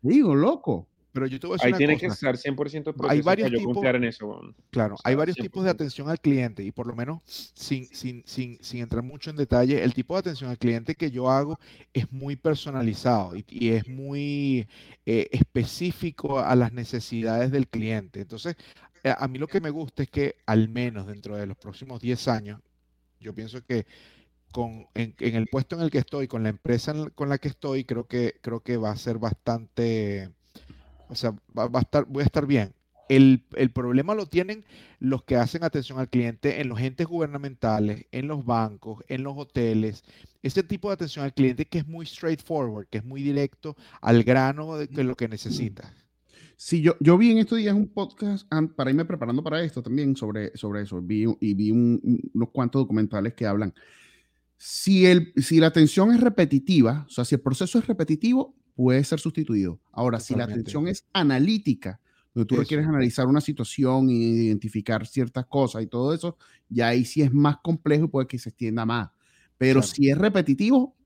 Digo, 0.00 0.32
loco. 0.32 0.86
Pero 1.14 1.26
yo 1.28 1.38
te 1.38 1.46
voy 1.46 1.54
a 1.54 1.56
decir 1.56 1.66
Ahí 1.66 1.70
una 1.72 1.78
tiene 1.78 1.96
que 1.96 2.06
estar 2.06 2.36
100% 2.36 2.90
Hay 2.90 2.92
proceso 2.98 3.24
varios 3.24 3.46
para 3.46 3.52
yo 3.52 3.58
tipos- 3.60 3.74
confiar 3.74 3.96
en 3.96 4.04
eso. 4.04 4.26
weón. 4.26 4.54
Claro, 4.70 4.96
O 4.96 4.98
hay 5.04 5.14
varios 5.14 5.36
tipos 5.36 5.62
de 5.62 5.70
100%. 5.70 5.74
atención 5.74 6.10
al 6.10 6.20
cliente 6.20 6.62
y 6.64 6.72
por 6.72 6.88
lo 6.88 6.96
menos 6.96 7.20
sin, 7.54 7.86
sin, 7.94 8.24
sin, 8.26 8.58
sin 8.62 8.80
entrar 8.80 9.02
mucho 9.04 9.30
en 9.30 9.36
detalle, 9.36 9.82
el 9.84 9.94
tipo 9.94 10.14
de 10.14 10.20
atención 10.20 10.50
al 10.50 10.58
cliente 10.58 10.96
que 10.96 11.12
yo 11.12 11.30
hago 11.30 11.58
es 11.92 12.10
muy 12.12 12.34
personalizado 12.34 13.36
y, 13.36 13.44
y 13.48 13.68
es 13.70 13.86
muy 13.88 14.66
eh, 15.06 15.28
específico 15.30 16.40
a 16.40 16.54
las 16.56 16.72
necesidades 16.72 17.50
del 17.52 17.68
cliente. 17.68 18.20
Entonces, 18.20 18.56
eh, 19.04 19.14
a 19.16 19.28
mí 19.28 19.38
lo 19.38 19.46
que 19.46 19.60
me 19.60 19.70
gusta 19.70 20.02
es 20.02 20.10
que 20.10 20.34
al 20.46 20.68
menos 20.68 21.06
dentro 21.06 21.36
de 21.36 21.46
los 21.46 21.56
próximos 21.56 22.00
10 22.00 22.26
años, 22.26 22.60
yo 23.20 23.32
pienso 23.32 23.64
que 23.64 23.86
con, 24.50 24.86
en, 24.94 25.14
en 25.18 25.34
el 25.36 25.46
puesto 25.46 25.76
en 25.76 25.82
el 25.82 25.90
que 25.90 25.98
estoy, 25.98 26.26
con 26.28 26.42
la 26.42 26.48
empresa 26.48 26.92
la- 26.92 27.10
con 27.10 27.28
la 27.28 27.38
que 27.38 27.48
estoy, 27.48 27.84
creo 27.84 28.06
que, 28.08 28.34
creo 28.40 28.60
que 28.60 28.76
va 28.76 28.90
a 28.90 28.96
ser 28.96 29.18
bastante, 29.18 30.30
o 31.08 31.14
sea, 31.14 31.32
va, 31.56 31.68
va 31.68 31.80
a 31.80 31.82
estar, 31.82 32.04
voy 32.06 32.22
a 32.22 32.26
estar 32.26 32.46
bien. 32.46 32.72
El, 33.08 33.44
el 33.56 33.70
problema 33.70 34.14
lo 34.14 34.26
tienen 34.26 34.64
los 34.98 35.24
que 35.24 35.36
hacen 35.36 35.62
atención 35.62 35.98
al 35.98 36.08
cliente 36.08 36.62
en 36.62 36.68
los 36.70 36.80
entes 36.80 37.06
gubernamentales, 37.06 38.06
en 38.12 38.28
los 38.28 38.46
bancos, 38.46 39.04
en 39.08 39.22
los 39.22 39.34
hoteles. 39.36 40.04
Ese 40.42 40.62
tipo 40.62 40.88
de 40.88 40.94
atención 40.94 41.24
al 41.24 41.34
cliente 41.34 41.66
que 41.66 41.78
es 41.78 41.86
muy 41.86 42.06
straightforward, 42.06 42.86
que 42.88 42.98
es 42.98 43.04
muy 43.04 43.22
directo 43.22 43.76
al 44.00 44.24
grano 44.24 44.78
de 44.78 45.04
lo 45.04 45.14
que 45.16 45.28
necesita. 45.28 45.92
Sí, 46.56 46.80
yo, 46.80 46.96
yo 47.00 47.18
vi 47.18 47.32
en 47.32 47.38
estos 47.38 47.58
días 47.58 47.74
un 47.74 47.88
podcast 47.88 48.48
para 48.74 48.88
irme 48.88 49.04
preparando 49.04 49.42
para 49.42 49.62
esto 49.62 49.82
también 49.82 50.16
sobre, 50.16 50.56
sobre 50.56 50.82
eso. 50.82 51.02
Vi, 51.02 51.26
y 51.40 51.52
vi 51.52 51.70
un- 51.72 52.30
unos 52.32 52.50
cuantos 52.50 52.80
documentales 52.80 53.34
que 53.34 53.44
hablan. 53.44 53.74
Si, 54.56 55.04
el, 55.04 55.34
si 55.36 55.58
la 55.60 55.66
atención 55.66 56.12
es 56.14 56.20
repetitiva, 56.20 57.04
o 57.06 57.10
sea, 57.10 57.24
si 57.26 57.34
el 57.34 57.40
proceso 57.42 57.78
es 57.78 57.86
repetitivo, 57.86 58.54
puede 58.74 59.02
ser 59.04 59.20
sustituido. 59.20 59.80
Ahora, 59.92 60.20
si 60.20 60.34
la 60.34 60.44
atención 60.44 60.88
es 60.88 61.06
analítica, 61.12 62.00
donde 62.34 62.46
tú 62.46 62.54
Eso. 62.54 62.62
requieres 62.62 62.86
analizar 62.86 63.26
una 63.26 63.40
situación 63.40 64.10
y 64.10 64.46
identificar 64.46 65.06
ciertas 65.06 65.46
cosas 65.46 65.82
y 65.82 65.86
todo 65.86 66.12
eso, 66.12 66.36
ya 66.68 66.88
ahí 66.88 67.04
sí 67.04 67.22
es 67.22 67.32
más 67.32 67.58
complejo 67.62 68.06
y 68.06 68.08
puede 68.08 68.26
que 68.26 68.38
se 68.38 68.48
extienda 68.48 68.84
más. 68.84 69.10
Pero 69.56 69.80
Claro. 69.80 69.94
si 69.94 70.10
es 70.10 70.18
repetitivo, 70.18 70.96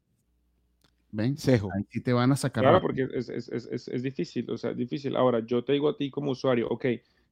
¿Ven? 1.11 1.37
Cejo. 1.39 1.71
Ahí 1.75 1.85
sí 1.91 2.01
te 2.03 2.12
van 2.12 2.33
a 2.33 2.37
sacar. 2.37 2.62
Claro, 2.64 2.83
porque 2.83 3.09
es, 3.14 3.29
es, 3.31 3.49
es, 3.49 3.66
es, 3.73 3.89
es 3.89 4.03
difícil, 4.03 4.51
o 4.51 4.59
sea, 4.59 4.73
es 4.73 4.77
difícil. 4.77 5.16
Ahora, 5.16 5.41
yo 5.45 5.64
te 5.64 5.73
digo 5.73 5.89
a 5.89 5.97
ti 5.97 6.11
como 6.11 6.33
usuario, 6.33 6.69
ok, 6.69 6.85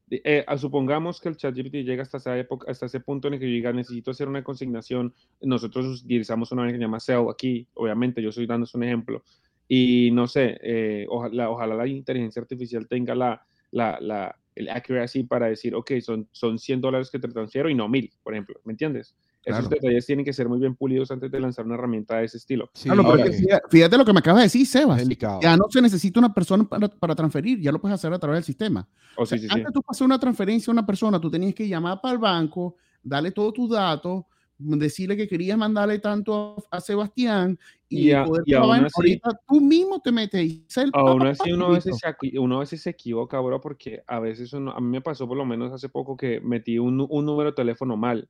eh, 0.08 0.46
supongamos 0.56 1.20
que 1.20 1.28
el 1.28 1.36
ChatGPT 1.36 1.74
llega 1.84 2.02
hasta 2.02 2.18
esa 2.18 2.38
época, 2.38 2.70
hasta 2.70 2.86
ese 2.86 3.00
punto 3.00 3.28
en 3.28 3.34
el 3.34 3.40
que 3.40 3.46
yo 3.46 3.52
diga, 3.52 3.72
necesito 3.72 4.12
hacer 4.12 4.28
una 4.28 4.42
consignación, 4.42 5.12
nosotros 5.42 6.04
utilizamos 6.04 6.52
una 6.52 6.66
que 6.66 6.72
se 6.72 6.78
llama 6.78 7.00
SEO 7.00 7.30
aquí, 7.30 7.66
obviamente, 7.74 8.22
yo 8.22 8.30
estoy 8.30 8.46
dando 8.46 8.66
un 8.72 8.82
ejemplo, 8.82 9.22
y 9.68 10.10
no 10.12 10.26
sé, 10.26 10.58
eh, 10.62 11.06
ojalá, 11.08 11.50
ojalá 11.50 11.74
la 11.74 11.86
inteligencia 11.86 12.40
artificial 12.40 12.86
tenga 12.86 13.14
la, 13.14 13.44
la, 13.70 13.98
la, 14.00 14.36
el 14.54 14.68
accuracy 14.68 15.24
para 15.24 15.46
decir, 15.46 15.74
ok, 15.74 15.92
son, 16.00 16.28
son 16.32 16.58
100 16.58 16.80
dólares 16.80 17.10
que 17.10 17.18
te 17.18 17.28
transfiero 17.28 17.68
y 17.68 17.74
no 17.74 17.88
1000, 17.88 18.12
por 18.22 18.34
ejemplo, 18.34 18.60
¿me 18.64 18.72
entiendes? 18.72 19.14
Esos 19.44 19.70
detalles 19.70 20.04
tienen 20.04 20.24
que 20.24 20.32
ser 20.32 20.48
muy 20.48 20.58
bien 20.58 20.74
pulidos 20.74 21.12
antes 21.12 21.30
de 21.30 21.38
lanzar 21.38 21.64
una 21.66 21.76
herramienta 21.76 22.18
de 22.18 22.24
ese 22.24 22.36
estilo. 22.36 22.68
Sí, 22.74 22.88
Claro, 22.88 23.02
ahora 23.02 23.22
porque 23.22 23.36
es 23.36 23.40
fíjate, 23.40 23.64
fíjate 23.70 23.96
lo 23.98 24.04
que 24.04 24.12
me 24.12 24.18
acabas 24.18 24.40
de 24.40 24.46
decir, 24.46 24.66
Sebas. 24.66 24.98
delicado. 24.98 25.38
Ya 25.40 25.56
no 25.56 25.66
se 25.70 25.80
necesita 25.80 26.18
una 26.18 26.34
persona 26.34 26.64
para, 26.64 26.88
para 26.88 27.14
transferir, 27.14 27.60
ya 27.60 27.70
lo 27.70 27.80
puedes 27.80 27.94
hacer 27.94 28.12
a 28.12 28.18
través 28.18 28.38
del 28.38 28.44
sistema. 28.44 28.88
Oh, 29.16 29.22
O 29.22 29.26
sea, 29.26 29.38
sí, 29.38 29.44
sí, 29.44 29.48
sí. 29.48 29.56
antes 29.56 29.72
tú 29.72 29.82
pasas 29.82 30.00
una 30.00 30.18
transferencia 30.18 30.68
a 30.68 30.72
una 30.72 30.84
persona, 30.84 31.20
tú 31.20 31.30
tenías 31.30 31.54
que 31.54 31.68
llamar 31.68 32.00
para 32.00 32.14
el 32.14 32.18
banco, 32.18 32.74
darle 33.04 33.30
todos 33.30 33.52
tus 33.52 33.70
datos, 33.70 34.24
decirle 34.58 35.16
que 35.16 35.28
querías 35.28 35.58
mandarle 35.58 35.98
tanto 35.98 36.56
a, 36.70 36.80
Sebastián 36.80 37.58
y, 37.88 38.08
Y 38.08 38.12
a- 38.12 38.24
poder 38.24 38.42
y 38.46 38.54
aún 38.54 38.84
así- 38.84 38.92
ahorita 38.96 39.30
tú 39.46 39.60
mismo 39.60 40.00
te 40.00 40.12
metes 40.12 40.44
y 40.44 40.66
el 40.76 40.90
Aún 40.92 41.26
así, 41.26 41.52
uno 41.52 41.66
a, 41.66 41.70
veces 41.72 41.98
se, 41.98 42.38
uno 42.38 42.56
a 42.56 42.60
veces 42.60 42.82
se 42.82 42.90
equivoca, 42.90 43.38
bro, 43.40 43.60
porque 43.60 44.02
a 44.06 44.18
veces 44.20 44.52
uno, 44.52 44.72
a 44.72 44.80
mí 44.80 44.88
me 44.88 45.00
pasó 45.00 45.28
por 45.28 45.36
lo 45.36 45.44
menos 45.44 45.72
hace 45.72 45.88
poco 45.88 46.16
que 46.16 46.40
metí 46.40 46.78
un, 46.78 47.06
un 47.08 47.26
número 47.26 47.50
de 47.50 47.56
teléfono 47.56 47.96
mal 47.96 48.28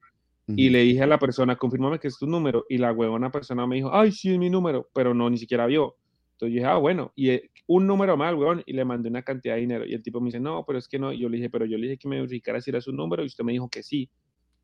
y 0.48 0.70
le 0.70 0.80
dije 0.82 1.02
a 1.02 1.06
la 1.08 1.18
persona, 1.18 1.56
confírmame 1.56 1.98
que 1.98 2.06
es 2.08 2.18
tu 2.18 2.26
número, 2.26 2.64
y 2.68 2.78
la 2.78 2.92
huevona 2.92 3.30
persona 3.32 3.66
me 3.66 3.76
dijo, 3.76 3.90
ay, 3.92 4.12
sí, 4.12 4.32
es 4.32 4.38
mi 4.38 4.48
número, 4.48 4.88
pero 4.94 5.12
no, 5.12 5.28
ni 5.28 5.38
siquiera 5.38 5.66
vio. 5.66 5.96
Entonces 6.34 6.54
yo 6.54 6.60
dije, 6.60 6.64
ah, 6.66 6.76
bueno, 6.76 7.12
y 7.16 7.30
eh, 7.30 7.50
un 7.66 7.86
número 7.86 8.16
mal, 8.16 8.36
huevón, 8.36 8.62
y 8.64 8.72
le 8.72 8.84
mandé 8.84 9.08
una 9.08 9.22
cantidad 9.22 9.54
de 9.56 9.62
dinero. 9.62 9.84
Y 9.86 9.94
el 9.94 10.02
tipo 10.02 10.20
me 10.20 10.26
dice, 10.26 10.38
no, 10.38 10.64
pero 10.64 10.78
es 10.78 10.86
que 10.86 10.98
no. 11.00 11.12
Y 11.12 11.18
yo 11.18 11.28
le 11.28 11.38
dije, 11.38 11.50
pero 11.50 11.64
yo 11.66 11.76
le 11.78 11.88
dije 11.88 11.98
que 11.98 12.08
me 12.08 12.16
verificara 12.16 12.60
si 12.60 12.70
era 12.70 12.80
su 12.80 12.92
número, 12.92 13.24
y 13.24 13.26
usted 13.26 13.42
me 13.42 13.52
dijo 13.52 13.68
que 13.68 13.82
sí. 13.82 14.08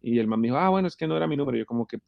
Y 0.02 0.18
el 0.18 0.26
man 0.26 0.40
me 0.40 0.48
dijo, 0.48 0.58
ah, 0.58 0.68
bueno, 0.68 0.88
es 0.88 0.96
que 0.96 1.06
no 1.06 1.16
era 1.16 1.26
mi 1.26 1.36
número. 1.36 1.56
Yo 1.56 1.64
como 1.66 1.86
que 1.86 1.98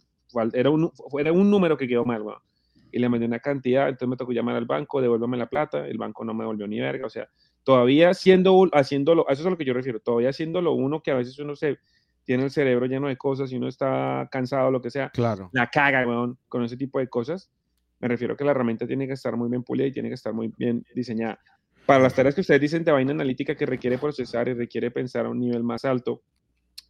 era 0.52 0.70
un, 0.70 0.90
era 1.18 1.32
un 1.32 1.50
número 1.50 1.76
que 1.76 1.86
quedó 1.86 2.04
mal, 2.04 2.22
huevón. 2.22 2.42
Y 2.90 2.98
le 2.98 3.08
mandé 3.08 3.26
una 3.26 3.38
cantidad, 3.40 3.88
entonces 3.88 4.08
me 4.08 4.16
tocó 4.16 4.32
llamar 4.32 4.56
al 4.56 4.66
banco, 4.66 5.00
devuélveme 5.00 5.36
la 5.36 5.48
plata, 5.48 5.86
el 5.86 5.98
banco 5.98 6.24
no 6.24 6.32
me 6.32 6.44
devolvió 6.44 6.66
ni 6.68 6.78
verga, 6.80 7.06
o 7.06 7.10
sea, 7.10 7.28
todavía 7.64 8.14
siendo, 8.14 8.68
haciéndolo, 8.72 9.28
a 9.28 9.32
eso 9.32 9.42
es 9.42 9.46
a 9.46 9.50
lo 9.50 9.58
que 9.58 9.64
yo 9.64 9.74
refiero, 9.74 9.98
todavía 9.98 10.28
haciéndolo 10.28 10.72
uno 10.74 11.02
que 11.02 11.10
a 11.10 11.16
veces 11.16 11.36
uno 11.40 11.56
se 11.56 11.78
tiene 12.24 12.44
el 12.44 12.50
cerebro 12.50 12.86
lleno 12.86 13.08
de 13.08 13.16
cosas 13.16 13.50
y 13.50 13.56
uno 13.56 13.66
está 13.68 14.28
cansado, 14.30 14.70
lo 14.70 14.80
que 14.80 14.90
sea, 14.90 15.10
Claro. 15.10 15.50
la 15.52 15.68
caga, 15.70 16.06
weón, 16.06 16.38
con 16.48 16.62
ese 16.64 16.76
tipo 16.76 16.98
de 16.98 17.08
cosas. 17.08 17.50
Me 18.00 18.08
refiero 18.08 18.34
a 18.34 18.36
que 18.36 18.44
la 18.44 18.52
herramienta 18.52 18.86
tiene 18.86 19.06
que 19.06 19.14
estar 19.14 19.36
muy 19.36 19.48
bien 19.48 19.62
pulida 19.62 19.86
y 19.86 19.92
tiene 19.92 20.08
que 20.08 20.14
estar 20.14 20.32
muy 20.32 20.52
bien 20.56 20.84
diseñada. 20.94 21.38
Para 21.86 22.02
las 22.02 22.14
tareas 22.14 22.34
que 22.34 22.40
ustedes 22.42 22.60
dicen 22.60 22.84
de 22.84 22.92
vaina 22.92 23.12
analítica 23.12 23.54
que 23.56 23.66
requiere 23.66 23.98
procesar 23.98 24.48
y 24.48 24.54
requiere 24.54 24.90
pensar 24.90 25.26
a 25.26 25.30
un 25.30 25.38
nivel 25.40 25.62
más 25.62 25.84
alto, 25.84 26.22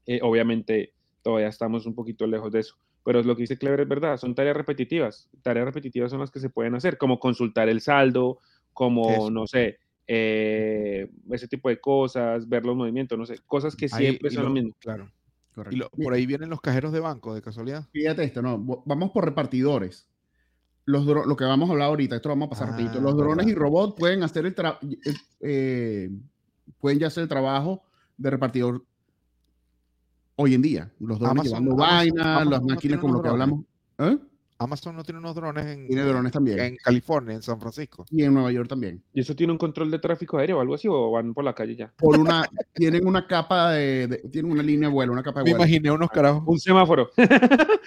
eh, 0.06 0.20
obviamente 0.22 0.93
todavía 1.24 1.48
estamos 1.48 1.86
un 1.86 1.94
poquito 1.94 2.26
lejos 2.28 2.52
de 2.52 2.60
eso. 2.60 2.76
Pero 3.04 3.20
lo 3.22 3.34
que 3.34 3.42
dice 3.42 3.58
Clever 3.58 3.80
es 3.80 3.88
verdad, 3.88 4.16
son 4.18 4.34
tareas 4.34 4.56
repetitivas. 4.56 5.28
Tareas 5.42 5.64
repetitivas 5.66 6.10
son 6.10 6.20
las 6.20 6.30
que 6.30 6.38
se 6.38 6.50
pueden 6.50 6.74
hacer, 6.76 6.96
como 6.98 7.18
consultar 7.18 7.68
el 7.68 7.80
saldo, 7.80 8.38
como, 8.72 9.10
Eso. 9.10 9.30
no 9.30 9.46
sé, 9.46 9.78
eh, 10.06 11.10
ese 11.30 11.48
tipo 11.48 11.68
de 11.68 11.80
cosas, 11.80 12.48
ver 12.48 12.64
los 12.64 12.76
movimientos, 12.76 13.18
no 13.18 13.26
sé, 13.26 13.40
cosas 13.46 13.74
que 13.74 13.88
siempre 13.88 14.30
son 14.30 14.44
lo 14.44 14.48
lo- 14.50 14.54
mismo. 14.54 14.76
Claro. 14.78 15.10
Correcto. 15.54 15.74
Y 15.76 15.78
lo- 15.78 15.90
por 15.90 16.12
ahí 16.12 16.26
vienen 16.26 16.50
los 16.50 16.60
cajeros 16.60 16.92
de 16.92 17.00
banco, 17.00 17.34
de 17.34 17.40
casualidad. 17.42 17.84
Fíjate 17.92 18.24
esto, 18.24 18.42
no, 18.42 18.58
vamos 18.84 19.10
por 19.12 19.24
repartidores. 19.24 20.06
Los 20.86 21.06
dro- 21.06 21.24
lo 21.24 21.36
que 21.36 21.44
vamos 21.44 21.68
a 21.70 21.72
hablar 21.72 21.88
ahorita, 21.88 22.16
esto 22.16 22.28
lo 22.28 22.34
vamos 22.34 22.48
a 22.48 22.50
pasar 22.50 22.68
Ah, 22.68 22.70
rapidito. 22.72 23.00
Los 23.00 23.16
drones 23.16 23.46
verdad. 23.46 23.50
y 23.50 23.54
robots 23.54 23.94
pueden 23.98 24.22
hacer 24.22 24.44
el 24.44 24.54
tra- 24.54 24.78
eh, 24.82 25.14
eh, 25.40 26.10
pueden 26.78 26.98
ya 26.98 27.06
hacer 27.06 27.22
el 27.22 27.28
trabajo 27.28 27.82
de 28.18 28.30
repartidor 28.30 28.84
hoy 30.36 30.54
en 30.54 30.62
día. 30.62 30.90
Los 31.00 31.18
drones 31.18 31.30
Amazon- 31.32 31.46
llevando 31.64 31.72
Amazon- 31.84 31.96
vainas, 31.98 32.26
Amazon 32.26 32.50
las 32.50 32.60
no 32.60 32.66
máquinas 32.66 32.80
tiene 32.80 32.98
con 33.00 33.12
lo 33.12 33.22
que 33.22 33.28
hablamos. 33.28 33.64
¿Eh? 33.98 34.18
Amazon 34.56 34.94
no 34.96 35.02
tiene 35.02 35.18
unos 35.18 35.34
drones 35.34 35.66
en, 35.66 35.86
Tiene 35.88 36.02
drones 36.04 36.30
también. 36.32 36.58
en 36.60 36.76
California, 36.76 37.34
en 37.34 37.42
San 37.42 37.60
Francisco. 37.60 38.06
Y 38.10 38.22
en 38.22 38.32
Nueva 38.32 38.52
York 38.52 38.68
también. 38.68 39.02
¿Y 39.12 39.20
eso 39.20 39.34
tiene 39.34 39.52
un 39.52 39.58
control 39.58 39.90
de 39.90 39.98
tráfico 39.98 40.38
aéreo 40.38 40.58
o 40.58 40.60
algo 40.60 40.74
así? 40.76 40.86
¿O 40.88 41.10
van 41.10 41.34
por 41.34 41.44
la 41.44 41.54
calle 41.54 41.74
ya? 41.74 41.92
Por 41.98 42.18
una, 42.18 42.44
tienen 42.74 43.06
una 43.06 43.26
capa 43.26 43.72
de, 43.72 44.06
de- 44.06 44.18
tienen 44.30 44.52
una 44.52 44.62
línea 44.62 44.88
de 44.88 44.94
vuelo, 44.94 45.12
una 45.12 45.24
capa 45.24 45.40
de 45.40 45.44
Me 45.46 45.50
vuelo. 45.50 45.64
imaginé 45.64 45.90
unos 45.90 46.08
carajos. 46.10 46.44
Un 46.46 46.58
semáforo. 46.60 47.10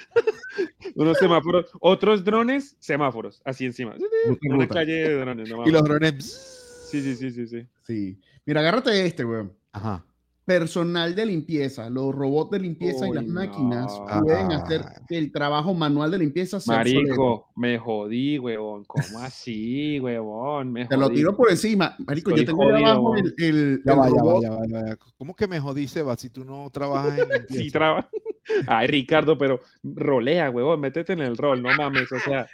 Unos 0.95 1.17
semáforos. 1.19 1.67
Otros 1.79 2.23
drones, 2.23 2.75
semáforos. 2.79 3.39
Así 3.45 3.65
encima. 3.65 3.93
Una 4.41 4.55
ruta. 4.63 4.73
calle 4.73 4.93
de 4.93 5.19
drones. 5.19 5.49
no 5.49 5.67
Y 5.67 5.71
los 5.71 5.83
drones. 5.83 6.87
Sí, 6.89 7.01
sí, 7.01 7.15
sí, 7.15 7.31
sí, 7.31 7.47
sí. 7.47 7.67
Sí. 7.83 8.19
Mira, 8.45 8.61
agárrate 8.61 9.05
este, 9.05 9.23
weón. 9.23 9.53
Ajá. 9.71 10.03
Personal 10.47 11.13
de 11.13 11.25
limpieza, 11.25 11.89
los 11.89 12.15
robots 12.15 12.51
de 12.51 12.59
limpieza 12.59 13.05
y 13.05 13.11
las 13.11 13.25
máquinas 13.27 13.91
no. 13.99 14.21
pueden 14.23 14.51
Ah. 14.53 14.55
hacer 14.63 14.81
el 15.09 15.29
trabajo 15.33 15.73
manual 15.73 16.09
de 16.09 16.19
limpieza. 16.19 16.61
sea 16.61 16.77
obsoleto. 16.77 17.05
Marico, 17.09 17.49
me 17.57 17.77
jodí, 17.77 18.39
huevón. 18.39 18.85
¿Cómo 18.85 19.19
así, 19.19 19.99
huevón? 19.99 20.71
Me 20.71 20.85
Te 20.85 20.95
lo 20.95 21.09
tiro 21.09 21.35
por 21.35 21.51
encima. 21.51 21.97
Marico, 22.07 22.31
yo 22.33 22.45
tengo 22.45 22.63
jodido, 22.63 22.77
abajo 22.87 23.15
el, 23.17 23.33
el, 23.39 23.81
Ya 23.85 23.91
el 23.91 23.99
va, 23.99 24.07
ya 24.07 24.13
va, 24.13 24.19
robot. 24.21 24.41
ya 24.43 24.49
va, 24.51 24.65
ya 24.67 24.81
va. 24.83 24.95
¿Cómo 25.17 25.35
que 25.35 25.47
me 25.49 25.59
jodí, 25.59 25.85
Seba, 25.89 26.15
si 26.15 26.29
tú 26.29 26.45
no 26.45 26.69
trabajas 26.71 27.19
en 27.19 27.27
limpieza? 27.29 27.63
Sí, 27.63 27.69
traba. 27.69 28.09
Ay, 28.67 28.87
Ricardo, 28.87 29.37
pero 29.37 29.59
rolea, 29.83 30.49
huevón. 30.49 30.79
Métete 30.79 31.11
en 31.11 31.19
el 31.19 31.35
rol, 31.35 31.61
no 31.61 31.75
mames. 31.75 32.09
O 32.09 32.19
sea, 32.19 32.47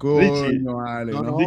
Richie. 0.00 0.30
Coño, 0.62 0.76
vale. 0.78 1.12
No, 1.12 1.22
No, 1.22 1.38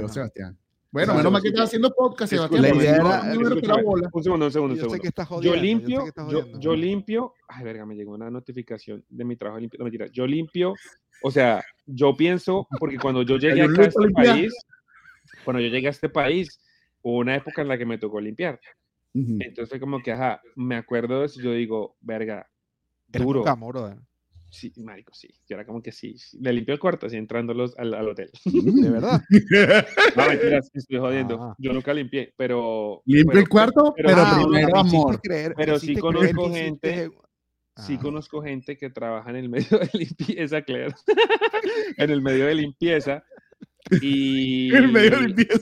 no. 0.00 0.08
Sebastián. 0.08 0.58
Bueno, 0.92 1.14
menos 1.14 1.30
mal 1.32 1.40
que 1.40 1.48
estás 1.48 1.66
haciendo 1.66 1.92
podcast, 1.94 2.30
Sebastián. 2.32 2.62
la 2.62 2.74
idea 2.74 2.96
era- 2.96 3.20
un 3.32 3.32
segundo, 3.62 4.08
un 4.12 4.22
segundo, 4.22 4.46
un 4.46 4.50
Yo 4.50 4.50
sé 4.50 4.80
segundo. 4.80 4.98
que 5.02 5.08
estás 5.08 5.28
Yo 5.28 5.34
jodiendo. 5.36 5.54
yo 5.54 5.60
sé 5.60 5.66
limpio, 5.66 6.04
yo, 6.06 6.12
jodiendo. 6.40 6.60
yo 6.60 6.76
limpio, 6.76 7.34
ay, 7.48 7.64
verga, 7.64 7.86
me 7.86 7.94
llegó 7.94 8.12
una 8.12 8.28
notificación 8.30 9.04
de 9.08 9.24
mi 9.24 9.36
trabajo 9.36 9.60
limpio, 9.60 9.78
no 9.78 9.84
mentira, 9.84 10.06
yo 10.12 10.26
limpio, 10.26 10.74
o 11.22 11.30
sea, 11.30 11.62
yo 11.86 12.16
pienso, 12.16 12.66
porque 12.80 12.98
cuando 12.98 13.22
yo 13.22 13.36
llegué 13.36 13.62
acá 13.62 13.82
a 13.82 13.84
este 13.86 14.00
limpia. 14.04 14.32
país, 14.32 14.54
cuando 15.44 15.60
yo 15.62 15.68
llegué 15.68 15.86
a 15.86 15.90
este 15.90 16.08
país, 16.08 16.58
hubo 17.02 17.18
una 17.18 17.36
época 17.36 17.62
en 17.62 17.68
la 17.68 17.78
que 17.78 17.86
me 17.86 17.98
tocó 17.98 18.20
limpiar, 18.20 18.58
entonces 19.14 19.68
fue 19.68 19.78
como 19.80 20.02
que, 20.02 20.10
ajá, 20.12 20.40
me 20.56 20.74
acuerdo 20.76 21.20
de 21.20 21.26
eso, 21.26 21.40
yo 21.40 21.52
digo, 21.52 21.96
verga, 22.00 22.48
duro. 23.06 23.44
Sí, 24.50 24.72
marico, 24.78 25.14
sí, 25.14 25.28
yo 25.48 25.54
era 25.56 25.64
como 25.64 25.80
que 25.82 25.92
sí, 25.92 26.16
sí, 26.18 26.38
le 26.40 26.52
limpio 26.52 26.74
el 26.74 26.80
cuarto, 26.80 27.06
así 27.06 27.16
entrando 27.16 27.54
los, 27.54 27.76
al, 27.78 27.94
al 27.94 28.08
hotel, 28.08 28.30
De 28.44 28.90
verdad. 28.90 29.22
no, 30.16 30.28
mentiras, 30.28 30.70
estoy 30.74 30.98
jodiendo, 30.98 31.42
Ah. 31.42 31.54
yo 31.58 31.72
nunca 31.72 31.94
limpié, 31.94 32.32
pero... 32.36 33.02
Limpio 33.06 33.40
el 33.40 33.48
cuarto, 33.48 33.92
pero, 33.96 34.08
Ah, 34.12 34.40
primero 34.42 34.76
amor. 34.76 35.20
creer- 35.22 35.54
Pero 35.56 35.78
sí 35.78 35.94
conozco 35.96 36.50
creer 36.50 36.64
gente- 36.64 37.06
hiciste- 37.06 37.20
Sí 37.86 37.96
Ah. 37.98 38.02
conozco 38.02 38.42
gente 38.42 38.76
que 38.76 38.90
trabaja 38.90 39.30
en 39.30 39.36
el 39.36 39.48
medio 39.48 39.78
de 39.78 39.88
limpieza, 39.94 40.60
Claire. 40.62 40.94
en 41.96 42.10
el 42.10 42.20
medio 42.20 42.46
de 42.46 42.54
limpieza. 42.56 43.24
Y 44.02 44.74
El 44.74 44.92
medio 44.92 45.12
de 45.12 45.28
limpieza. 45.28 45.60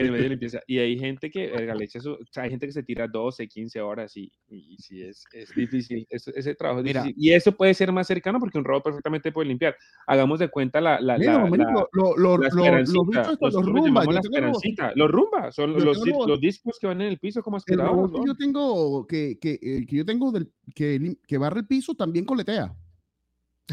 En 0.00 0.06
el 0.06 0.12
medio 0.12 0.24
de 0.24 0.28
limpieza. 0.30 0.60
Y 0.66 0.78
hay 0.78 0.98
gente 0.98 1.30
que, 1.30 1.48
verga, 1.48 1.74
le 1.74 1.84
echa 1.84 2.00
su- 2.00 2.12
o 2.12 2.18
sea, 2.30 2.44
hay 2.44 2.50
gente 2.50 2.66
que 2.66 2.72
se 2.72 2.82
tira 2.82 3.06
12, 3.08 3.46
15 3.48 3.80
horas 3.80 4.16
y, 4.16 4.30
y, 4.48 4.76
sí, 4.78 5.02
es, 5.02 5.24
es 5.32 5.54
difícil. 5.54 6.06
es- 6.10 6.28
ese 6.28 6.54
trabajo 6.54 6.80
es 6.80 6.84
Mira. 6.84 7.02
difícil. 7.02 7.24
Y 7.24 7.32
eso 7.32 7.52
puede 7.52 7.74
ser 7.74 7.92
más 7.92 8.06
cercano 8.06 8.38
porque 8.38 8.58
un 8.58 8.64
robot 8.64 8.84
perfectamente 8.84 9.32
puede 9.32 9.48
limpiar. 9.48 9.76
Hagamos 10.06 10.38
de 10.38 10.48
cuenta 10.48 10.80
la, 10.80 11.00
la, 11.00 11.18
Mira, 11.18 11.32
la, 11.34 11.38
la- 11.50 11.88
lo- 11.92 12.16
lo- 12.16 12.38
la 12.38 12.48
lo- 12.48 12.72
los 12.78 12.88
los 12.88 14.22
tengo 14.22 14.48
los-. 14.50 14.94
Los 14.94 15.10
rumbas 15.10 15.54
son 15.54 15.72
yo 15.76 15.84
los, 15.84 16.02
tengo 16.02 16.18
los- 16.20 16.28
los 16.28 16.40
discos 16.40 16.78
que 16.80 16.86
van 16.86 17.00
en 17.00 17.08
el 17.08 17.18
piso 17.18 17.42
como 17.42 17.56
El 17.56 17.58
aspiradores. 17.58 17.94
robot 17.96 18.12
que 18.12 18.18
¿no? 18.18 18.26
yo 18.26 18.34
tengo, 18.36 19.06
que, 19.06 19.38
que, 19.40 19.58
eh, 19.60 19.86
que 19.86 19.96
yo 19.96 20.04
tengo 20.04 20.30
del, 20.32 20.50
que, 20.74 21.16
que 21.26 21.38
barre 21.38 21.60
el 21.60 21.66
piso 21.66 21.94
también 21.94 22.24
coletea. 22.24 22.74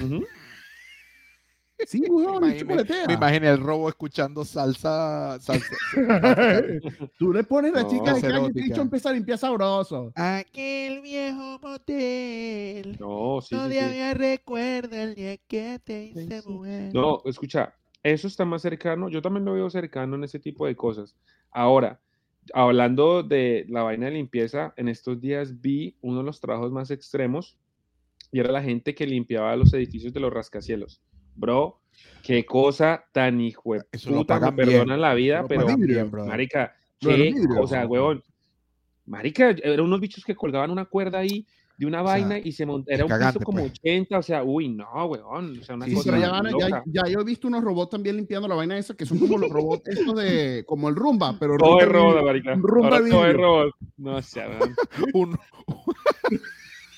Ujú. 0.03 0.25
Sí, 1.85 2.03
weón, 2.09 2.41
Me 3.07 3.13
imaginé 3.13 3.49
el 3.49 3.59
robo 3.59 3.89
escuchando 3.89 4.45
salsa. 4.45 5.37
salsa 5.41 5.75
Tú 7.17 7.33
le 7.33 7.43
pones 7.43 7.73
a 7.73 7.77
la 7.77 7.83
No. 7.83 7.89
chica 7.89 8.13
de 8.13 8.21
calle 8.21 8.47
y 8.55 8.61
bicho 8.63 8.81
empieza 8.81 9.09
a 9.09 9.13
limpiar 9.13 9.37
sabroso. 9.37 10.11
Aquel 10.15 11.01
viejo 11.01 11.59
motel. 11.61 12.97
No, 12.99 13.39
sí, 13.41 13.47
sí, 13.49 13.55
sí. 13.55 13.55
Todavía 13.55 14.13
recuerda 14.13 15.03
el 15.03 15.15
día 15.15 15.37
que 15.37 15.79
te 15.83 16.05
hice 16.05 16.41
mujer. 16.47 16.93
No, 16.93 17.21
escucha, 17.25 17.73
eso 18.03 18.27
está 18.27 18.45
más 18.45 18.61
cercano, 18.61 19.09
yo 19.09 19.21
también 19.21 19.45
lo 19.45 19.53
veo 19.53 19.69
cercano 19.69 20.15
en 20.15 20.23
ese 20.23 20.39
tipo 20.39 20.65
de 20.65 20.75
cosas. 20.75 21.15
Ahora, 21.51 21.99
hablando 22.53 23.21
de 23.23 23.65
la 23.69 23.83
vaina 23.83 24.05
de 24.05 24.13
limpieza, 24.13 24.73
en 24.77 24.87
estos 24.87 25.19
días 25.19 25.59
vi 25.61 25.97
uno 26.01 26.19
de 26.19 26.23
los 26.25 26.39
trabajos 26.39 26.71
más 26.71 26.89
extremos 26.91 27.57
y 28.31 28.39
era 28.39 28.51
la 28.51 28.63
gente 28.63 28.95
que 28.95 29.05
limpiaba 29.05 29.55
los 29.55 29.73
edificios 29.73 30.13
de 30.13 30.19
los 30.19 30.33
rascacielos. 30.33 31.01
Bro, 31.35 31.79
qué 32.23 32.45
cosa 32.45 33.03
tan 33.11 33.41
hijo 33.41 33.73
de 33.73 33.81
puta, 34.07 34.39
me 34.39 34.51
perdonan 34.53 35.01
la 35.01 35.13
vida, 35.13 35.45
pero 35.47 35.67
marica, 36.25 36.75
qué 36.99 37.15
vidrios. 37.15 37.47
cosa, 37.57 37.85
huevón. 37.85 38.23
Marica, 39.05 39.49
eran 39.51 39.81
unos 39.81 39.99
bichos 40.01 40.23
que 40.23 40.33
colgaban 40.35 40.71
una 40.71 40.85
cuerda 40.85 41.19
ahí 41.19 41.45
de 41.77 41.85
una 41.85 42.01
O 42.01 42.05
sea, 42.07 42.13
vaina 42.13 42.39
y 42.39 42.51
se 42.53 42.65
montó, 42.65 42.89
era 42.89 43.03
un 43.03 43.09
cagante, 43.09 43.39
piso 43.39 43.45
como 43.45 43.59
pues. 43.59 43.73
80, 43.83 44.17
o 44.17 44.21
sea, 44.23 44.43
uy, 44.43 44.69
no, 44.69 44.87
weón, 45.07 45.59
o 45.59 45.63
sea, 45.63 45.75
una 45.75 45.85
Sí, 45.85 45.93
cosa 45.93 46.17
ya, 46.17 46.83
ya- 46.87 47.03
yo 47.11 47.19
he 47.19 47.23
visto 47.25 47.47
unos 47.49 47.63
robots 47.63 47.91
también 47.91 48.15
limpiando 48.15 48.47
la 48.47 48.55
vaina 48.55 48.77
esa, 48.77 48.95
que 48.95 49.05
son 49.05 49.19
como 49.19 49.37
los 49.37 49.49
robots 49.51 49.87
estos 49.89 50.15
de, 50.15 50.63
como 50.65 50.87
el 50.89 50.95
Rumba, 50.95 51.35
pero 51.37 51.57
Todo 51.57 51.79
es 51.81 51.85
Rumba 51.87 51.99
robot, 52.13 52.25
marica. 52.25 52.53
un 52.53 52.63
rumba 52.63 52.87
Ahora 52.87 52.97
todo 53.09 53.21
es 53.25 53.27
vidrio. 53.33 53.45
robot. 53.45 53.75
No, 53.97 54.15
o 54.15 54.21
sea. 54.21 54.59
Un, 55.13 55.37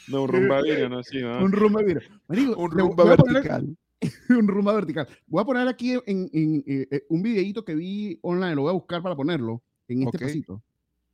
no, 0.08 0.22
un 0.24 0.28
rumba 0.30 0.62
vidrio, 0.62 0.88
no, 0.90 1.04
sí, 1.04 1.20
no. 1.22 1.40
Un 1.44 1.52
Rumba 1.52 1.82
vidrio. 1.82 2.02
Marico, 2.28 2.62
un 2.62 2.72
rumba 2.72 3.04
vertical. 3.04 3.76
un 4.30 4.48
rumba 4.48 4.74
vertical. 4.74 5.08
Voy 5.28 5.42
a 5.42 5.46
poner 5.46 5.68
aquí 5.68 5.94
en, 5.94 6.30
en, 6.34 6.64
eh, 6.68 6.88
eh, 6.92 7.04
un 7.10 7.22
videito 7.22 7.64
que 7.66 7.76
vi 7.76 8.20
online, 8.22 8.56
lo 8.56 8.64
voy 8.64 8.70
a 8.70 8.74
buscar 8.74 9.02
para 9.02 9.16
ponerlo 9.16 9.62
en 9.88 10.04
este 10.04 10.20
pasito. 10.20 10.62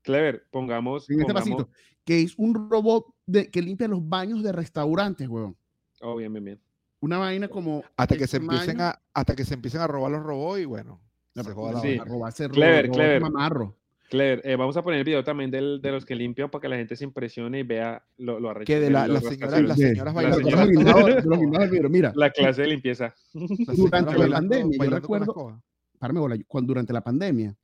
Clever, 0.02 0.46
pongamos, 0.52 1.10
En 1.10 1.22
este 1.22 1.34
pongamos, 1.34 1.50
pasito. 1.64 1.70
Que 2.04 2.22
es 2.22 2.34
un 2.38 2.70
robot 2.70 3.06
de, 3.26 3.50
que 3.50 3.62
limpia 3.62 3.88
los 3.88 4.08
baños 4.08 4.44
de 4.44 4.52
restaurantes, 4.52 5.28
weón. 5.30 5.56
oh, 6.02 6.18
bien, 6.18 6.34
bien, 6.34 6.44
bien. 6.44 6.62
Una 7.00 7.18
vaina 7.18 7.48
como. 7.48 7.84
Hasta 7.98 8.18
que 8.18 8.28
se 8.28 8.38
empiecen 8.38 8.80
a, 8.82 9.02
hasta 9.14 9.36
que 9.36 9.44
se 9.46 9.54
empiecen 9.54 9.82
a 9.82 9.88
robar 9.88 10.12
los 10.12 10.24
robots 10.24 10.62
y 10.62 10.66
bueno, 10.66 11.02
No, 11.36 11.44
se 11.44 11.50
la 11.50 11.56
sí. 11.82 11.88
vaina. 11.88 12.02
a 12.04 12.06
robarse 12.06 12.48
ro- 12.48 12.54
Clever, 12.54 12.86
robot 12.86 12.98
clever. 12.98 13.22
mamarro. 13.22 13.78
Clever, 14.10 14.42
eh, 14.44 14.56
vamos 14.56 14.78
a 14.78 14.84
poner 14.84 15.00
el 15.00 15.06
video 15.06 15.24
también 15.24 15.50
del, 15.50 15.82
de 15.82 15.92
los 15.92 16.06
que 16.06 16.14
limpian 16.16 16.50
para 16.50 16.62
que 16.62 16.68
la 16.70 16.76
gente 16.78 16.96
se 16.96 17.04
impresione 17.04 17.60
y 17.60 17.64
vea 17.64 18.06
lo, 18.18 18.40
lo 18.40 18.50
arrecho 18.52 18.66
Que 18.68 18.80
de 18.80 18.92
la, 18.92 19.08
las 19.08 19.24
señoras, 19.24 19.62
las 19.64 19.78
señoras 19.78 20.14
bailando. 20.14 21.90
Mira, 21.90 22.12
La 22.16 22.30
clase 22.30 22.62
de 22.64 22.68
limpieza. 22.68 23.14
durante 23.34 24.18
la 24.18 24.28
pandemia, 24.38 24.78
yo 24.84 24.90
recuerdo- 24.90 25.26
escoba. 25.32 25.62
párame 26.00 26.20
bola, 26.20 26.38
cuando 26.48 26.68
durante 26.68 26.94
la 26.94 27.02
pandemia, 27.02 27.56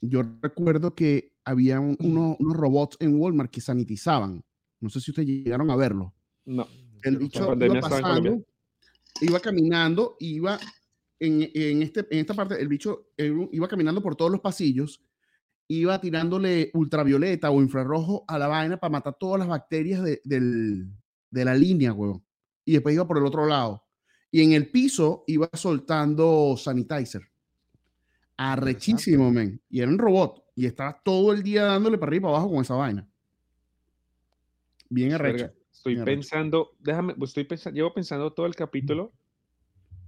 yo 0.00 0.22
recuerdo 0.42 0.94
que 0.94 1.32
había 1.44 1.80
un- 1.80 1.96
unos, 2.00 2.36
unos 2.38 2.56
robots 2.56 2.96
en 3.00 3.18
Walmart 3.20 3.50
que 3.50 3.60
sanitizaban. 3.60 4.44
No 4.80 4.90
sé 4.90 5.00
si 5.00 5.10
ustedes 5.10 5.28
llegaron 5.28 5.70
a 5.70 5.76
verlo. 5.76 6.14
No, 6.44 6.66
El 7.02 7.16
bicho 7.18 7.54
iba 7.54 7.80
pasando, 7.80 8.44
iba 9.22 9.40
caminando, 9.40 10.16
iba 10.20 10.58
en, 11.18 11.48
en, 11.54 11.82
este, 11.82 12.00
en 12.10 12.18
esta 12.20 12.34
parte, 12.34 12.60
el 12.60 12.68
bicho 12.68 13.08
iba 13.50 13.66
caminando 13.66 14.02
por 14.02 14.14
todos 14.14 14.30
los 14.30 14.40
pasillos, 14.40 15.00
iba 15.68 16.00
tirándole 16.00 16.70
ultravioleta 16.74 17.50
o 17.50 17.60
infrarrojo 17.60 18.24
a 18.28 18.38
la 18.38 18.46
vaina 18.48 18.76
para 18.78 18.90
matar 18.92 19.16
todas 19.18 19.38
las 19.38 19.48
bacterias 19.48 20.02
de, 20.02 20.20
del- 20.24 20.88
de 21.30 21.44
la 21.44 21.54
línea, 21.54 21.92
huevón. 21.92 22.22
Y 22.64 22.72
después 22.74 22.94
iba 22.94 23.06
por 23.06 23.18
el 23.18 23.26
otro 23.26 23.46
lado. 23.46 23.82
Y 24.30 24.42
en 24.42 24.52
el 24.52 24.70
piso 24.70 25.24
iba 25.26 25.48
soltando 25.52 26.56
sanitizer. 26.56 27.22
Arrechísimo, 28.36 29.30
men. 29.30 29.60
Y 29.70 29.80
era 29.80 29.90
un 29.90 29.98
robot. 29.98 30.44
Y 30.54 30.66
estaba 30.66 31.00
todo 31.04 31.32
el 31.32 31.42
día 31.42 31.64
dándole 31.64 31.98
para 31.98 32.10
arriba 32.10 32.20
y 32.20 32.22
para 32.24 32.34
abajo 32.36 32.50
con 32.52 32.62
esa 32.62 32.74
vaina. 32.74 33.08
Bien 34.88 35.12
arrecho. 35.12 35.50
estoy 35.72 35.94
Bien 35.94 36.02
arrecho. 36.02 36.16
pensando, 36.16 36.70
déjame, 36.78 37.14
estoy 37.22 37.44
pensando, 37.44 37.76
llevo 37.76 37.92
pensando 37.94 38.32
todo 38.32 38.46
el 38.46 38.54
capítulo 38.54 39.12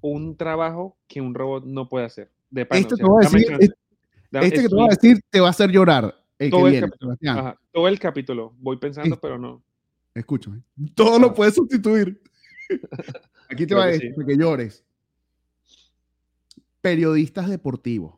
un 0.00 0.36
trabajo 0.36 0.96
que 1.09 1.20
un 1.20 1.34
robot 1.34 1.64
no 1.64 1.88
puede 1.88 2.06
hacer. 2.06 2.30
De 2.50 2.62
Este 2.70 2.86
o 2.86 2.88
te 2.88 2.96
sea, 2.96 3.06
voy 3.06 3.24
a 3.24 3.26
dame 3.26 3.38
decir, 3.40 3.59
chance, 3.59 3.74
dame- 4.31 4.47
Este 4.47 4.62
que 4.62 4.68
te 4.68 4.74
voy 4.74 4.87
a 4.87 4.89
decir 4.91 5.20
te 5.31 5.41
va 5.41 5.47
a 5.49 5.51
hacer 5.51 5.70
llorar. 5.70 6.14
El 6.39 6.47
que 6.47 6.51
todo, 6.57 6.66
el 6.66 6.72
viene, 6.72 6.87
capítulo, 6.87 7.11
Sebastián. 7.12 7.39
ajá, 7.39 7.61
todo 7.72 7.89
el 7.89 7.99
capítulo, 7.99 8.55
voy 8.59 8.76
pensando, 8.76 9.14
Sí. 9.16 9.18
pero 9.22 9.39
no. 9.39 9.62
Escúchame. 10.14 10.62
Todo 10.95 11.16
Ah. 11.16 11.18
lo 11.18 11.35
puedes 11.35 11.55
sustituir. 11.55 12.20
Aquí 13.51 13.66
te 13.66 13.74
va 13.74 13.85
a 13.85 13.87
que 13.87 13.93
decir 13.93 14.11
sí. 14.11 14.14
para 14.14 14.26
que 14.26 14.37
llores. 14.37 14.85
Periodistas 16.81 17.49
deportivos. 17.49 18.14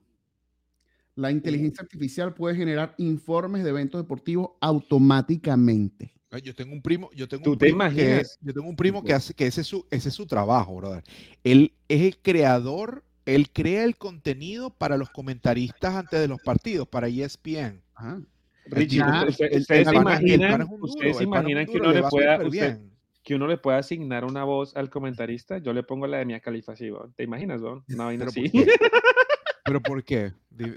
La 1.16 1.30
inteligencia 1.30 1.82
artificial 1.82 2.34
puede 2.34 2.56
generar 2.56 2.94
informes 2.98 3.64
de 3.64 3.70
eventos 3.70 4.00
deportivos 4.00 4.50
automáticamente. 4.60 6.12
Yo 6.44 6.54
tengo 6.54 6.72
un 6.72 6.80
primo, 6.82 7.10
yo 7.14 7.26
tengo 7.26 7.42
¿Tú 7.42 7.52
un 7.52 7.58
te 7.58 7.66
primo 7.66 7.78
que 7.80 7.84
imaginas? 8.02 8.38
yo 8.40 8.54
tengo 8.54 8.68
un 8.68 8.76
primo 8.76 9.02
que 9.02 9.12
hace 9.12 9.34
que 9.34 9.46
ese 9.48 9.62
es 9.62 9.66
su 9.66 9.84
ese 9.90 10.10
es 10.10 10.14
su 10.14 10.26
trabajo, 10.26 10.76
brother. 10.76 11.02
Él 11.42 11.72
es 11.88 12.02
el 12.02 12.18
creador, 12.18 13.04
él 13.34 13.50
crea 13.52 13.84
el 13.84 13.96
contenido 13.96 14.70
para 14.70 14.96
los 14.96 15.10
comentaristas 15.10 15.94
antes 15.94 16.20
de 16.20 16.28
los 16.28 16.40
partidos, 16.42 16.86
para 16.88 17.08
ESPN. 17.08 17.80
Ajá. 17.94 18.20
Richie, 18.66 19.02
ustedes 19.28 19.66
se 19.66 19.80
imaginan, 19.94 20.66
ustedes 20.80 21.16
que 21.18 21.76
uno 21.78 21.92
le 21.92 22.02
pueda, 22.04 22.34
súper 22.36 22.46
usted- 22.46 22.50
bien. 22.50 22.90
que 23.22 23.34
uno 23.34 23.46
le 23.46 23.56
pueda 23.58 23.78
asignar 23.78 24.24
una 24.24 24.44
voz 24.44 24.76
al 24.76 24.90
comentarista, 24.90 25.58
yo 25.58 25.72
le 25.72 25.82
pongo 25.82 26.06
la 26.06 26.18
de 26.18 26.24
Mia 26.26 26.40
Khalifa, 26.40 26.76
sí. 26.76 26.90
¿te 27.16 27.24
imaginas, 27.24 27.60
weón? 27.60 27.84
Una 27.88 28.04
vaina 28.04 28.26
¿Pero 28.26 28.30
así. 28.30 28.48
por 28.48 28.64
qué? 28.64 28.72
¿Pero 29.64 29.80
por 29.82 30.04
qué? 30.04 30.32
Dime 30.50 30.74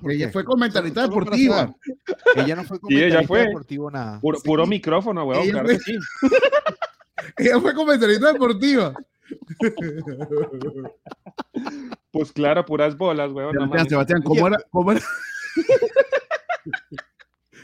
por 0.00 0.10
Ella 0.12 0.26
qué. 0.26 0.32
fue 0.32 0.44
comentarista 0.44 1.02
Solo- 1.02 1.12
solo 1.14 1.24
para 1.26 1.36
deportiva. 1.36 1.76
Ella 2.36 2.56
no 2.56 2.64
fue 2.64 2.78
Sí, 2.78 2.82
ella 2.96 3.00
comentarista 3.00 3.26
fue. 3.28 3.40
deportivo 3.40 3.90
nada. 3.90 4.20
Puro, 4.20 4.38
puro 4.42 4.66
micrófono, 4.66 5.24
weón, 5.24 5.42
Ella 5.42 5.52
claro 5.52 5.68
fue- 5.68 5.78
que 5.78 5.82
sí. 5.84 5.98
Ella 7.38 7.60
fue 7.60 7.74
comentarista 7.74 8.32
deportiva. 8.32 8.94
Pues 12.10 12.32
claro, 12.32 12.64
puras 12.64 12.96
bolas, 12.96 13.30
weón. 13.32 13.52
Sebastián. 13.52 13.88
Sebastián, 13.88 14.22
¿cómo 14.22 14.46
era? 14.46 14.58
¿Cómo 14.70 14.92
era? 14.92 15.00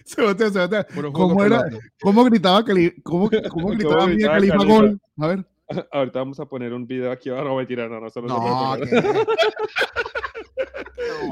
Sebastián, 0.05 0.53
Sebastián, 0.53 0.87
¿cómo 1.13 1.45
era? 1.45 1.65
¿Cómo 2.01 2.25
gritaba 2.25 2.65
Cali- 2.65 2.95
cómo, 3.03 3.31
cómo 3.51 3.69
gritaba 3.69 4.07
Mia 4.07 4.15
gritaba 4.15 4.35
Khalifa 4.35 4.57
Khalifa? 4.57 4.75
gol? 4.75 5.01
A 5.19 5.27
ver. 5.29 5.45
Ahorita 5.93 6.19
vamos 6.21 6.41
a 6.41 6.47
poner 6.47 6.73
un 6.73 6.87
video 6.87 7.13
aquí 7.13 7.29
abajo, 7.29 7.49
no 7.49 7.57
mentira, 7.57 7.89
no, 7.89 8.01
no, 8.01 8.09
solo 8.09 8.29
No, 8.29 8.77
que- 8.81 9.03
No, 9.03 9.13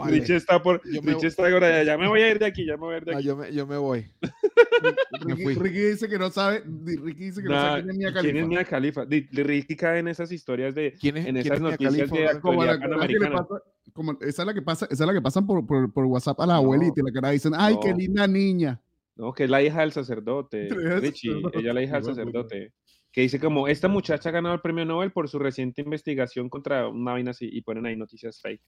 vale. 0.00 0.12
Richie 0.12 0.36
está 0.36 0.62
por, 0.62 0.82
me- 0.84 1.14
Richie 1.14 1.28
está 1.28 1.48
ahora, 1.48 1.70
ya, 1.70 1.82
ya 1.84 1.96
me 1.98 2.06
voy 2.06 2.20
a 2.20 2.30
ir 2.30 2.38
de 2.38 2.46
aquí, 2.46 2.66
ya 2.66 2.74
me 2.76 2.84
voy 2.84 2.94
a 2.94 2.98
ir 2.98 3.04
de 3.06 3.12
No, 3.12 3.18
aquí. 3.18 3.26
yo, 3.26 3.36
me, 3.36 3.52
yo 3.52 3.66
me 3.66 3.76
voy. 3.78 4.12
Ricky, 5.60 5.78
dice 5.78 6.08
que 6.08 6.18
no 6.18 6.30
sabe. 6.30 6.62
Ricky 6.84 7.24
dice 7.26 7.42
que 7.42 7.48
no 7.48 7.54
sabe 7.54 7.82
quién 7.82 7.90
es 7.90 7.96
Mia 7.98 8.12
¿Quién 8.12 8.16
es 8.36 8.42
Khalifa. 8.42 8.46
Mia 8.48 8.64
Khalifa? 8.64 9.04
Ricky 9.44 9.76
cae 9.76 9.98
en 10.00 10.08
esas 10.08 10.32
historias 10.32 10.74
de, 10.74 10.94
¿Quién 11.00 11.16
es, 11.18 11.26
en 11.26 11.34
quién 11.34 11.46
esas 11.46 11.56
es 11.56 11.60
Mia 11.62 11.70
noticias 11.70 12.10
Khalifa, 12.10 12.34
de? 12.34 12.40
Como 12.40 12.64
la, 12.64 12.78
panamericana. 12.78 13.36
pasa- 13.46 13.62
como 13.92 14.12
esa 14.20 14.42
es 14.42 14.46
la 14.46 14.54
que 14.54 14.62
pasa, 14.62 14.86
esa 14.90 15.04
es 15.04 15.06
la 15.06 15.12
que 15.14 15.22
pasan 15.22 15.46
por, 15.46 15.66
por, 15.66 15.92
por 15.92 16.04
WhatsApp 16.06 16.40
a 16.40 16.46
la 16.46 16.54
No. 16.54 16.58
abuelita 16.60 17.00
y 17.00 17.04
la 17.04 17.12
cara 17.12 17.30
dicen, 17.30 17.52
ay, 17.56 17.76
qué 17.82 17.92
linda 17.94 18.26
niña. 18.26 18.80
No, 19.14 19.32
que 19.32 19.44
es 19.44 19.50
la 19.50 19.62
hija 19.62 19.80
del 19.80 19.92
sacerdote, 19.92 20.68
Richie, 20.70 21.30
sacerdote, 21.30 21.58
ella 21.58 21.68
es 21.70 21.74
la 21.74 21.82
hija 21.82 21.94
del 21.94 22.04
sacerdote. 22.04 22.72
Que 23.12 23.22
dice 23.22 23.40
como, 23.40 23.66
esta 23.68 23.88
muchacha 23.88 24.28
ha 24.28 24.32
ganado 24.32 24.54
el 24.54 24.60
premio 24.60 24.84
Nobel 24.84 25.10
por 25.12 25.26
su 25.30 25.38
reciente 25.38 25.80
investigación 25.80 26.50
contra 26.50 26.88
una 26.88 27.12
vaina 27.12 27.30
así, 27.30 27.48
y 27.50 27.62
ponen 27.62 27.86
ahí 27.86 27.96
noticias 27.96 28.40
fake. 28.42 28.60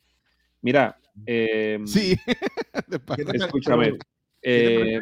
Mira, 0.62 0.96
em, 1.26 1.86
Sí. 1.86 2.16
De 2.88 2.98
pana. 2.98 3.16
¿Qué 3.16 3.24
te- 3.24 3.36
escúchame, 3.36 3.84
pero- 3.84 3.96
¿Qué 3.96 4.04
te 4.04 4.17
eh? 4.42 5.00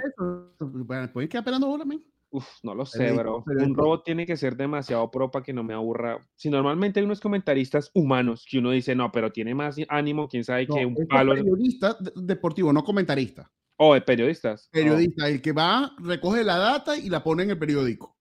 Bueno, 0.61 1.11
¿Puedes 1.13 1.29
quedar 1.31 1.43
esperando 1.43 1.67
bola, 1.69 1.85
uf, 2.31 2.47
no 2.63 2.75
lo 2.75 2.85
sé, 2.87 3.13
bro. 3.13 3.45
Un 3.47 3.75
robot 3.75 4.05
tiene 4.05 4.27
que 4.27 4.37
ser 4.37 4.57
demasiado 4.57 5.11
pro 5.11 5.31
para 5.31 5.45
que 5.45 5.53
no 5.53 5.63
me 5.63 5.75
aburra. 5.75 6.27
Si 6.35 6.51
normalmente 6.51 7.01
hay 7.01 7.07
unos 7.07 7.21
comentaristas 7.21 7.91
humanos 7.95 8.45
que 8.49 8.59
uno 8.59 8.71
dice, 8.73 8.95
no, 8.95 9.11
pero 9.13 9.31
tiene 9.33 9.55
más 9.55 9.77
ánimo, 9.89 10.29
quién 10.29 10.45
sabe 10.45 10.67
No, 10.67 10.75
que 10.77 10.85
un 10.87 10.93
este 10.93 11.03
es 11.05 11.09
palo. 11.09 11.35
periodista 11.35 11.97
de- 12.01 12.13
deportivo, 12.17 12.73
no 12.73 12.83
comentarista. 12.85 13.51
O 13.79 13.95
de 13.95 14.01
periodistas. 14.01 14.67
Oh, 14.67 14.71
Periodista, 14.73 15.29
el 15.29 15.43
que 15.43 15.53
va, 15.53 15.93
recoge 15.99 16.43
la 16.45 16.57
data 16.57 16.97
y 16.97 17.09
la 17.11 17.23
pone 17.23 17.43
en 17.43 17.51
el 17.51 17.59
periódico 17.59 18.17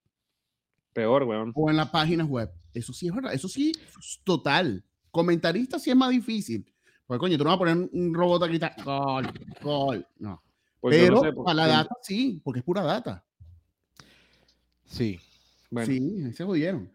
peor, 0.94 1.24
weón. 1.24 1.52
o 1.56 1.70
en 1.70 1.76
las 1.78 1.90
páginas 1.90 2.28
web. 2.28 2.50
Eso 2.74 2.94
sí 2.94 3.08
es 3.08 3.14
verdad, 3.16 3.34
eso 3.34 3.48
sí, 3.50 3.72
es 4.00 4.22
total. 4.24 4.84
Comentarista 5.12 5.78
sí 5.80 5.90
es 5.90 5.96
más 5.96 6.10
difícil. 6.10 6.66
Porque, 7.06 7.20
coño, 7.20 7.38
tú 7.38 7.44
no 7.44 7.50
vas 7.52 7.56
a 7.56 7.60
poner 7.60 7.76
un- 7.78 7.90
un 7.92 8.14
robot 8.14 8.44
a 8.44 8.48
gritar, 8.48 8.74
gol, 8.84 9.28
gol. 9.62 10.08
No. 10.18 10.42
Pues 10.86 10.98
Pero 10.98 11.16
no 11.16 11.22
sé, 11.24 11.34
porque- 11.34 11.46
para 11.48 11.56
la 11.56 11.68
data 11.68 11.96
sí, 12.04 12.40
porque 12.44 12.60
es 12.60 12.64
pura 12.64 12.84
data. 12.84 13.26
Sí. 14.86 15.20
bueno, 15.72 15.88
Sí, 15.88 16.22
ahí 16.26 16.32
se 16.34 16.44
jodieron. 16.46 16.92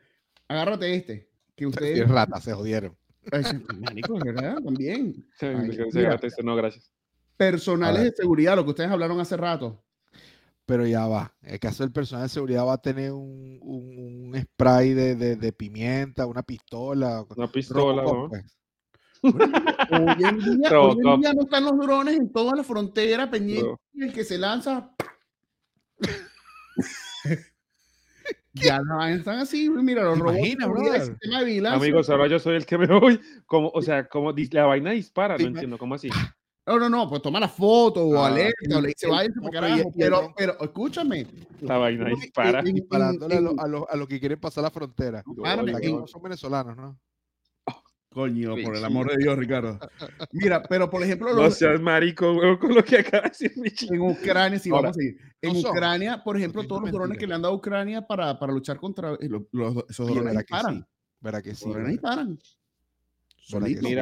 Agárrate 0.46 0.94
este, 0.94 1.28
que 1.56 1.66
ustedes... 1.66 2.08
rata, 2.08 2.40
se 2.40 2.52
jodieron. 2.52 2.96
Ay, 3.32 3.42
de 3.42 4.32
verdad, 4.32 4.58
también. 4.62 5.26
Ay, 5.40 5.76
no, 6.44 6.54
gracias. 6.54 6.92
Personales 7.36 8.00
A 8.00 8.04
de 8.04 8.12
seguridad, 8.12 8.54
lo 8.54 8.62
que 8.62 8.70
ustedes 8.70 8.90
hablaron 8.92 9.18
hace 9.18 9.36
rato. 9.36 9.82
Pero 10.66 10.86
ya 10.86 11.08
va. 11.08 11.34
El 11.42 11.58
caso 11.58 11.82
del 11.82 11.90
personal 11.92 12.26
de 12.26 12.28
seguridad 12.28 12.64
va 12.64 12.74
a 12.74 12.80
tener 12.80 13.10
un, 13.10 13.58
un- 13.60 14.30
un 14.32 14.40
spray 14.40 14.94
de, 14.94 15.16
de- 15.16 15.34
de 15.34 15.52
pimienta, 15.52 16.26
una 16.26 16.44
pistola. 16.44 17.26
Una 17.36 17.48
pistola, 17.50 18.02
Robocop, 18.02 18.32
weón. 18.34 18.44
Hoy 19.22 19.32
en 20.24 20.38
día, 20.60 20.80
hoy 20.80 20.96
en 21.04 21.20
día 21.20 21.32
no 21.34 21.42
están 21.42 21.64
los 21.64 21.78
drones 21.78 22.16
en 22.16 22.32
toda 22.32 22.56
la 22.56 22.62
frontera 22.64 23.30
pendiente. 23.30 23.74
El 23.94 24.12
que 24.12 24.24
se 24.24 24.38
lanza. 24.38 24.94
ya 28.54 28.80
no 28.80 29.04
están 29.06 29.38
así, 29.40 29.68
mira, 29.70 30.02
los 30.04 30.14
¿Te 30.14 30.20
robots. 30.20 31.12
vigilancia. 31.44 31.72
Amigos, 31.74 32.08
ahora 32.10 32.26
yo 32.28 32.38
soy 32.38 32.56
el 32.56 32.66
que 32.66 32.78
me 32.78 32.86
voy. 32.86 33.20
Como, 33.46 33.68
o 33.74 33.82
sea, 33.82 34.08
como 34.08 34.32
la 34.32 34.64
vaina 34.66 34.90
dispara, 34.92 35.36
Sí, 35.36 35.44
no 35.44 35.50
entiendo, 35.50 35.78
¿cómo 35.78 35.94
así? 35.94 36.08
No, 36.66 36.78
no, 36.78 36.88
no, 36.88 37.08
pues 37.08 37.20
toma 37.22 37.40
la 37.40 37.48
foto 37.48 38.04
o 38.06 38.16
Ah, 38.16 38.28
alerta 38.28 38.78
o 38.78 38.80
le 38.80 38.88
dice, 38.88 39.08
carajo. 39.50 39.74
el 39.74 39.84
Pero, 39.96 40.32
pero, 40.36 40.56
escúchame. 40.60 41.26
La 41.62 41.78
vaina 41.78 42.08
dispara. 42.10 42.62
Disparándole 42.62 43.34
a, 43.34 43.38
en- 43.38 43.44
lo- 43.44 43.60
a 43.60 43.66
los 43.66 43.84
a 43.88 43.96
los 43.96 44.06
que 44.08 44.20
quieren 44.20 44.38
pasar 44.38 44.62
la 44.62 44.70
frontera. 44.70 45.22
Claro, 45.36 45.62
no 45.64 46.06
son 46.06 46.22
venezolanos, 46.22 46.76
¿no? 46.76 46.98
Coño, 48.12 48.56
por 48.64 48.74
el 48.76 48.84
amor 48.84 49.08
de 49.08 49.16
Dios, 49.18 49.38
Ricardo. 49.38 49.78
Mira, 50.32 50.62
pero 50.64 50.90
por 50.90 51.02
ejemplo, 51.02 51.28
No 51.32 51.44
los- 51.44 51.56
seas 51.56 51.80
marico, 51.80 52.32
weón, 52.32 52.56
con 52.58 52.74
lo 52.74 52.82
que 52.82 52.98
acaba 52.98 53.30
de 53.38 53.48
decir 53.64 53.88
en 53.92 54.00
Ucrania, 54.00 54.58
sí, 54.58 54.68
Ahora, 54.70 54.82
vamos 54.90 54.96
a 54.96 55.00
seguir. 55.00 55.20
En 55.40 55.52
no 55.54 55.60
son, 55.60 55.70
Ucrania, 55.70 56.24
por 56.24 56.36
ejemplo, 56.36 56.66
todos 56.66 56.80
no 56.82 56.86
los 56.88 56.92
drones 56.94 57.18
que 57.18 57.26
le 57.28 57.34
han 57.34 57.42
dado 57.42 57.54
a 57.54 57.56
Ucrania 57.56 58.02
para, 58.06 58.36
para 58.38 58.52
luchar 58.52 58.78
contra 58.78 59.12
eh, 59.14 59.28
los, 59.28 59.42
los- 59.52 59.84
esos 59.88 60.06
drones 60.08 60.24
¿verdad 60.24 60.40
que 60.44 60.54
disparan. 60.54 60.74
sí? 60.80 60.84
¿Verdad 61.20 61.42
que 61.42 61.54
sí? 61.54 61.64
Los 61.66 61.74
drones 61.74 61.92
disparan. 61.92 62.28
¿Verdad 62.28 63.66
que 63.68 63.74
Solitos. 63.74 63.88
sí? 63.88 63.94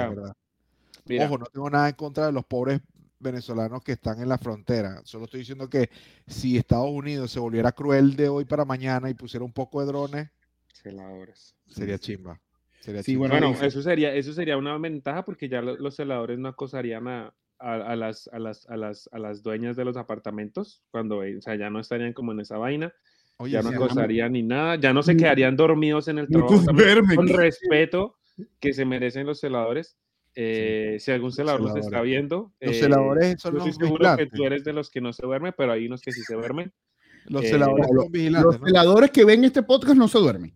Mira, 1.07 1.25
Ojo, 1.27 1.39
no 1.39 1.47
tengo 1.47 1.71
nada 1.71 1.89
en 1.91 1.95
contra 1.95 2.27
de 2.27 2.33
los 2.33 2.45
pobres 2.47 2.81
venezolanos 3.19 3.83
que 3.83 3.93
están 3.93 4.21
en 4.23 4.29
la 4.29 4.39
frontera. 4.39 5.01
Solo 5.05 5.25
estoy 5.27 5.41
diciendo 5.41 5.69
que 5.69 5.91
si 6.27 6.57
Estados 6.57 6.91
Unidos 6.91 7.31
se 7.31 7.41
volviera 7.41 7.73
cruel 7.73 8.17
de 8.17 8.29
hoy 8.31 8.45
para 8.47 8.65
mañana 8.65 9.11
y 9.11 9.15
pusiera 9.15 9.45
un 9.45 9.53
poco 9.53 9.81
de 9.81 9.87
drones, 9.87 10.31
celadores. 10.73 11.55
sería 11.67 11.99
chimba. 11.99 12.41
Sería 12.89 13.03
Sí, 13.03 13.13
chimba. 13.13 13.29
bueno, 13.29 13.55
eso 13.61 13.83
sería, 13.83 14.15
eso 14.15 14.33
sería 14.33 14.57
una 14.57 14.79
ventaja 14.79 15.23
porque 15.23 15.47
ya 15.51 15.61
lo- 15.61 15.77
los 15.77 15.95
celadores 15.95 16.39
no 16.39 16.49
acosarían 16.49 17.07
a, 17.07 17.35
a, 17.59 17.75
a 17.75 17.97
las, 17.97 18.29
a, 18.33 18.39
las, 18.39 18.67
a, 18.71 18.79
las, 18.79 19.11
a 19.13 19.19
las 19.19 19.43
dueñas 19.43 19.77
de 19.77 19.85
los 19.85 19.99
apartamentos 19.99 20.83
cuando, 20.91 21.19
o 21.19 21.41
sea, 21.43 21.55
ya 21.57 21.69
no 21.69 21.81
estarían 21.81 22.15
como 22.15 22.33
en 22.33 22.41
esa 22.41 22.57
vaina, 22.57 22.91
Oye, 23.37 23.53
ya 23.53 23.63
no 23.63 23.69
acosarían 23.69 24.33
ni 24.33 24.43
nada, 24.43 24.77
ya 24.77 24.95
no 24.95 25.03
se 25.03 25.13
Mm. 25.13 25.17
quedarían 25.19 25.55
dormidos 25.57 26.09
en 26.09 26.19
el 26.19 26.29
trabajo 26.29 26.63
con 27.15 27.29
respeto 27.29 28.17
que 28.59 28.73
se 28.73 28.87
merecen 28.87 29.27
los 29.27 29.39
celadores. 29.39 29.99
Eh, 30.35 30.97
Si 30.99 31.11
algún 31.11 31.33
celador 31.33 31.61
nos 31.61 31.77
está 31.77 32.01
viendo, 32.01 32.53
los 32.61 32.75
eh, 32.77 32.81
celadores 32.81 33.37
son 33.39 33.53
yo 33.53 33.59
los 33.59 33.69
estoy 33.69 33.87
seguro 33.87 34.17
que 34.17 34.27
tú 34.29 34.45
eres 34.45 34.65
de 34.65 34.73
los 34.73 34.89
que 34.91 35.01
no 35.03 35.13
se 35.13 35.27
duermen, 35.27 35.53
pero 35.59 35.73
hay 35.73 35.87
unos 35.87 36.01
que 36.01 36.11
sí 36.13 36.23
se 36.23 36.35
duermen. 36.35 36.73
Los 37.27 37.45
eh, 37.45 37.49
celadores 37.49 37.87
vigilantes, 38.11 38.45
Los 38.53 38.61
¿no? 38.61 38.67
celadores 38.67 39.11
que 39.11 39.25
ven 39.27 39.45
este 39.45 39.63
podcast 39.63 39.97
no 39.97 40.09
se 40.09 40.19
duermen. 40.19 40.55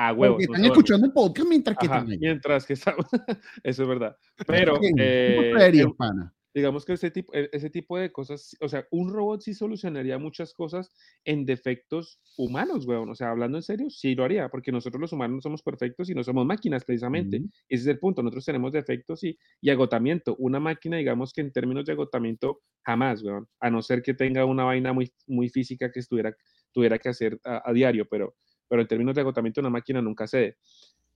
A. 0.00 0.14
Porque 0.14 0.46
no 0.46 0.54
están 0.54 0.64
escuchando 0.64 1.06
el 1.06 1.12
podcast 1.12 1.48
mientras 1.48 1.76
que 1.76 1.86
Ajá, 1.86 1.96
están 1.98 2.12
ahí. 2.12 2.18
mientras 2.18 2.64
que 2.66 2.72
estamos, 2.74 3.04
eso 3.64 3.82
es 3.82 3.88
verdad. 3.88 4.16
Pero 4.46 4.78
eh, 4.96 5.52
serios, 5.58 5.86
em- 5.90 5.96
pana. 5.96 6.32
digamos 6.54 6.84
que 6.84 6.92
ese 6.92 7.10
tipo, 7.10 7.34
e- 7.34 7.50
ese 7.52 7.68
tipo 7.68 7.98
de 7.98 8.12
cosas, 8.12 8.56
o 8.60 8.68
sea, 8.68 8.86
un 8.92 9.12
robot 9.12 9.40
sí 9.40 9.54
solucionaría 9.54 10.16
muchas 10.18 10.54
cosas 10.54 10.92
en 11.24 11.44
defectos 11.44 12.20
humanos, 12.36 12.86
weón. 12.86 13.10
O 13.10 13.14
sea, 13.16 13.30
hablando 13.30 13.58
en 13.58 13.62
serio, 13.62 13.90
sí 13.90 14.14
lo 14.14 14.22
haría, 14.22 14.48
porque 14.48 14.70
nosotros 14.70 15.00
los 15.00 15.12
humanos 15.12 15.34
no 15.36 15.40
somos 15.40 15.62
perfectos 15.62 16.08
y 16.10 16.14
no 16.14 16.22
somos 16.22 16.46
máquinas, 16.46 16.84
precisamente. 16.84 17.38
Ese 17.68 17.82
es 17.82 17.86
el 17.88 17.98
punto. 17.98 18.22
Nosotros 18.22 18.44
tenemos 18.44 18.70
defectos 18.72 19.24
y, 19.24 19.36
y 19.60 19.70
agotamiento. 19.70 20.36
Una 20.38 20.60
máquina, 20.60 20.96
digamos 20.98 21.32
que 21.32 21.40
en 21.40 21.50
términos 21.52 21.84
de 21.86 21.92
agotamiento, 21.94 22.60
jamás, 22.84 23.22
weón. 23.24 23.48
A 23.58 23.68
no 23.68 23.82
ser 23.82 24.00
que 24.02 24.14
tenga 24.14 24.44
una 24.44 24.62
vaina 24.62 24.92
muy, 24.92 25.12
muy 25.26 25.48
física 25.48 25.90
que 25.90 25.98
estuviera, 25.98 26.32
tuviera 26.70 26.98
que 27.00 27.08
hacer 27.08 27.40
a, 27.42 27.68
a 27.68 27.72
diario, 27.72 28.06
pero, 28.08 28.36
pero 28.68 28.82
en 28.82 28.88
términos 28.88 29.14
de 29.14 29.22
agotamiento, 29.22 29.60
una 29.60 29.70
máquina 29.70 30.02
nunca 30.02 30.26
cede. 30.26 30.56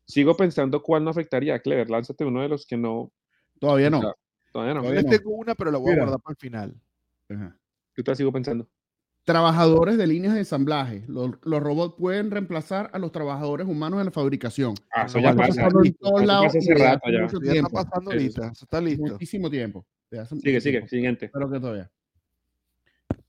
Sigo 0.06 0.36
pensando 0.36 0.82
cuál 0.82 1.04
no 1.04 1.10
afectaría. 1.10 1.58
Clever, 1.60 1.88
lánzate 1.90 2.24
uno 2.24 2.42
de 2.42 2.48
los 2.48 2.66
que 2.66 2.76
no. 2.76 3.12
Todavía 3.60 3.90
no. 3.90 3.98
o 3.98 4.02
sea, 4.02 4.14
todavía 4.52 4.74
no. 4.74 4.80
Todavía 4.80 5.02
Yo 5.02 5.08
no. 5.08 5.16
tengo 5.16 5.30
una, 5.30 5.54
pero 5.54 5.70
la 5.70 5.78
voy 5.78 5.90
Mira. 5.90 6.02
a 6.02 6.04
guardar 6.06 6.20
para 6.22 6.32
el 6.32 6.38
final. 6.38 6.74
Ajá. 7.28 7.56
Yo 7.96 8.04
te 8.04 8.16
sigo 8.16 8.32
pensando. 8.32 8.66
Trabajadores 9.24 9.98
de 9.98 10.06
líneas 10.06 10.34
de 10.34 10.40
ensamblaje. 10.40 11.04
Los, 11.06 11.30
los 11.42 11.62
robots 11.62 11.94
pueden 11.96 12.30
reemplazar 12.32 12.90
a 12.92 12.98
los 12.98 13.12
trabajadores 13.12 13.68
humanos 13.68 14.00
en 14.00 14.06
la 14.06 14.10
fabricación. 14.10 14.74
Ah, 14.92 15.04
eso 15.06 15.20
ya 15.20 15.34
pasa. 15.34 15.68
en 15.84 15.94
todos 15.94 16.24
lados 16.24 16.52
ya. 16.54 17.52
está 17.52 17.68
pasando 17.68 18.10
ahorita. 18.10 18.48
Eso 18.48 18.64
está 18.64 18.80
listo. 18.80 19.12
Muchísimo 19.12 19.48
tiempo. 19.48 19.86
Sigue, 20.10 20.60
sigue, 20.60 20.60
tiempo. 20.60 20.88
siguiente. 20.88 21.30
Pero 21.32 21.50
que 21.50 21.60
todavía. 21.60 21.90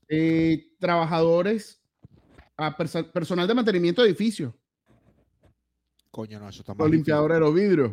Eh, 0.08 0.66
trabajadores, 0.80 1.80
a 2.56 2.76
perso- 2.76 3.10
personal 3.10 3.46
de 3.48 3.54
mantenimiento 3.54 4.02
de 4.02 4.08
edificios, 4.08 4.52
Coño, 6.10 6.38
no, 6.38 6.48
eso 6.48 6.60
está 6.60 6.74
más 6.74 6.86
los 6.86 6.90
limpiadores 6.92 7.34
de 7.34 7.40
los 7.40 7.52
vidrios. 7.52 7.92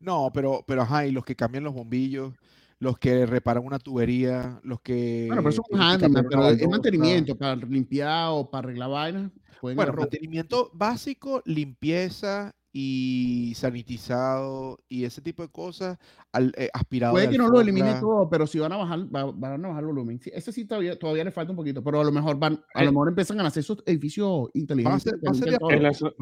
No, 0.00 0.30
pero, 0.32 0.64
pero 0.66 0.82
ajá, 0.82 1.06
y 1.06 1.12
los 1.12 1.22
que 1.22 1.36
cambian 1.36 1.64
los 1.64 1.74
bombillos, 1.74 2.32
los 2.78 2.98
que 2.98 3.26
reparan 3.26 3.64
una 3.64 3.78
tubería, 3.78 4.58
los 4.64 4.80
que. 4.80 5.26
Bueno, 5.26 5.42
pero 5.42 5.50
eso 5.50 5.62
es 5.70 5.78
handyman, 5.78 6.26
pero 6.30 6.48
es 6.48 6.66
mantenimiento 6.66 7.36
para 7.36 7.54
limpiar 7.56 8.30
o 8.30 8.50
para 8.50 8.68
arreglar 8.68 8.90
vainas. 8.90 9.30
Bueno, 9.60 9.92
mantenimiento 9.92 10.70
básico, 10.72 11.42
limpieza 11.44 12.52
y 12.72 13.52
sanitizado 13.54 14.78
y 14.88 15.04
ese 15.04 15.20
tipo 15.20 15.42
de 15.42 15.50
cosas, 15.50 15.98
al, 16.32 16.52
eh, 16.56 16.70
aspirado 16.72 17.12
Puede 17.12 17.26
de 17.26 17.32
que 17.32 17.38
no 17.38 17.48
lo 17.48 17.60
elimine 17.60 18.00
todo, 18.00 18.28
pero 18.30 18.46
si 18.46 18.58
van 18.58 18.72
a 18.72 18.78
bajar, 18.78 19.00
va- 19.14 19.30
van 19.30 19.64
a 19.64 19.68
bajar 19.68 19.82
el 19.82 19.86
volumen. 19.88 20.20
Sí, 20.20 20.30
ese 20.32 20.52
sí 20.52 20.64
todavía, 20.64 20.98
todavía 20.98 21.24
le 21.24 21.30
falta 21.30 21.52
un 21.52 21.56
poquito, 21.56 21.82
pero 21.84 22.00
a 22.00 22.04
lo 22.04 22.10
mejor 22.12 22.38
van, 22.38 22.54
a 22.74 22.82
Eh, 22.82 22.86
lo 22.86 22.92
mejor 22.92 23.08
empiezan 23.08 23.40
a 23.40 23.46
hacer 23.46 23.60
esos 23.60 23.82
edificios 23.86 24.48
inteligentes. 24.54 25.12
En 25.12 25.82
la, 25.82 25.92
zona, 25.92 26.12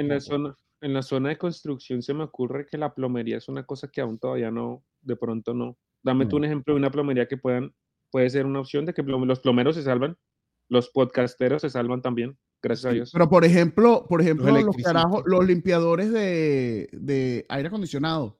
en 0.00 0.08
la 0.08 0.20
zona, 0.20 0.54
en 0.80 0.94
la 0.94 1.02
zona 1.02 1.28
de 1.30 1.38
construcción 1.38 2.02
se 2.02 2.14
me 2.14 2.24
ocurre 2.24 2.66
que 2.66 2.78
la 2.78 2.94
plomería 2.94 3.36
es 3.36 3.48
una 3.48 3.64
cosa 3.64 3.88
que 3.88 4.00
aún 4.00 4.18
todavía 4.18 4.50
no, 4.50 4.84
de 5.02 5.16
pronto 5.16 5.52
no. 5.54 5.76
Dame 6.02 6.24
tú 6.26 6.36
un 6.36 6.44
ejemplo 6.44 6.72
de 6.74 6.78
una 6.78 6.90
plomería 6.90 7.26
que 7.28 7.36
puedan, 7.36 7.74
puede 8.10 8.30
ser 8.30 8.46
una 8.46 8.60
opción 8.60 8.84
de 8.86 8.94
que 8.94 9.04
plom- 9.04 9.26
los 9.26 9.40
plomeros 9.40 9.74
se 9.76 9.82
salvan, 9.82 10.16
los 10.68 10.88
podcasteros 10.90 11.62
se 11.62 11.70
salvan 11.70 12.00
también, 12.02 12.38
gracias 12.66 12.90
a 12.90 12.94
Dios. 12.94 13.10
Pero 13.12 13.28
por 13.28 13.44
ejemplo, 13.44 14.06
por 14.08 14.20
ejemplo, 14.20 14.50
los, 14.60 14.76
carajos, 14.76 15.22
los 15.26 15.46
limpiadores 15.46 16.12
de, 16.12 16.88
de 16.92 17.46
aire 17.48 17.68
acondicionado. 17.68 18.38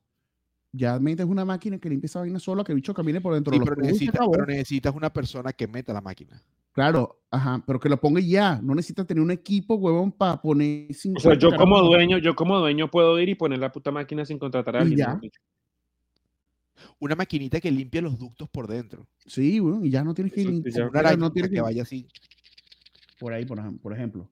Ya 0.72 0.98
metes 0.98 1.24
una 1.24 1.44
máquina 1.44 1.78
que 1.78 1.88
limpia 1.88 2.06
esa 2.06 2.20
vaina 2.20 2.38
sola, 2.38 2.62
que 2.62 2.72
el 2.72 2.76
bicho 2.76 2.92
camine 2.92 3.20
por 3.20 3.32
dentro 3.32 3.50
Sí, 3.52 3.58
de 3.58 3.64
los 3.64 3.74
pero 3.74 3.86
necesitas, 3.86 4.26
pero 4.30 4.44
necesitas 4.44 4.94
una 4.94 5.10
persona 5.10 5.52
que 5.52 5.66
meta 5.66 5.92
la 5.94 6.02
máquina. 6.02 6.42
Claro, 6.72 7.22
ajá, 7.30 7.62
pero 7.66 7.80
que 7.80 7.88
lo 7.88 7.98
ponga 7.98 8.20
y 8.20 8.32
ya. 8.32 8.60
No 8.62 8.74
necesitas 8.74 9.06
tener 9.06 9.22
un 9.22 9.30
equipo, 9.30 9.76
huevón, 9.76 10.12
para 10.12 10.42
poner 10.42 10.90
O 10.90 10.94
50 10.94 11.20
sea, 11.22 11.38
yo 11.38 11.56
como 11.56 11.80
dueño, 11.80 12.18
yo 12.18 12.34
como 12.34 12.58
dueño 12.58 12.90
puedo 12.90 13.18
ir 13.18 13.30
y 13.30 13.34
poner 13.34 13.58
la 13.58 13.72
puta 13.72 13.90
máquina 13.90 14.26
sin 14.26 14.38
contratar 14.38 14.76
a 14.76 14.80
alguien. 14.80 14.98
ya. 14.98 15.18
Una 16.98 17.14
maquinita 17.14 17.60
que 17.60 17.70
limpie 17.70 18.02
los 18.02 18.18
ductos 18.18 18.48
por 18.50 18.66
dentro. 18.66 19.06
Sí, 19.24 19.58
weón, 19.58 19.86
y 19.86 19.90
ya 19.90 20.04
no 20.04 20.12
tienes 20.12 20.34
que 20.34 20.42
Eso 20.42 20.90
ya. 20.92 21.16
No 21.16 21.32
tienes 21.32 21.50
que 21.50 21.56
que 21.56 21.62
vaya 21.62 21.82
así. 21.82 22.06
Por 23.18 23.32
ahí, 23.32 23.44
por, 23.44 23.58
ej- 23.58 23.80
por 23.80 23.92
ejemplo. 23.92 24.30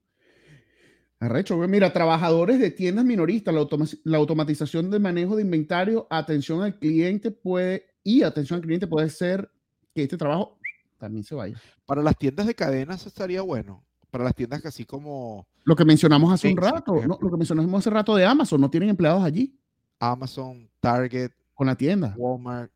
Arrecho. 1.19 1.57
Mira, 1.57 1.93
trabajadores 1.93 2.59
de 2.59 2.71
tiendas 2.71 3.05
minoristas, 3.05 3.53
la, 3.53 3.61
automa- 3.61 3.99
la 4.03 4.17
automatización 4.17 4.91
de 4.91 4.99
manejo 4.99 5.35
de 5.35 5.41
inventario, 5.43 6.07
atención 6.09 6.61
al 6.61 6.77
cliente 6.77 7.31
puede, 7.31 7.85
y 8.03 8.21
atención 8.23 8.57
al 8.57 8.63
cliente 8.65 8.85
puede 8.87 9.09
ser 9.09 9.49
que 9.93 10.03
este 10.03 10.17
trabajo 10.17 10.59
también 10.97 11.23
se 11.23 11.33
vaya. 11.35 11.59
Para 11.85 12.01
las 12.03 12.17
tiendas 12.17 12.47
de 12.47 12.55
cadenas 12.55 13.05
estaría 13.07 13.41
bueno. 13.41 13.83
Para 14.11 14.23
las 14.25 14.35
tiendas 14.35 14.61
que 14.61 14.67
así 14.69 14.85
como 14.85 15.45
Lo 15.63 15.75
que 15.75 15.83
mencionamos 15.85 16.31
hace 16.33 16.49
un 16.49 16.57
rato, 16.57 16.95
¿no? 17.07 17.17
Lo 17.21 17.29
que 17.31 17.37
mencionamos 17.37 17.73
hace 17.79 17.89
rato 17.89 18.15
de 18.15 18.25
Amazon, 18.25 18.61
no 18.61 18.69
tienen 18.69 18.89
empleados 18.89 19.23
allí 19.23 19.57
Amazon, 19.99 20.69
Target, 20.79 21.31
con 21.53 21.67
la 21.67 21.75
tienda. 21.75 22.13
Walmart 22.17 22.71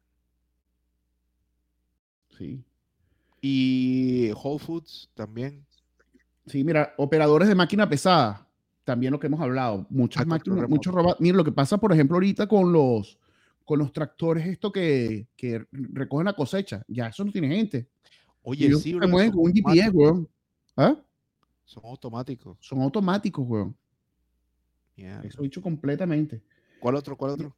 Sí. 2.37 2.63
y 3.41 4.31
Whole 4.31 4.59
Foods 4.59 5.09
también. 5.13 5.65
Sí, 6.45 6.63
mira, 6.63 6.93
operadores 6.97 7.47
de 7.47 7.55
máquina 7.55 7.87
pesada, 7.87 8.47
también 8.83 9.11
lo 9.11 9.19
que 9.19 9.27
hemos 9.27 9.39
hablado, 9.41 9.85
muchas 9.89 10.23
Ah, 10.23 10.25
máquinas, 10.25 10.67
muchos 10.69 10.93
robots. 10.93 11.19
Mira, 11.21 11.37
lo 11.37 11.43
que 11.43 11.51
pasa, 11.51 11.77
por 11.77 11.93
ejemplo, 11.93 12.15
ahorita 12.15 12.47
con 12.47 12.71
los 12.71 13.19
con 13.65 13.77
los 13.77 13.93
tractores, 13.93 14.47
esto 14.47 14.71
que, 14.71 15.27
que 15.35 15.63
recogen 15.71 16.25
la 16.25 16.33
cosecha, 16.33 16.83
ya 16.87 17.05
eso 17.07 17.23
no 17.23 17.31
tiene 17.31 17.49
gente. 17.49 17.87
Oye, 18.41 18.65
Ellos 18.65 18.81
sí, 18.81 18.89
se 18.89 18.95
bro, 18.95 19.07
mueven 19.07 19.29
son 19.31 19.37
con 19.37 19.45
un 19.45 19.53
GPS, 19.53 19.85
automáticos, 19.85 20.11
weón. 20.11 20.29
¿Ah? 20.75 20.95
Son 21.65 21.85
automáticos. 21.85 22.57
Son 22.61 22.81
automáticos, 22.81 23.45
weón. 23.47 23.77
Mierda. 24.97 25.21
Eso 25.27 25.43
dicho 25.43 25.61
completamente. 25.61 26.41
¿Cuál 26.79 26.95
otro? 26.95 27.17
¿Cuál 27.17 27.31
otro? 27.31 27.55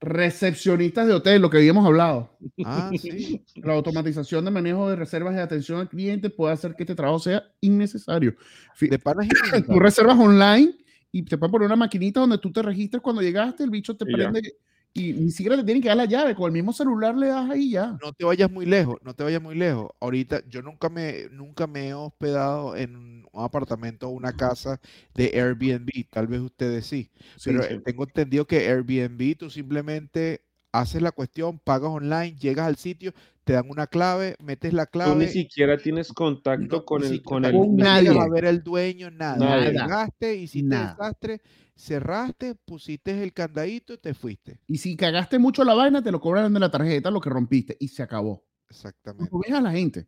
Recepcionistas 0.00 1.06
de 1.06 1.14
hotel, 1.14 1.42
lo 1.42 1.50
que 1.50 1.58
habíamos 1.58 1.86
hablado. 1.86 2.36
Ah, 2.64 2.90
sí. 2.98 3.44
La 3.56 3.74
automatización 3.74 4.44
de 4.44 4.50
manejo 4.50 4.88
de 4.88 4.96
reservas 4.96 5.34
de 5.34 5.42
atención 5.42 5.80
al 5.80 5.88
cliente 5.88 6.30
puede 6.30 6.52
hacer 6.54 6.74
que 6.74 6.82
este 6.82 6.94
trabajo 6.94 7.18
sea 7.18 7.44
innecesario. 7.60 8.34
De 8.80 8.98
panas 8.98 9.28
tú 9.66 9.78
reservas 9.78 10.18
online 10.18 10.74
y 11.12 11.22
te 11.24 11.36
pueden 11.38 11.52
poner 11.52 11.66
una 11.66 11.76
maquinita 11.76 12.20
donde 12.20 12.38
tú 12.38 12.52
te 12.52 12.62
registres 12.62 13.02
cuando 13.02 13.22
llegaste, 13.22 13.62
el 13.64 13.70
bicho 13.70 13.96
te 13.96 14.04
Y 14.06 14.12
ya. 14.12 14.30
prende 14.30 14.54
y 14.94 15.12
ni 15.14 15.30
siquiera 15.30 15.56
te 15.56 15.64
tienen 15.64 15.82
que 15.82 15.88
dar 15.88 15.96
la 15.96 16.04
llave, 16.06 16.34
con 16.34 16.46
el 16.46 16.52
mismo 16.52 16.72
celular 16.72 17.16
le 17.16 17.28
das 17.28 17.50
ahí 17.50 17.70
ya. 17.70 18.00
No 18.00 18.12
te 18.12 18.24
vayas 18.24 18.50
muy 18.50 18.64
lejos, 18.66 18.96
no 19.02 19.14
te 19.14 19.24
vayas 19.24 19.42
muy 19.42 19.54
lejos. 19.54 19.90
Ahorita 20.00 20.42
yo 20.48 20.62
nunca 20.62 20.88
me, 20.88 21.28
nunca 21.30 21.66
me 21.66 21.88
he 21.88 21.94
hospedado 21.94 22.76
en 22.76 22.96
un 22.96 23.28
apartamento 23.34 24.08
o 24.08 24.10
una 24.12 24.32
casa 24.32 24.80
de 25.14 25.26
Airbnb, 25.34 25.90
tal 26.08 26.26
vez 26.28 26.40
ustedes 26.40 26.86
sí, 26.86 27.10
Sí, 27.36 27.50
pero 27.50 27.62
sí. 27.62 27.74
eh, 27.74 27.78
tengo 27.84 28.04
entendido 28.04 28.46
que 28.46 28.68
Airbnb 28.68 29.36
tú 29.36 29.50
simplemente 29.50 30.44
haces 30.72 31.02
la 31.02 31.12
cuestión, 31.12 31.58
pagas 31.58 31.90
online, 31.90 32.36
llegas 32.38 32.66
al 32.66 32.76
sitio, 32.76 33.12
te 33.44 33.54
dan 33.54 33.64
una 33.68 33.86
clave, 33.86 34.36
metes 34.42 34.72
la 34.72 34.86
Tú 34.86 34.98
ni 34.98 35.04
clave. 35.04 35.28
siquiera 35.28 35.76
tienes 35.78 36.12
contacto 36.12 36.76
no- 36.78 36.84
con 36.84 37.02
el, 37.02 37.08
siquiera 37.08 37.24
con 37.24 37.44
el, 37.44 37.52
Con 37.52 37.76
no 37.76 37.84
nadie. 37.84 38.08
a 38.18 38.28
ver 38.28 38.44
el 38.44 38.62
dueño, 38.62 39.10
nada. 39.10 39.36
Nadie. 39.36 39.72
Llegaste, 39.72 40.36
hiciste 40.36 40.68
Nada. 40.68 40.94
desastre, 40.98 41.40
cerraste, 41.74 42.54
pusiste 42.54 43.22
el 43.22 43.32
candadito 43.32 43.94
y 43.94 43.98
te 43.98 44.14
fuiste. 44.14 44.60
Y 44.68 44.78
si 44.78 44.96
cagaste 44.96 45.38
mucho 45.38 45.64
la 45.64 45.74
vaina, 45.74 46.02
te 46.02 46.12
lo 46.12 46.20
cobran 46.20 46.52
de 46.52 46.60
la 46.60 46.70
tarjeta 46.70 47.10
lo 47.10 47.20
que 47.20 47.30
rompiste 47.30 47.76
y 47.80 47.88
se 47.88 48.02
acabó. 48.02 48.44
Exactamente. 48.68 49.30
Tú 49.30 49.40
ves 49.44 49.52
a 49.52 49.60
la 49.60 49.72
gente. 49.72 50.06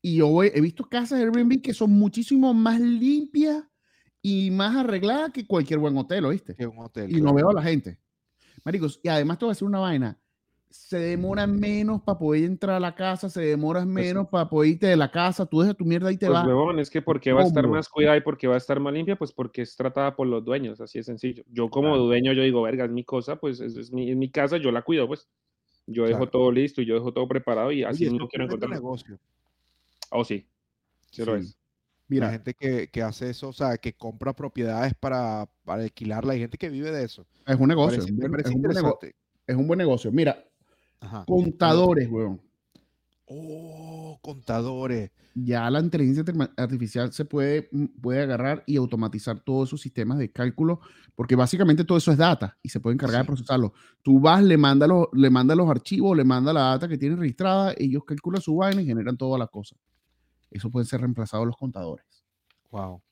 Y 0.00 0.16
yo 0.16 0.28
voy- 0.28 0.52
he 0.54 0.60
visto 0.60 0.84
casas 0.84 1.18
de 1.18 1.24
Airbnb 1.24 1.60
que 1.60 1.74
son 1.74 1.90
muchísimo 1.90 2.54
más 2.54 2.78
limpias 2.80 3.64
y 4.20 4.52
más 4.52 4.76
arreglada 4.76 5.30
que 5.30 5.44
cualquier 5.44 5.80
buen 5.80 5.96
hotel, 5.96 6.24
¿oíste? 6.26 6.54
Que 6.54 6.66
un 6.68 6.78
hotel. 6.78 7.10
Y 7.10 7.20
no 7.20 7.34
veo 7.34 7.50
a 7.50 7.54
la 7.54 7.62
gente. 7.62 7.98
Maricos, 8.64 9.00
y 9.02 9.08
además 9.08 9.38
te 9.38 9.44
voy 9.44 9.50
a 9.50 9.54
decir 9.54 9.66
una 9.66 9.80
vaina. 9.80 10.18
Se 10.70 10.98
demora 10.98 11.46
menos 11.46 12.00
para 12.02 12.18
poder 12.18 12.44
entrar 12.44 12.76
a 12.76 12.80
la 12.80 12.94
casa, 12.94 13.28
se 13.28 13.42
demora 13.42 13.84
menos 13.84 14.28
para 14.28 14.48
poder 14.48 14.70
irte 14.72 14.86
de 14.86 14.96
la 14.96 15.10
casa, 15.10 15.44
tú 15.46 15.60
dejas 15.60 15.76
tu 15.76 15.84
mierda 15.84 16.10
y 16.12 16.16
te 16.16 16.28
Pues, 16.28 16.40
vas. 16.40 16.44
huevón, 16.44 16.78
es 16.78 16.88
que 16.88 17.02
¿por 17.02 17.20
qué 17.20 17.32
va 17.32 17.40
a 17.40 17.42
estar 17.42 17.66
más 17.66 17.88
cuidada 17.88 18.16
y 18.16 18.20
por 18.20 18.38
qué 18.38 18.46
va 18.46 18.54
a 18.54 18.56
estar 18.58 18.78
más 18.78 18.92
limpia? 18.92 19.16
Pues 19.16 19.32
porque 19.32 19.62
es 19.62 19.74
tratada 19.74 20.14
por 20.14 20.28
los 20.28 20.44
dueños, 20.44 20.80
así 20.80 20.98
de 20.98 21.02
sencillo. 21.04 21.42
Yo 21.48 21.68
como 21.68 21.96
Claro. 21.96 21.98
dueño, 21.98 22.32
yo 22.32 22.42
digo, 22.42 22.62
verga, 22.62 22.84
es 22.84 22.92
mi 22.92 23.04
cosa, 23.04 23.36
pues 23.40 23.58
es, 23.60 23.76
es 23.76 23.90
mi, 23.92 24.08
es 24.08 24.16
mi 24.16 24.30
casa, 24.30 24.56
yo 24.56 24.70
la 24.70 24.82
cuido, 24.82 25.08
pues. 25.08 25.28
Yo 25.86 26.06
dejo 26.06 26.28
Claro. 26.28 26.30
todo 26.30 26.52
listo 26.52 26.82
y 26.82 26.86
yo 26.86 26.94
dejo 26.94 27.12
todo 27.12 27.28
preparado 27.28 27.72
y 27.72 27.84
así 27.84 28.04
Oye, 28.04 28.10
no 28.10 28.28
quiero 28.28 28.44
encontrar. 28.46 28.72
negocio. 28.72 29.18
Oh, 30.10 30.24
sí. 30.24 30.46
Sí, 31.10 31.24
lo 31.24 31.36
Sí. 31.36 31.36
es. 31.36 31.56
La 32.20 32.26
Mira, 32.26 32.30
gente 32.32 32.54
que, 32.54 32.88
que 32.88 33.02
hace 33.02 33.30
eso, 33.30 33.48
o 33.48 33.52
sea, 33.52 33.76
que 33.78 33.94
compra 33.94 34.32
propiedades 34.34 34.94
para, 34.94 35.48
para 35.64 35.82
alquilarla. 35.82 36.32
Hay 36.34 36.40
gente 36.40 36.58
que 36.58 36.68
vive 36.68 36.90
de 36.90 37.04
eso. 37.04 37.26
es 37.46 37.56
un 37.58 37.68
negocio. 37.68 37.98
Parece- 37.98 38.12
un 38.12 38.16
me 38.18 38.20
buen- 38.22 38.30
parece 38.32 38.48
es, 38.50 38.54
un 38.54 38.62
nego- 38.62 38.98
es 39.46 39.56
un 39.56 39.66
buen 39.66 39.78
negocio. 39.78 40.12
Mira, 40.12 40.44
Ajá. 41.00 41.24
contadores, 41.26 42.08
weón. 42.10 42.40
Oh, 43.26 44.18
contadores. 44.20 45.10
Ya 45.34 45.70
la 45.70 45.80
inteligencia 45.80 46.22
artificial 46.58 47.10
se 47.12 47.24
puede, 47.24 47.68
mm, 47.72 47.84
puede 48.02 48.20
agarrar 48.22 48.62
y 48.66 48.76
automatizar 48.76 49.40
todos 49.40 49.70
esos 49.70 49.80
sistemas 49.80 50.18
de 50.18 50.30
cálculo, 50.30 50.80
porque 51.14 51.34
básicamente 51.36 51.84
todo 51.84 51.96
eso 51.96 52.12
es 52.12 52.18
data 52.18 52.58
y 52.62 52.68
se 52.68 52.80
puede 52.80 52.94
encargar 52.94 53.20
de 53.20 53.24
Sí. 53.24 53.26
procesarlo. 53.28 53.72
Tú 54.02 54.20
vas, 54.20 54.42
le 54.42 54.58
mandas 54.58 54.88
los, 54.90 55.06
le 55.14 55.30
mandas 55.30 55.56
los 55.56 55.70
archivos, 55.70 56.14
le 56.16 56.24
mandas 56.24 56.52
la 56.52 56.60
data 56.62 56.86
que 56.88 56.98
tienen 56.98 57.18
registrada, 57.18 57.74
ellos 57.78 58.02
calculan 58.04 58.42
su 58.42 58.56
vaina 58.56 58.82
y 58.82 58.86
generan 58.86 59.16
todas 59.16 59.38
las 59.38 59.48
cosas. 59.48 59.78
Eso 60.52 60.70
pueden 60.70 60.86
ser 60.86 61.00
reemplazados 61.00 61.46
los 61.46 61.56
contadores. 61.56 62.06
Wow, 62.70 63.02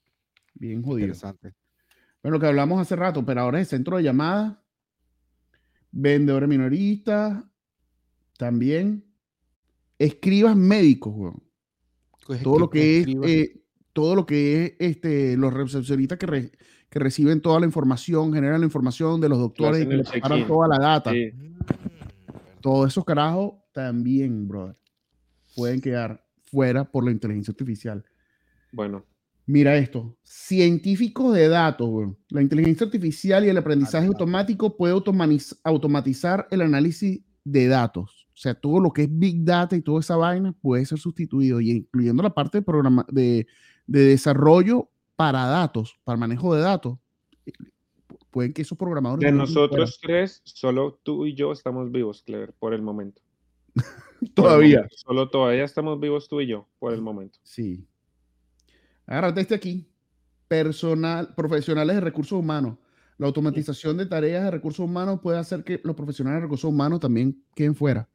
Bien 0.55 0.83
jodido. 0.83 1.01
interesante. 1.09 1.55
Bueno, 2.23 2.37
lo 2.37 2.41
que 2.41 2.47
hablamos 2.47 2.81
hace 2.81 2.97
rato, 2.97 3.21
operadores 3.21 3.61
de 3.61 3.77
centro 3.77 3.97
de 3.97 4.03
llamadas, 4.05 4.57
vendedores 5.91 6.49
minoristas, 6.49 7.43
también 8.39 9.05
escribas 9.99 10.57
médicos, 10.57 11.13
weón. 11.17 11.43
Pues 12.27 12.43
todo 12.43 12.59
lo 12.59 12.71
que 12.71 13.01
es 13.01 13.07
eh, 13.25 13.63
todo 13.93 14.15
lo 14.15 14.25
que 14.27 14.65
es 14.65 14.73
este 14.79 15.37
los 15.37 15.53
recepcionistas 15.53 16.17
que, 16.19 16.27
re- 16.27 16.53
que 16.89 16.99
reciben 17.01 17.41
toda 17.41 17.59
la 17.59 17.67
información 17.67 18.33
generan 18.33 18.61
la 18.61 18.67
información 18.67 19.21
de 19.21 19.29
los 19.29 19.39
doctores 19.39 19.83
y 19.83 19.87
que 19.89 19.95
el 19.95 19.99
le 19.99 20.05
preparan 20.05 20.47
toda 20.47 20.69
la 20.69 20.79
data 20.79 21.11
Sí. 21.11 21.33
Todos 22.61 22.89
esos 22.93 23.05
carajos 23.05 23.55
también 23.73 24.47
brother 24.47 24.77
pueden 25.57 25.81
quedar 25.81 26.25
fuera 26.51 26.85
por 26.91 27.05
la 27.05 27.11
inteligencia 27.11 27.53
artificial 27.53 28.05
Bueno, 28.73 29.05
mira 29.47 29.77
esto 29.77 30.17
científicos 30.23 31.35
de 31.35 31.49
datos 31.49 31.89
weón. 31.89 32.19
la 32.29 32.43
inteligencia 32.43 32.87
artificial 32.87 33.45
y 33.45 33.49
el 33.49 33.59
aprendizaje 33.59 34.07
automático 34.07 34.77
puede 34.77 34.95
automatizar 35.65 36.47
el 36.51 36.63
análisis 36.63 37.21
de 37.45 37.67
datos 37.67 38.21
o 38.41 38.43
sea, 38.43 38.55
todo 38.55 38.81
lo 38.81 38.91
que 38.91 39.03
es 39.03 39.09
Big 39.11 39.45
Data 39.45 39.77
y 39.77 39.83
toda 39.83 40.01
esa 40.01 40.17
vaina 40.17 40.55
puede 40.63 40.87
ser 40.87 40.99
sustituido, 40.99 41.61
y 41.61 41.73
incluyendo 41.73 42.23
la 42.23 42.33
parte 42.33 42.57
de, 42.57 42.63
programa, 42.63 43.05
de, 43.11 43.47
de 43.87 44.01
desarrollo 44.01 44.89
para 45.15 45.45
datos, 45.45 46.01
para 46.05 46.17
manejo 46.17 46.55
de 46.55 46.63
datos. 46.63 46.99
eh, 47.45 47.53
Pueden 48.31 48.55
que 48.55 48.63
esos 48.63 48.79
programadores... 48.79 49.27
de 49.27 49.33
no 49.33 49.43
nosotros 49.43 49.99
tres, 50.01 50.41
solo 50.45 50.99
tú 51.03 51.27
y 51.27 51.35
yo 51.35 51.53
estamos 51.53 51.93
vivos, 51.93 52.23
Clever, 52.23 52.55
por 52.59 52.73
el 52.73 52.81
momento. 52.81 53.21
todavía. 54.35 54.79
momento. 54.79 54.97
Solo 54.97 55.31
todavía 55.31 55.65
estamos 55.65 55.99
vivos 56.01 56.29
tú 56.29 56.41
y 56.41 56.47
yo, 56.47 56.69
por 56.79 56.93
el 56.93 57.01
momento. 57.01 57.39
Sí. 57.43 57.87
Agárrate 59.07 59.41
este 59.41 59.55
aquí. 59.55 59.87
Personal, 60.49 61.35
profesionales 61.35 61.97
de 61.97 62.01
recursos 62.01 62.39
humanos. 62.39 62.77
La 63.19 63.27
automatización 63.27 63.97
de 63.99 64.07
tareas 64.07 64.45
de 64.45 64.51
recursos 64.51 64.85
humanos 64.85 65.21
puede 65.23 65.39
hacer 65.39 65.63
que 65.63 65.81
los 65.85 65.95
profesionales 65.95 66.39
de 66.39 66.43
recursos 66.43 66.69
humanos 66.69 67.01
también 67.01 67.45
queden 67.55 67.75
fuera. 67.75 68.09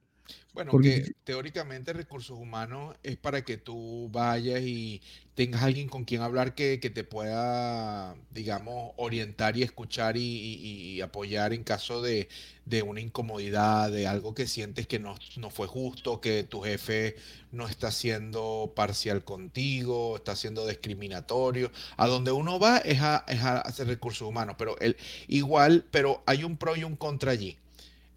Bueno, 0.54 0.72
Porque- 0.72 1.04
que 1.04 1.14
teóricamente 1.26 1.92
recursos 1.92 2.38
humanos 2.40 2.96
es 3.04 3.18
para 3.18 3.44
que 3.44 3.58
tú 3.58 4.10
vayas 4.12 4.62
y 4.62 5.02
tengas 5.34 5.64
alguien 5.64 5.90
con 5.90 6.06
quien 6.06 6.22
hablar 6.22 6.56
que, 6.56 6.80
que 6.80 6.90
te 6.90 7.04
pueda, 7.04 8.16
digamos, 8.32 8.94
orientar 8.96 9.58
y 9.58 9.64
escuchar 9.64 10.16
y, 10.16 10.22
y- 10.22 10.94
y 10.96 11.02
apoyar 11.02 11.52
en 11.54 11.64
caso 11.66 12.02
de, 12.02 12.30
de 12.66 12.84
una 12.84 13.02
incomodidad, 13.02 13.92
de 13.92 14.08
algo 14.08 14.34
que 14.34 14.48
sientes 14.48 14.88
que 14.88 14.98
no, 14.98 15.16
no 15.38 15.50
fue 15.50 15.68
justo, 15.68 16.22
que 16.22 16.44
tu 16.44 16.62
jefe 16.62 17.16
no 17.52 17.68
está 17.68 17.92
siendo 17.92 18.72
parcial 18.76 19.24
contigo, 19.26 20.16
está 20.16 20.36
siendo 20.38 20.66
discriminatorio. 20.66 21.70
A 21.98 22.08
donde 22.08 22.32
uno 22.32 22.60
va 22.60 22.78
es 22.78 23.02
a, 23.02 23.26
es 23.28 23.42
a 23.42 23.60
hacer 23.60 23.88
recursos 23.88 24.28
humanos, 24.28 24.56
pero 24.58 24.78
el, 24.80 24.96
igual, 25.28 25.86
pero 25.92 26.24
hay 26.26 26.44
un 26.46 26.56
pro 26.58 26.76
y 26.78 26.84
un 26.86 26.96
contra 26.96 27.32
allí. 27.32 27.58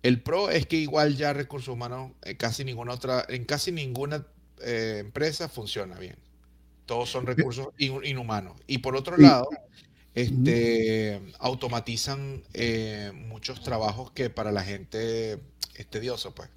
El 0.02 0.22
pro 0.22 0.50
es 0.50 0.66
que 0.66 0.76
igual 0.76 1.16
ya 1.16 1.32
recursos 1.32 1.68
humanos 1.74 2.12
en 2.22 2.36
casi 2.36 2.64
ninguna 2.64 2.92
otra, 2.92 3.24
en 3.28 3.44
casi 3.44 3.72
ninguna 3.72 4.26
eh, 4.62 4.98
empresa 5.00 5.48
funciona 5.48 5.98
bien. 5.98 6.16
Todos 6.86 7.10
son 7.10 7.26
recursos 7.26 7.68
in- 7.78 8.04
inhumanos. 8.04 8.54
Y 8.66 8.78
por 8.78 8.96
otro 8.96 9.16
lado, 9.16 9.48
este, 10.14 11.20
automatizan 11.38 12.42
eh, 12.54 13.12
muchos 13.14 13.62
trabajos 13.62 14.12
que 14.12 14.30
para 14.30 14.52
la 14.52 14.62
gente 14.62 15.40
es 15.74 15.86
tedioso, 15.90 16.34
pues. 16.34 16.48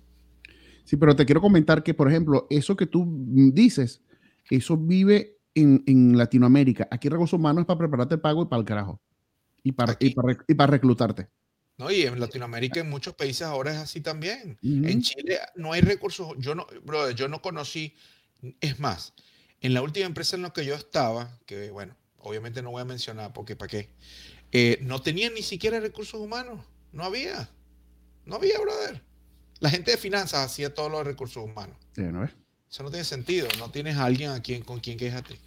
Sí, 0.86 0.96
pero 0.98 1.16
te 1.16 1.26
quiero 1.26 1.42
comentar 1.42 1.84
que, 1.84 1.94
por 1.94 2.10
ejemplo, 2.10 2.48
eso 2.50 2.76
que 2.76 2.86
tú 2.86 3.06
dices, 3.54 4.02
eso 4.50 4.78
vive 4.78 5.38
en, 5.56 5.84
en 5.86 6.18
Latinoamérica. 6.18 6.88
Aquí 6.92 7.10
recursos 7.10 7.38
humanos 7.38 7.62
es 7.62 7.66
para 7.68 7.80
prepararte 7.80 8.16
el 8.16 8.22
pago 8.22 8.44
y 8.44 8.46
para 8.46 8.60
el 8.60 8.66
carajo. 8.66 9.02
Y 9.64 9.72
para, 9.74 9.96
y 10.00 10.12
para, 10.12 10.38
y 10.48 10.54
para 10.54 10.72
reclutarte. 10.72 11.28
¿No? 11.82 11.92
Y 11.92 12.04
en 12.04 12.20
Latinoamérica, 12.20 12.80
en 12.80 12.90
muchos 12.90 13.16
países 13.16 13.42
ahora 13.42 13.72
es 13.72 13.78
así 13.78 14.02
también. 14.02 14.58
En 14.62 15.02
Chile 15.02 15.40
no 15.56 15.74
hay 15.74 15.82
recursos, 15.82 16.34
yo 16.38 16.54
no, 16.54 16.68
brother, 16.84 17.16
yo 17.16 17.28
no 17.28 17.42
conocí, 17.42 17.96
es 18.60 18.80
más, 18.80 19.14
en 19.60 19.74
la 19.74 19.82
última 19.82 20.06
empresa 20.06 20.36
en 20.36 20.44
la 20.44 20.52
que 20.52 20.64
yo 20.64 20.76
estaba, 20.76 21.40
que 21.46 21.72
bueno, 21.72 21.96
obviamente 22.20 22.62
no 22.62 22.72
voy 22.72 22.82
a 22.82 22.86
mencionar 22.86 23.34
porque 23.34 23.56
para 23.56 23.70
qué, 23.70 23.90
eh, 24.52 24.78
no 24.82 25.02
tenían 25.02 25.34
ni 25.34 25.42
siquiera 25.42 25.80
recursos 25.80 26.20
humanos, 26.20 26.64
no 26.92 27.04
había, 27.04 27.50
no 28.26 28.36
había, 28.36 28.60
brother. 28.60 29.02
La 29.60 29.70
gente 29.70 29.92
de 29.92 29.98
finanzas 29.98 30.46
hacía 30.46 30.74
todos 30.74 30.92
los 30.92 31.06
recursos 31.06 31.44
humanos. 31.44 31.78
Sí, 31.96 32.02
¿no 32.04 32.22
ves? 32.22 32.32
Eso 32.70 32.84
no 32.84 32.90
tiene 32.90 33.06
sentido, 33.06 33.48
no 33.58 33.70
tienes 33.70 33.98
a 33.98 34.06
alguien 34.06 34.30
a 34.30 34.42
quien, 34.42 34.64
con 34.64 34.80
quien 34.80 34.98
quejarte. 34.98 35.40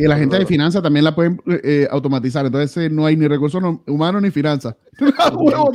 Y 0.00 0.08
la 0.08 0.16
gente 0.16 0.38
de 0.38 0.46
finanzas 0.46 0.82
también 0.82 1.04
la 1.04 1.14
pueden 1.14 1.40
eh, 1.46 1.60
eh, 1.62 1.88
automatizar. 1.90 2.46
Entonces 2.46 2.74
eh, 2.84 2.88
no 2.88 3.04
hay 3.04 3.16
ni 3.16 3.28
recursos 3.28 3.60
no- 3.60 3.82
humanos 3.86 4.22
ni 4.22 4.30
finanzas. 4.30 4.74
Bueno, 5.32 5.70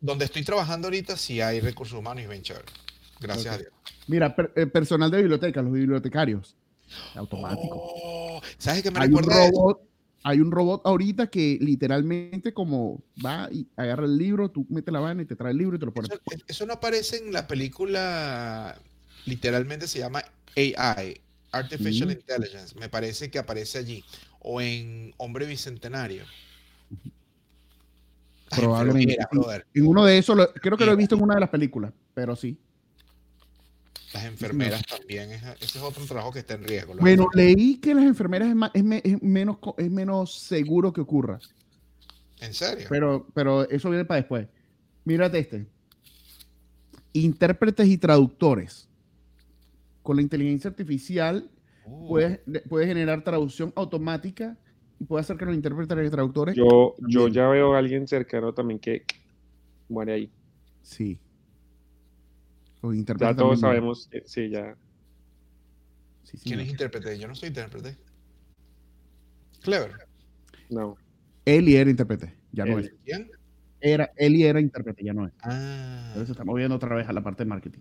donde 0.00 0.24
estoy 0.24 0.42
trabajando 0.42 0.88
ahorita 0.88 1.16
sí 1.16 1.40
hay 1.40 1.60
recursos 1.60 1.98
humanos 1.98 2.24
y 2.24 2.42
chévere. 2.42 2.64
Gracias 3.20 3.54
a 3.54 3.58
Dios. 3.58 3.70
Mira, 4.08 4.34
per- 4.34 4.52
eh, 4.56 4.66
personal 4.66 5.10
de 5.10 5.18
biblioteca, 5.18 5.62
los 5.62 5.72
bibliotecarios. 5.72 6.56
Automático. 7.14 7.76
Oh, 7.78 8.40
¿Sabes 8.56 8.82
qué 8.82 8.90
me 8.90 8.98
hay 9.00 9.08
un 9.10 9.18
recuerda 9.18 9.48
robot, 9.50 9.80
hay 10.24 10.40
un 10.40 10.50
robot 10.50 10.82
ahorita 10.84 11.28
que 11.28 11.58
literalmente 11.60 12.52
como 12.52 13.02
va 13.24 13.48
y 13.52 13.66
agarra 13.76 14.06
el 14.06 14.16
libro, 14.16 14.50
tú 14.50 14.66
metes 14.70 14.92
la 14.92 15.00
vaina 15.00 15.22
y 15.22 15.26
te 15.26 15.36
trae 15.36 15.52
el 15.52 15.58
libro 15.58 15.76
y 15.76 15.78
te 15.78 15.86
lo 15.86 15.92
pones. 15.92 16.10
Eso, 16.10 16.44
eso 16.46 16.66
no 16.66 16.72
aparece 16.74 17.18
en 17.18 17.32
la 17.32 17.46
película, 17.46 18.76
literalmente 19.26 19.86
se 19.86 19.98
llama 20.00 20.22
AI, 20.56 21.20
Artificial 21.52 22.08
Mm. 22.08 22.12
Intelligence, 22.12 22.78
me 22.78 22.88
parece 22.88 23.30
que 23.30 23.38
aparece 23.38 23.78
allí, 23.78 24.04
o 24.40 24.60
en 24.60 25.14
Hombre 25.16 25.46
Bicentenario. 25.46 26.24
Probablemente, 28.50 29.16
sí. 29.30 29.38
En 29.74 29.86
uno 29.86 30.04
de 30.04 30.18
esos, 30.18 30.36
lo- 30.36 30.52
creo 30.54 30.76
que 30.78 30.86
lo 30.86 30.92
he 30.92 30.96
visto 30.96 31.14
en 31.14 31.22
una 31.22 31.34
de 31.34 31.40
las 31.40 31.50
películas, 31.50 31.92
pero 32.14 32.34
sí. 32.34 32.58
las 34.14 34.24
enfermeras 34.24 34.82
también, 34.86 35.30
es- 35.32 35.42
ese 35.60 35.76
es 35.78 35.84
otro 35.84 36.02
trabajo 36.06 36.32
que 36.32 36.38
está 36.38 36.54
en 36.54 36.64
riesgo. 36.64 36.94
Bueno, 36.98 37.28
leí 37.34 37.76
que 37.76 37.92
las 37.94 38.04
enfermeras 38.04 38.48
es, 38.48 38.54
ma- 38.54 38.70
es 38.72 38.82
me- 38.82 39.02
es 39.04 39.22
menos, 39.22 39.58
es 39.76 39.90
menos 39.90 40.32
seguro 40.38 40.94
que 40.94 41.02
ocurra, 41.02 41.38
¿En 42.40 42.54
serio? 42.54 42.86
pero, 42.88 43.26
pero 43.34 43.68
eso 43.68 43.90
viene 43.90 44.06
para 44.06 44.20
después. 44.22 44.48
Mírate 45.04 45.38
este. 45.40 45.66
Intérpretes 47.12 47.86
y 47.86 47.98
traductores. 47.98 48.87
Con 50.08 50.16
la 50.16 50.22
inteligencia 50.22 50.70
artificial 50.70 51.50
puedes, 52.08 52.40
puedes 52.66 52.88
generar 52.88 53.22
traducción 53.22 53.74
automática 53.76 54.56
y 54.98 55.04
puede 55.04 55.20
hacer 55.20 55.36
que 55.36 55.44
los 55.44 55.54
intérpretes 55.54 56.06
y 56.06 56.10
traductores. 56.10 56.56
Yo, 56.56 56.94
yo 57.06 57.28
ya 57.28 57.46
veo 57.48 57.74
a 57.74 57.78
alguien 57.78 58.08
cercano 58.08 58.54
también 58.54 58.80
que 58.80 59.04
muere 59.86 60.14
ahí. 60.14 60.32
Sí. 60.80 61.20
Los 62.82 62.94
Ya 62.94 62.98
intérpretes 63.00 63.36
todos 63.36 63.60
también- 63.60 63.80
sabemos, 63.80 64.08
que- 64.10 64.22
sí, 64.24 64.48
ya. 64.48 64.78
Sí, 66.22 66.38
sí, 66.38 66.44
¿Quién 66.44 66.56
no. 66.56 66.62
es 66.62 66.70
intérprete? 66.70 67.18
Yo 67.18 67.28
no 67.28 67.34
soy 67.34 67.48
intérprete. 67.48 67.98
Clever. 69.60 69.92
No. 70.70 70.96
Eli 71.44 71.76
era 71.76 71.90
intérprete, 71.90 72.34
ya 72.52 72.64
no 72.64 72.78
Eli. 72.78 72.86
es. 72.86 72.94
¿Quién? 73.04 73.30
Era, 73.82 74.10
Eli 74.16 74.44
era 74.44 74.58
intérprete, 74.58 75.04
ya 75.04 75.12
no 75.12 75.26
es. 75.26 75.34
Ah, 75.42 76.04
Entonces 76.06 76.28
se 76.28 76.32
está 76.32 76.46
moviendo 76.46 76.76
otra 76.76 76.96
vez 76.96 77.06
a 77.06 77.12
la 77.12 77.22
parte 77.22 77.44
de 77.44 77.50
marketing. 77.50 77.80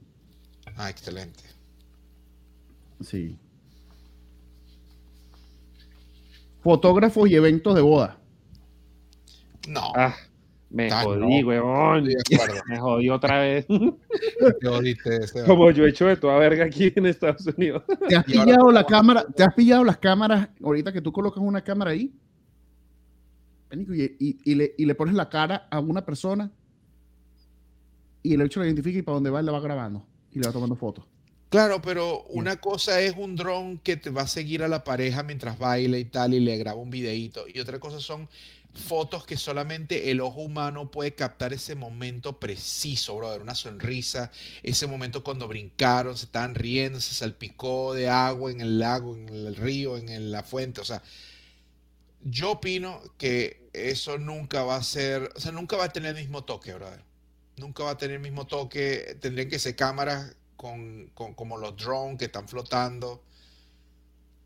ah, 0.76 0.90
excelente. 0.90 1.56
Sí. 3.02 3.38
Fotógrafos 6.62 7.30
y 7.30 7.36
eventos 7.36 7.76
de 7.76 7.82
boda. 7.82 8.18
No, 9.68 9.92
Ah, 9.96 10.16
me 10.70 10.90
Ah, 10.92 11.04
jodí, 11.04 11.42
no. 11.42 11.48
weón. 11.48 12.08
Me 12.68 12.80
jodí 12.80 13.10
otra 13.10 13.40
vez. 13.40 13.66
Te. 14.62 15.44
Como 15.46 15.72
yo 15.72 15.86
he 15.86 15.90
hecho 15.90 16.06
de 16.08 16.18
toda 16.18 16.38
verga 16.40 16.66
aquí 16.66 16.92
en 16.96 17.06
Estados 17.06 17.46
Unidos. 17.48 17.84
¿Te 18.08 18.16
has 18.16 18.24
pillado 18.26 18.72
la 18.72 18.86
cámara? 18.86 19.26
¿Te 19.26 19.44
has 19.44 19.54
pillado 19.54 19.84
las 19.84 19.98
cámaras 19.98 20.50
ahorita 20.64 20.92
que 20.92 21.02
tú 21.02 21.12
colocas 21.12 21.42
una 21.44 21.62
cámara 21.64 21.92
ahí? 21.92 22.14
Y, 23.72 24.04
y- 24.20 24.38
y 24.46 24.56
le, 24.56 24.74
y 24.78 24.86
le 24.86 24.96
pones 24.96 25.14
la 25.14 25.28
cara 25.30 25.68
a 25.70 25.80
una 25.80 26.06
persona 26.06 26.50
y 28.24 28.34
el 28.34 28.42
hecho 28.42 28.62
lo 28.62 28.66
identifica 28.66 29.00
y 29.00 29.02
para 29.02 29.16
dónde 29.16 29.30
va 29.30 29.42
le 29.42 29.52
va 29.52 29.60
grabando 29.60 30.06
y 30.32 30.40
le 30.40 30.48
va 30.48 30.54
tomando 30.54 30.76
fotos. 30.76 31.06
Claro, 31.50 31.82
pero 31.82 32.24
una 32.24 32.58
cosa 32.58 33.00
es 33.00 33.16
un 33.16 33.38
dron 33.38 33.78
que 33.78 33.96
te 33.96 34.10
va 34.10 34.24
a 34.24 34.28
seguir 34.28 34.64
a 34.64 34.68
la 34.68 34.84
pareja 34.84 35.24
mientras 35.24 35.58
baila 35.58 35.98
y 35.98 36.04
tal 36.06 36.34
y 36.34 36.42
le 36.42 36.58
graba 36.58 36.80
un 36.80 36.90
videíto. 36.90 37.46
Y 37.48 37.60
otra 37.62 37.80
cosa 37.80 38.02
son 38.02 38.28
fotos 38.74 39.26
que 39.26 39.38
solamente 39.38 40.12
el 40.12 40.20
ojo 40.20 40.42
humano 40.42 40.92
puede 40.92 41.16
captar 41.16 41.54
ese 41.54 41.74
momento 41.74 42.38
preciso, 42.38 43.16
brother. 43.16 43.42
Una 43.42 43.56
sonrisa, 43.56 44.30
ese 44.62 44.88
momento 44.88 45.24
cuando 45.24 45.48
brincaron, 45.48 46.18
se 46.18 46.26
estaban 46.26 46.54
riendo, 46.54 47.00
se 47.00 47.16
salpicó 47.16 47.94
de 47.94 48.10
agua 48.10 48.52
en 48.52 48.60
el 48.60 48.80
lago, 48.80 49.16
en 49.16 49.30
el 49.30 49.56
río, 49.56 49.98
en 49.98 50.32
la 50.32 50.44
fuente. 50.44 50.82
O 50.82 50.86
sea, 50.86 51.02
yo 52.24 52.52
opino 52.52 53.02
que 53.18 53.70
eso 53.72 54.18
nunca 54.18 54.64
va 54.64 54.76
a 54.76 54.84
ser, 54.84 55.32
o 55.36 55.40
sea, 55.40 55.54
nunca 55.54 55.78
va 55.78 55.86
a 55.86 55.94
tener 55.94 56.16
el 56.16 56.22
mismo 56.22 56.44
toque, 56.44 56.74
brother. 56.74 57.04
Nunca 57.56 57.84
va 57.86 57.92
a 57.92 57.98
tener 57.98 58.18
el 58.18 58.22
mismo 58.22 58.46
toque. 58.48 59.18
Tendrían 59.22 59.50
que 59.50 59.60
ser 59.60 59.76
cámaras 59.76 60.36
con, 60.58 61.12
con- 61.14 61.34
como 61.36 61.58
los 61.58 61.78
drones 61.78 62.18
que 62.18 62.26
están 62.26 62.48
flotando. 62.48 63.24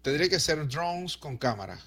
Tendría 0.01 0.29
que 0.29 0.39
ser 0.39 0.67
drones 0.67 1.17
con 1.17 1.37
cámaras. 1.37 1.79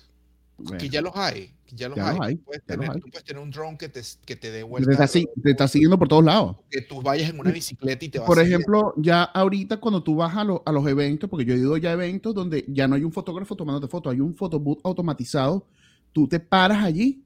Bueno, 0.57 0.79
Que 0.79 0.89
ya 0.89 1.03
los 1.03 1.14
hay. 1.16 1.53
Que 1.66 1.75
ya 1.75 1.89
los 1.89 1.97
Ya 1.97 2.11
hay. 2.11 2.35
los 2.37 2.45
puedes 2.45 2.62
ya 2.66 2.77
los 2.77 2.81
tener, 2.85 2.91
hay. 2.91 3.01
tú 3.01 3.11
puedes 3.11 3.25
tener 3.25 3.43
un 3.43 3.51
drone 3.51 3.77
que 3.77 3.89
te, 3.89 4.01
que 4.25 4.37
te 4.37 4.51
dé 4.53 4.59
te, 4.59 4.62
vuelta. 4.62 4.93
está, 4.93 5.07
si- 5.09 5.29
te 5.43 5.51
está 5.51 5.66
siguiendo 5.66 5.99
por 5.99 6.07
todos 6.09 6.25
lados. 6.25 6.57
Que 6.70 6.81
tú 6.83 7.03
vayas 7.03 7.29
en 7.31 7.41
una 7.41 7.51
bicicleta 7.51 8.05
y 8.05 8.09
te 8.09 8.18
vas 8.20 8.27
Por 8.27 8.39
ejemplo, 8.41 8.95
ya 8.97 9.25
ahorita 9.25 9.79
cuando 9.79 10.03
tú 10.03 10.14
vas 10.16 10.37
a, 10.37 10.45
lo- 10.45 10.62
a 10.64 10.70
los 10.72 10.87
eventos, 10.87 11.29
porque 11.29 11.45
yo 11.45 11.55
he 11.55 11.59
ido 11.59 11.77
ya 11.77 11.91
a 11.91 11.93
eventos 11.95 12.35
donde 12.35 12.64
ya 12.68 12.87
no 12.87 12.95
hay 12.95 13.03
un 13.05 13.12
fotógrafo 13.12 13.57
tomándote 13.57 13.89
fotos, 13.91 14.12
hay 14.12 14.20
un 14.20 14.35
photobooth 14.37 14.79
automatizado, 14.85 15.66
tú 16.12 16.29
te 16.29 16.39
paras 16.39 16.85
allí, 16.85 17.25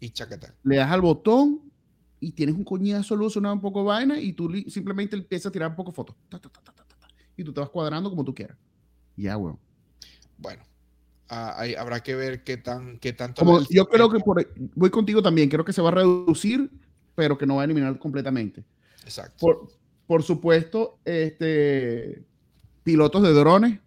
Y 0.00 0.08
chacata. 0.10 0.54
le 0.64 0.76
das 0.76 0.90
al 0.90 1.02
botón 1.02 1.60
y 2.22 2.30
tienes 2.30 2.54
un 2.54 2.62
coñazo 2.62 3.16
una 3.16 3.52
un 3.52 3.60
poco 3.60 3.82
vaina 3.82 4.18
y 4.20 4.32
tú 4.32 4.48
simplemente 4.68 5.16
empiezas 5.16 5.46
a 5.46 5.50
tirar 5.50 5.70
un 5.70 5.74
poco 5.74 5.90
fotos. 5.90 6.14
Ta, 6.28 6.38
ta, 6.38 6.48
ta, 6.48 6.60
ta, 6.62 6.72
ta, 6.72 6.84
ta, 6.84 6.96
ta. 6.96 7.08
y 7.36 7.42
tú 7.42 7.52
te 7.52 7.58
vas 7.58 7.68
cuadrando 7.68 8.08
como 8.08 8.24
tú 8.24 8.32
quieras. 8.32 8.56
Ya, 9.16 9.36
weón. 9.36 9.58
Bueno, 10.38 10.62
ah, 11.28 11.56
ahí 11.58 11.74
habrá 11.74 12.00
que 12.00 12.14
ver 12.14 12.44
qué 12.44 12.56
tan 12.58 13.00
qué 13.00 13.12
tanto. 13.12 13.44
Como 13.44 13.60
yo 13.68 13.88
creo 13.88 14.08
que 14.08 14.20
por, 14.20 14.48
voy 14.76 14.90
contigo 14.90 15.20
también, 15.20 15.48
creo 15.48 15.64
que 15.64 15.72
se 15.72 15.82
va 15.82 15.88
a 15.88 15.94
reducir, 15.94 16.70
pero 17.16 17.36
que 17.36 17.44
no 17.44 17.56
va 17.56 17.62
a 17.62 17.64
eliminar 17.64 17.98
completamente. 17.98 18.64
Exacto. 19.02 19.38
Por, 19.40 19.68
por 20.06 20.22
supuesto, 20.22 21.00
este, 21.04 22.24
pilotos 22.84 23.24
de 23.24 23.32
drones, 23.32 23.80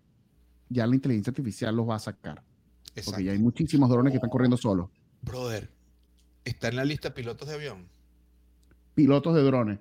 ya 0.67 0.85
la 0.85 0.95
inteligencia 0.95 1.31
artificial 1.31 1.73
los 1.73 1.87
va 1.87 1.95
a 1.95 1.99
sacar. 1.99 2.43
Porque 2.83 2.99
exacto. 2.99 3.21
ya 3.21 3.31
hay 3.31 3.39
muchísimos 3.39 3.89
drones 3.89 4.11
que 4.11 4.17
están 4.17 4.29
corriendo 4.29 4.57
solos. 4.57 4.89
Brother, 5.21 5.71
está 6.43 6.67
en 6.67 6.75
la 6.75 6.83
lista 6.83 7.13
pilotos 7.13 7.47
de 7.47 7.53
avión. 7.53 7.94
Pilotos 8.95 9.35
de 9.35 9.43
drones. 9.43 9.79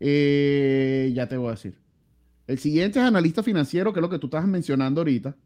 Eh, 0.00 1.12
ya 1.14 1.28
te 1.28 1.36
voy 1.36 1.48
a 1.48 1.50
decir. 1.52 1.78
El 2.46 2.58
siguiente 2.58 2.98
es 2.98 3.04
analista 3.04 3.42
financiero, 3.42 3.92
que 3.92 4.00
es 4.00 4.02
lo 4.02 4.10
que 4.10 4.18
tú 4.18 4.26
estabas 4.26 4.46
mencionando 4.48 5.00
ahorita, 5.00 5.36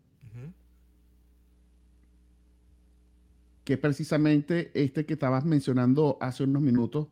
que 3.65 3.75
es 3.75 3.79
precisamente 3.79 4.71
este 4.75 5.05
que 5.05 5.13
estabas 5.13 5.45
mencionando 5.45 6.17
hace 6.21 6.43
unos 6.45 6.63
minutos, 6.63 7.07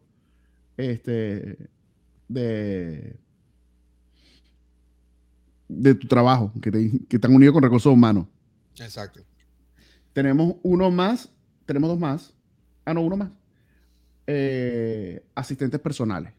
este, 0.78 1.68
de, 2.28 3.16
de 5.68 5.94
tu 5.94 6.09
trabajo, 6.09 6.50
que, 6.62 6.70
te- 6.70 7.00
que 7.09 7.16
están 7.16 7.34
unidos 7.34 7.52
con 7.52 7.62
recursos 7.62 7.92
humanos. 7.92 8.26
Exacto. 8.78 9.20
Tenemos 10.14 10.57
uno 10.62 10.90
más, 10.90 11.30
tenemos 11.66 11.90
dos 11.90 11.98
más. 11.98 12.32
Ah, 12.86 12.94
no, 12.94 13.02
uno 13.02 13.16
más. 13.18 13.30
Eh, 14.27 15.22
asistentes 15.35 15.81
personales. 15.81 16.33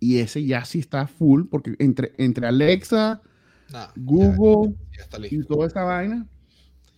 Y 0.00 0.18
ese 0.18 0.44
ya 0.44 0.64
sí 0.64 0.78
está 0.78 1.06
full, 1.08 1.44
porque 1.50 1.74
entre, 1.78 2.12
entre 2.18 2.46
Alexa, 2.46 3.20
Google 3.96 4.74
ya, 4.92 4.96
ya 4.98 5.02
está 5.02 5.18
y 5.34 5.42
toda 5.42 5.66
esa 5.66 5.82
vaina, 5.82 6.26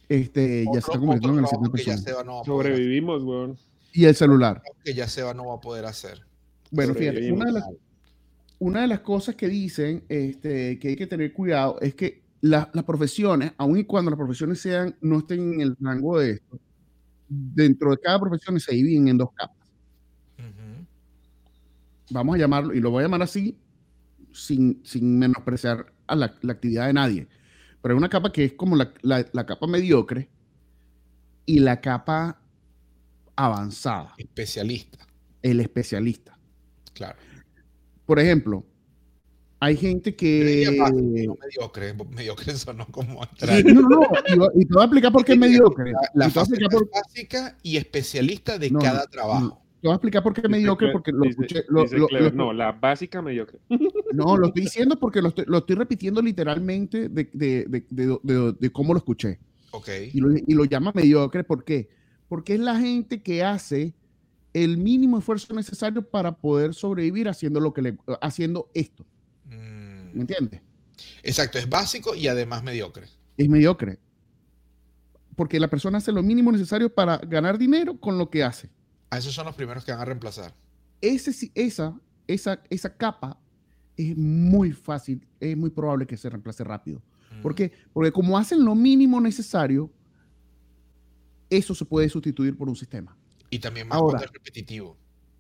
este, 0.09 0.65
ya 0.67 0.73
se 0.73 0.79
está 0.79 0.99
convirtiendo 0.99 1.39
en 1.39 1.47
trabajo 1.47 1.73
que 1.73 1.83
ya 1.83 1.95
personal. 1.95 2.05
Seba 2.05 2.25
no 2.25 2.35
va 2.35 2.41
a 2.41 2.45
poder 2.45 2.67
hacer, 2.67 2.73
Sobrevivimos, 2.75 3.23
weón. 3.23 3.57
Y 3.93 4.05
el 4.05 4.15
celular. 4.15 4.63
que 4.85 4.95
ya 4.95 5.09
Seba 5.09 5.33
no 5.35 5.47
va 5.47 5.55
a 5.55 5.61
poder 5.61 5.85
hacer. 5.87 6.21
Bueno, 6.71 6.95
fíjate, 6.95 7.33
una 7.33 7.47
de, 7.47 7.53
las, 7.53 7.65
una 8.59 8.81
de 8.83 8.87
las 8.87 9.01
cosas 9.01 9.35
que 9.35 9.49
dicen 9.49 10.05
este, 10.09 10.79
que 10.79 10.89
hay 10.89 10.97
que 10.97 11.07
tener 11.07 11.33
cuidado 11.33 11.79
es 11.81 11.95
que 11.95 12.23
la- 12.43 12.71
las 12.73 12.85
profesiones, 12.85 13.53
aun 13.57 13.79
y 13.79 13.85
cuando 13.85 14.11
las 14.11 14.19
profesiones 14.19 14.61
sean, 14.61 14.95
no 15.01 15.19
estén 15.21 15.55
en 15.55 15.61
el 15.63 15.77
rango 15.81 16.19
de 16.21 16.33
esto, 16.33 16.61
dentro 17.29 17.91
de 17.91 17.99
cada 17.99 18.21
profesión 18.21 18.61
se 18.61 18.75
dividen 18.75 19.09
en 19.09 19.19
dos 19.19 19.31
capas. 19.35 19.57
Vamos 22.11 22.35
a 22.35 22.39
llamarlo, 22.39 22.75
y 22.75 22.81
lo 22.81 22.91
voy 22.91 23.01
a 23.01 23.05
llamar 23.07 23.23
así, 23.23 23.59
sin, 24.33 24.81
sin 24.85 25.19
menospreciar 25.19 25.93
a 26.07 26.17
la, 26.17 26.35
la 26.43 26.53
actividad 26.53 26.87
de 26.87 26.93
nadie. 26.93 27.29
Pero 27.83 27.95
hay 27.95 27.99
una 27.99 28.09
capa 28.09 28.33
que 28.33 28.45
es 28.45 28.53
como 28.55 28.77
la, 28.77 28.93
la- 29.03 29.27
la 29.33 29.47
capa 29.47 29.67
mediocre 29.67 30.29
y 31.47 31.61
la 31.61 31.81
capa 31.81 32.41
avanzada, 33.37 34.15
Especialista, 34.19 35.07
el 35.43 35.61
especialista. 35.61 36.39
claro. 36.93 37.19
Por 38.05 38.19
ejemplo, 38.19 38.67
hay 39.61 39.77
gente 39.77 40.17
que... 40.17 40.67
No 40.77 41.37
mediocre, 41.41 41.95
mediocre 42.11 42.55
sonó 42.57 42.87
como 42.87 43.23
Sí, 43.23 43.29
atrás. 43.45 43.65
no, 43.65 43.83
no, 43.83 44.01
y, 44.55 44.63
y 44.63 44.65
te 44.67 44.73
voy 44.75 44.83
a 44.83 44.85
explicar 44.87 45.13
por 45.13 45.25
qué 45.25 45.33
es 45.35 45.39
mediocre. 45.39 45.93
La, 46.15 46.27
la 46.27 46.29
por, 46.71 46.91
básica 46.91 47.57
y 47.63 47.77
especialista 47.77 48.59
de 48.59 48.71
No, 48.71 48.81
cada 48.81 49.07
trabajo. 49.07 49.63
Te 49.81 49.89
voy 49.89 49.93
a 49.93 49.95
explicar 49.97 50.23
por 50.23 50.35
qué 50.35 50.41
es 50.41 50.49
Dice 50.49 50.57
mediocre, 50.59 50.89
Cle- 50.89 50.93
porque 50.93 51.13
lo 51.13 51.21
dice- 51.23 51.31
escuché. 51.43 51.65
lo- 51.69 51.83
dice 51.83 51.99
lo- 51.99 52.07
Clever, 52.09 52.35
lo- 52.35 52.45
no, 52.47 52.53
la 52.53 52.73
básica 52.73 53.23
mediocre. 53.23 53.59
no, 54.13 54.37
lo 54.37 54.49
estoy 54.49 54.63
diciendo 54.63 54.99
porque 54.99 55.23
lo 55.23 55.29
estoy, 55.29 55.45
lo 55.47 55.59
estoy 55.59 55.77
repitiendo 55.77 56.21
literalmente 56.23 57.09
de, 57.09 57.31
de- 57.33 57.65
de- 57.67 57.85
de- 57.91 58.19
de- 58.23 58.53
de 58.59 58.71
cómo 58.71 58.93
lo 58.93 58.99
escuché. 58.99 59.39
Ok. 59.73 59.89
Y 60.13 60.21
lo, 60.21 60.33
y 60.37 60.55
lo 60.55 60.65
llama 60.65 60.93
mediocre, 60.95 61.45
¿por 61.45 61.65
qué? 61.65 61.89
Porque 62.29 62.55
es 62.55 62.61
la 62.61 62.79
gente 62.79 63.23
que 63.23 63.43
hace 63.45 63.95
el 64.53 64.77
mínimo 64.79 65.19
esfuerzo 65.19 65.55
necesario 65.55 66.03
para 66.03 66.33
poder 66.37 66.75
sobrevivir 66.75 67.29
haciendo 67.29 67.61
lo 67.61 67.73
que 67.73 67.83
le, 67.83 67.97
haciendo 68.21 68.69
esto. 68.75 69.07
Mm, 69.47 70.13
¿Me 70.15 70.21
entiendes? 70.23 70.61
Exacto, 71.23 71.59
es 71.59 71.69
básico 71.69 72.15
y 72.15 72.27
además 72.29 72.63
mediocre. 72.63 73.07
Es 73.37 73.49
mediocre. 73.49 73.99
Porque 75.37 75.59
la 75.61 75.69
persona 75.69 75.99
hace 75.99 76.13
lo 76.13 76.23
mínimo 76.23 76.53
necesario 76.53 76.93
para 76.93 77.17
ganar 77.19 77.57
dinero 77.59 77.97
con 77.99 78.19
lo 78.19 78.29
que 78.29 78.43
hace. 78.45 78.69
A 79.11 79.19
esos 79.19 79.35
son 79.35 79.47
los 79.47 79.55
primeros 79.55 79.85
que 79.85 79.93
van 79.93 80.01
a 80.01 80.05
reemplazar. 80.05 80.55
ese, 81.01 81.51
esa, 81.55 82.01
esa, 82.27 82.63
esa 82.71 82.97
capa 82.97 83.39
es 83.97 84.17
muy 84.17 84.73
fácil, 84.73 85.27
es 85.41 85.57
muy 85.57 85.71
probable 85.71 86.07
que 86.07 86.17
se 86.17 86.31
reemplace 86.31 86.65
rápido. 86.65 87.03
Mm. 87.37 87.43
¿Por 87.43 87.55
qué? 87.55 87.73
Porque 87.93 88.13
como 88.13 88.39
hacen 88.39 88.65
lo 88.65 88.75
mínimo 88.75 89.21
necesario, 89.21 89.91
eso 91.51 91.75
se 91.75 91.85
puede 91.85 92.09
sustituir 92.09 92.57
por 92.57 92.69
un 92.69 92.77
sistema. 92.77 93.17
Y 93.51 93.59
también 93.59 93.89
más 93.89 93.99
Ahora. 93.99 94.19
cuando 94.19 94.27
es 94.27 94.33
repetitivo. 94.33 94.97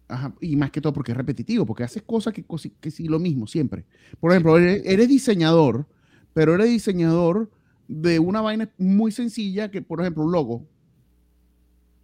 Ajá, 0.09 0.35
y 0.41 0.57
más 0.57 0.73
que 0.73 0.81
todo 0.81 0.93
porque 0.93 1.13
es 1.13 1.17
repetitivo, 1.17 1.65
porque 1.65 1.85
haces 1.85 2.03
cosas 2.03 2.35
que, 2.35 2.45
que 2.81 2.91
sí 2.91 3.07
lo 3.07 3.21
mismo 3.21 3.47
siempre. 3.47 3.87
Por 4.19 4.33
ejemplo, 4.33 4.59
eres, 4.59 4.83
eres 4.85 5.09
diseñador, 5.09 5.87
pero 6.35 6.57
eres 6.57 6.69
diseñador 6.69 7.49
de 7.87 8.19
una 8.19 8.41
vaina 8.41 8.69
muy 8.77 9.13
sencilla, 9.13 9.71
que 9.71 9.83
por 9.83 10.01
ejemplo 10.01 10.25
un 10.25 10.33
logo 10.33 10.67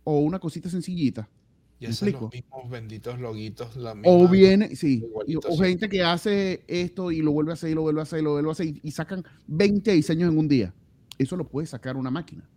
o 0.04 0.20
una 0.20 0.38
cosita 0.38 0.70
sencillita. 0.70 1.28
Y 1.78 1.84
¿Me 1.84 1.90
hacen 1.90 2.12
los 2.12 2.32
mismos 2.32 2.70
benditos 2.70 3.20
loguitos. 3.20 3.76
La 3.76 3.92
O 3.92 3.94
misma- 3.96 4.30
viene, 4.30 4.76
sí, 4.76 5.04
o 5.46 5.56
gente 5.58 5.88
que 5.90 6.02
hace 6.02 6.64
esto 6.66 7.12
y 7.12 7.18
lo 7.20 7.32
vuelve 7.32 7.50
a 7.50 7.54
hacer 7.54 7.70
y 7.70 7.74
lo 7.74 7.82
vuelve 7.82 8.00
a 8.00 8.04
hacer 8.04 8.20
y 8.20 8.22
lo 8.22 8.32
vuelve 8.32 8.48
a 8.48 8.52
hacer 8.52 8.66
y, 8.68 8.80
y 8.82 8.90
sacan 8.92 9.22
20 9.46 9.92
diseños 9.92 10.32
en 10.32 10.38
un 10.38 10.48
día. 10.48 10.72
Eso 11.18 11.36
lo 11.36 11.46
puede 11.46 11.66
sacar 11.66 11.96
una 11.96 12.10
máquina. 12.10 12.48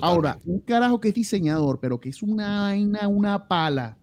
Ahora, 0.00 0.40
un 0.44 0.60
carajo 0.60 0.98
que 1.00 1.08
es 1.08 1.14
diseñador, 1.14 1.78
pero 1.78 2.00
que 2.00 2.08
es 2.08 2.22
una 2.22 2.62
vaina, 2.62 3.06
una 3.06 3.46
pala, 3.46 3.96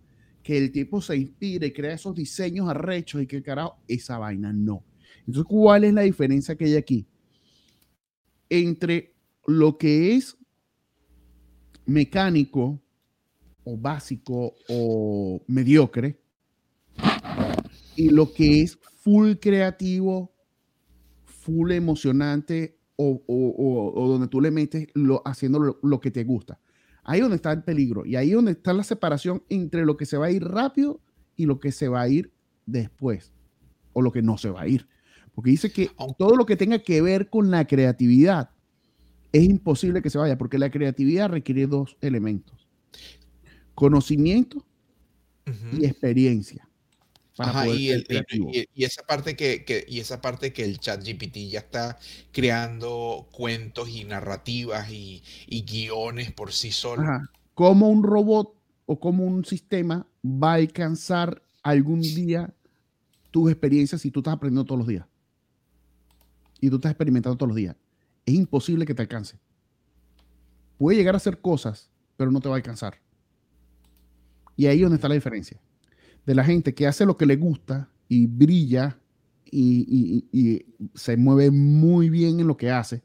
que 0.44 0.58
el 0.58 0.72
tipo 0.72 1.02
se 1.02 1.18
inspire 1.18 1.68
y 1.68 1.74
crea 1.74 1.94
esos 1.94 2.16
diseños 2.16 2.70
arrechos 2.70 3.22
y 3.22 3.28
que 3.28 3.38
el 3.38 3.44
carajo, 3.44 3.78
esa 3.88 4.18
vaina 4.18 4.54
no. 4.54 4.84
Entonces, 5.28 5.44
¿cuál 5.50 5.84
es 5.84 5.94
la 5.94 6.02
diferencia 6.02 6.56
que 6.56 6.66
hay 6.66 6.76
aquí? 6.76 7.06
Entre 8.50 9.14
lo 9.48 9.78
que 9.78 10.16
es 10.16 10.38
mecánico 11.86 12.80
o 13.64 13.78
básico 13.78 14.54
o 14.70 15.42
mediocre 15.48 16.20
y 17.96 18.10
lo 18.10 18.32
que 18.34 18.62
es 18.62 18.78
full 19.04 19.34
creativo, 19.36 20.34
full 21.26 21.72
emocionante 21.72 22.78
o, 22.96 23.22
o- 23.28 23.94
o- 23.96 24.08
donde 24.10 24.28
tú 24.28 24.42
le 24.42 24.52
metes 24.52 24.88
lo, 24.94 25.22
haciendo 25.26 25.60
lo, 25.60 25.80
lo 25.82 26.00
que 26.00 26.12
te 26.12 26.24
gusta. 26.24 26.60
Ahí 27.04 27.20
donde 27.20 27.38
está 27.38 27.52
el 27.52 27.64
peligro 27.64 28.06
y 28.06 28.16
ahí 28.16 28.32
donde 28.32 28.52
está 28.52 28.74
la 28.74 28.84
separación 28.84 29.44
entre 29.50 29.86
lo 29.86 29.98
que 29.98 30.06
se 30.06 30.18
va 30.18 30.28
a 30.28 30.32
ir 30.32 30.44
rápido 30.44 31.02
y 31.36 31.46
lo 31.48 31.60
que 31.60 31.72
se 31.72 31.88
va 31.88 32.02
a 32.02 32.10
ir 32.10 32.32
después 32.66 33.32
o 33.94 34.02
lo 34.02 34.12
que 34.12 34.22
no 34.22 34.38
se 34.38 34.50
va 34.52 34.62
a 34.62 34.68
ir. 34.68 34.88
Porque 35.34 35.50
dice 35.52 35.72
que 35.72 35.90
todo 36.18 36.36
lo 36.36 36.46
que 36.46 36.58
tenga 36.58 36.80
que 36.80 37.02
ver 37.02 37.30
con 37.30 37.50
la 37.52 37.66
creatividad 37.66 38.52
es 39.32 39.44
imposible 39.44 40.02
que 40.02 40.10
se 40.10 40.18
vaya, 40.18 40.38
porque 40.38 40.60
la 40.60 40.70
creatividad 40.70 41.30
requiere 41.30 41.66
dos 41.66 41.98
elementos. 42.02 42.61
Conocimiento 43.82 44.64
y 45.74 45.86
experiencia. 45.86 46.70
Ajá, 47.40 47.68
y, 47.68 47.90
el, 47.90 48.06
y, 48.30 48.68
y, 48.76 48.84
esa 48.84 49.02
parte 49.02 49.36
que, 49.36 49.66
que, 49.66 49.84
y 49.90 50.00
esa 50.00 50.22
parte 50.22 50.54
que 50.54 50.64
el 50.64 50.78
chat 50.78 51.04
GPT 51.04 51.50
ya 51.50 51.62
está 51.62 51.98
creando 52.32 53.28
cuentos 53.32 53.90
y 53.90 54.04
narrativas 54.04 54.92
y, 54.92 55.24
guiones 55.66 56.32
por 56.32 56.54
sí 56.54 56.70
solo. 56.72 57.02
Ajá. 57.02 57.32
¿Cómo 57.56 57.90
un 57.90 58.04
robot 58.04 58.54
o 58.86 59.00
como 59.00 59.26
un 59.26 59.46
sistema 59.46 60.06
va 60.24 60.52
a 60.52 60.56
alcanzar 60.58 61.42
algún 61.64 62.02
día 62.02 62.54
tus 63.32 63.50
experiencias 63.50 64.02
si 64.02 64.12
tú 64.12 64.20
estás 64.20 64.36
aprendiendo 64.36 64.66
todos 64.66 64.78
los 64.78 64.88
días? 64.88 65.08
Y 66.60 66.70
tú 66.70 66.76
estás 66.76 66.92
experimentando 66.92 67.36
todos 67.36 67.50
los 67.50 67.58
días. 67.58 67.76
Es 68.28 68.36
imposible 68.36 68.86
que 68.86 68.94
te 68.94 69.02
alcance. 69.02 69.40
Puede 70.78 71.00
llegar 71.00 71.16
a 71.16 71.18
hacer 71.18 71.42
cosas, 71.42 71.90
pero 72.16 72.30
no 72.30 72.42
te 72.42 72.48
va 72.48 72.54
a 72.54 72.58
alcanzar. 72.58 73.02
Y 74.62 74.68
ahí 74.68 74.76
es 74.76 74.82
donde 74.84 74.98
está 74.98 75.08
la 75.08 75.16
diferencia 75.16 75.60
de 76.24 76.36
la 76.36 76.44
gente 76.44 76.76
que 76.76 76.86
hace 76.86 77.04
lo 77.04 77.18
que 77.18 77.26
le 77.26 77.36
gusta 77.36 77.90
y 78.08 78.28
brilla 78.28 79.00
y, 79.44 80.64
se 80.94 81.18
mueve 81.18 81.50
muy 81.50 82.12
bien 82.12 82.40
en 82.40 82.46
lo 82.46 82.58
que 82.58 82.70
hace 82.70 83.02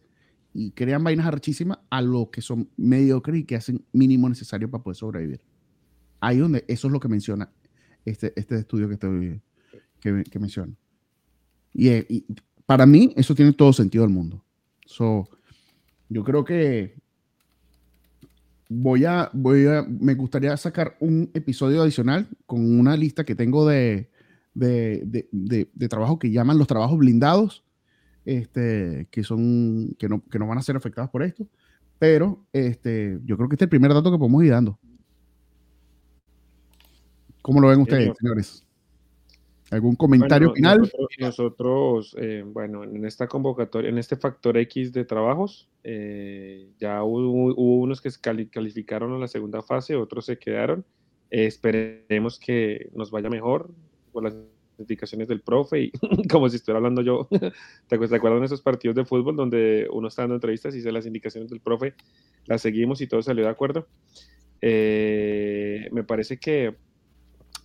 y 0.53 0.73
crean 0.73 1.03
vainas 1.03 1.25
arrechísimas 1.25 1.79
a 1.89 2.03
lo 2.03 2.31
que 2.31 2.43
son 2.43 2.69
mediocres 2.77 3.41
y 3.41 3.45
que 3.45 3.57
hacen 3.57 3.83
mínimo 3.95 4.29
necesario 4.29 4.71
para 4.71 4.85
poder 4.85 4.97
sobrevivir. 4.97 5.41
Ahí 6.21 6.37
donde 6.37 6.63
eso 6.69 6.89
es 6.89 6.93
lo 6.93 7.01
que 7.01 7.09
menciona 7.09 7.51
este, 8.05 8.35
este 8.37 8.57
estudio 8.57 8.87
que, 8.89 8.95
estoy, 8.95 9.41
que, 9.99 10.39
menciona. 10.39 10.75
Y, 11.73 12.27
para 12.67 12.85
mí 12.85 13.15
eso 13.17 13.35
tiene 13.35 13.55
todo 13.55 13.73
sentido 13.73 14.05
del 14.05 14.13
mundo. 14.13 14.45
So, 14.85 15.27
yo 16.11 16.23
creo 16.23 16.45
que 16.45 17.01
voy 18.69 19.05
a, 19.05 19.31
voy 19.33 19.67
a, 19.67 19.83
me 19.83 20.15
gustaría 20.15 20.57
sacar 20.57 20.97
un 21.01 21.31
episodio 21.35 21.83
adicional 21.83 22.29
con 22.47 22.79
una 22.79 22.97
lista 22.97 23.25
que 23.25 23.35
tengo 23.35 23.67
de, 23.67 24.11
de, 24.55 25.29
de, 25.31 25.71
de, 25.73 25.89
trabajo 25.89 26.19
que 26.19 26.31
llaman 26.31 26.59
los 26.59 26.67
trabajos 26.67 26.99
blindados, 26.99 27.65
este, 28.25 29.09
que 29.11 29.23
son, 29.23 29.95
que 29.99 30.09
no, 30.09 30.25
que 30.25 30.39
no 30.39 30.47
van 30.47 30.59
a 30.59 30.63
ser 30.63 30.77
afectados 30.77 31.11
por 31.11 31.23
esto, 31.23 31.47
pero 31.99 32.45
este, 32.53 33.21
yo 33.25 33.37
creo 33.37 33.49
que 33.49 33.55
este 33.55 33.65
es 33.65 33.67
el 33.67 33.71
primer 33.71 33.95
dato 33.95 34.11
que 34.11 34.19
podemos 34.19 34.43
ir 34.45 34.51
dando. 34.51 34.79
¿Cómo 37.43 37.61
lo 37.61 37.69
ven 37.69 37.81
ustedes, 37.81 38.13
señores? 38.19 38.66
¿Algún 39.71 39.97
comentario 39.97 40.53
final? 40.53 40.91
Nosotros, 41.19 42.15
eh, 42.19 42.45
bueno, 42.47 42.85
en 42.85 43.05
esta 43.05 43.27
convocatoria, 43.27 43.91
en 43.91 43.99
este 43.99 44.17
factor 44.17 44.57
X 44.59 44.93
de 44.93 45.05
trabajos, 45.05 45.69
eh, 45.83 46.71
ya 46.79 47.03
hubo, 47.03 47.55
unos 47.55 48.01
que 48.01 48.11
calificaron 48.51 49.13
a 49.13 49.19
la 49.19 49.29
segunda 49.29 49.63
fase, 49.63 49.97
otros 49.97 50.27
se 50.27 50.39
quedaron. 50.39 50.85
esperemos 51.31 52.39
que 52.39 52.89
nos 52.95 53.11
vaya 53.11 53.29
mejor 53.29 53.71
por 54.13 54.23
las 54.23 54.37
indicaciones 54.79 55.29
del 55.29 55.41
profe 55.41 55.81
y 55.85 55.93
como 56.31 56.49
si 56.49 56.57
estuviera 56.57 56.79
hablando 56.79 57.03
yo. 57.03 57.29
¿Te 57.89 57.97
acuerdas 57.97 58.41
de 58.41 58.47
esos 58.47 58.63
partidos 58.63 58.97
de 58.97 59.05
fútbol 59.05 59.37
donde 59.37 59.89
uno 59.93 60.09
está 60.09 60.23
dando 60.23 60.37
entrevistas 60.37 60.75
y 60.75 60.79
dice 60.79 60.93
las 60.93 61.07
indicaciones 61.07 61.51
del 61.51 61.61
profe, 61.61 61.95
las 62.47 62.63
seguimos 62.63 63.01
y 63.01 63.07
todo 63.07 63.23
salió 63.23 63.45
de 63.45 63.51
acuerdo? 63.51 63.87
Eh, 64.61 65.89
me 65.93 66.05
parece 66.05 66.39
que 66.39 66.71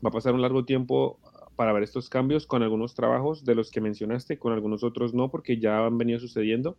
va 0.03 0.09
a 0.09 0.11
pasar 0.11 0.33
un 0.33 0.41
largo 0.41 0.65
tiempo 0.65 1.19
para 1.61 1.73
ver 1.73 1.83
estos 1.83 2.09
cambios 2.09 2.47
con 2.47 2.63
algunos 2.63 2.95
trabajos 2.95 3.45
de 3.45 3.53
los 3.53 3.69
que 3.69 3.81
mencionaste, 3.81 4.39
con 4.39 4.51
algunos 4.51 4.83
otros 4.83 5.13
no, 5.13 5.29
porque 5.29 5.59
ya 5.59 5.85
han 5.85 5.95
venido 5.95 6.19
sucediendo. 6.19 6.75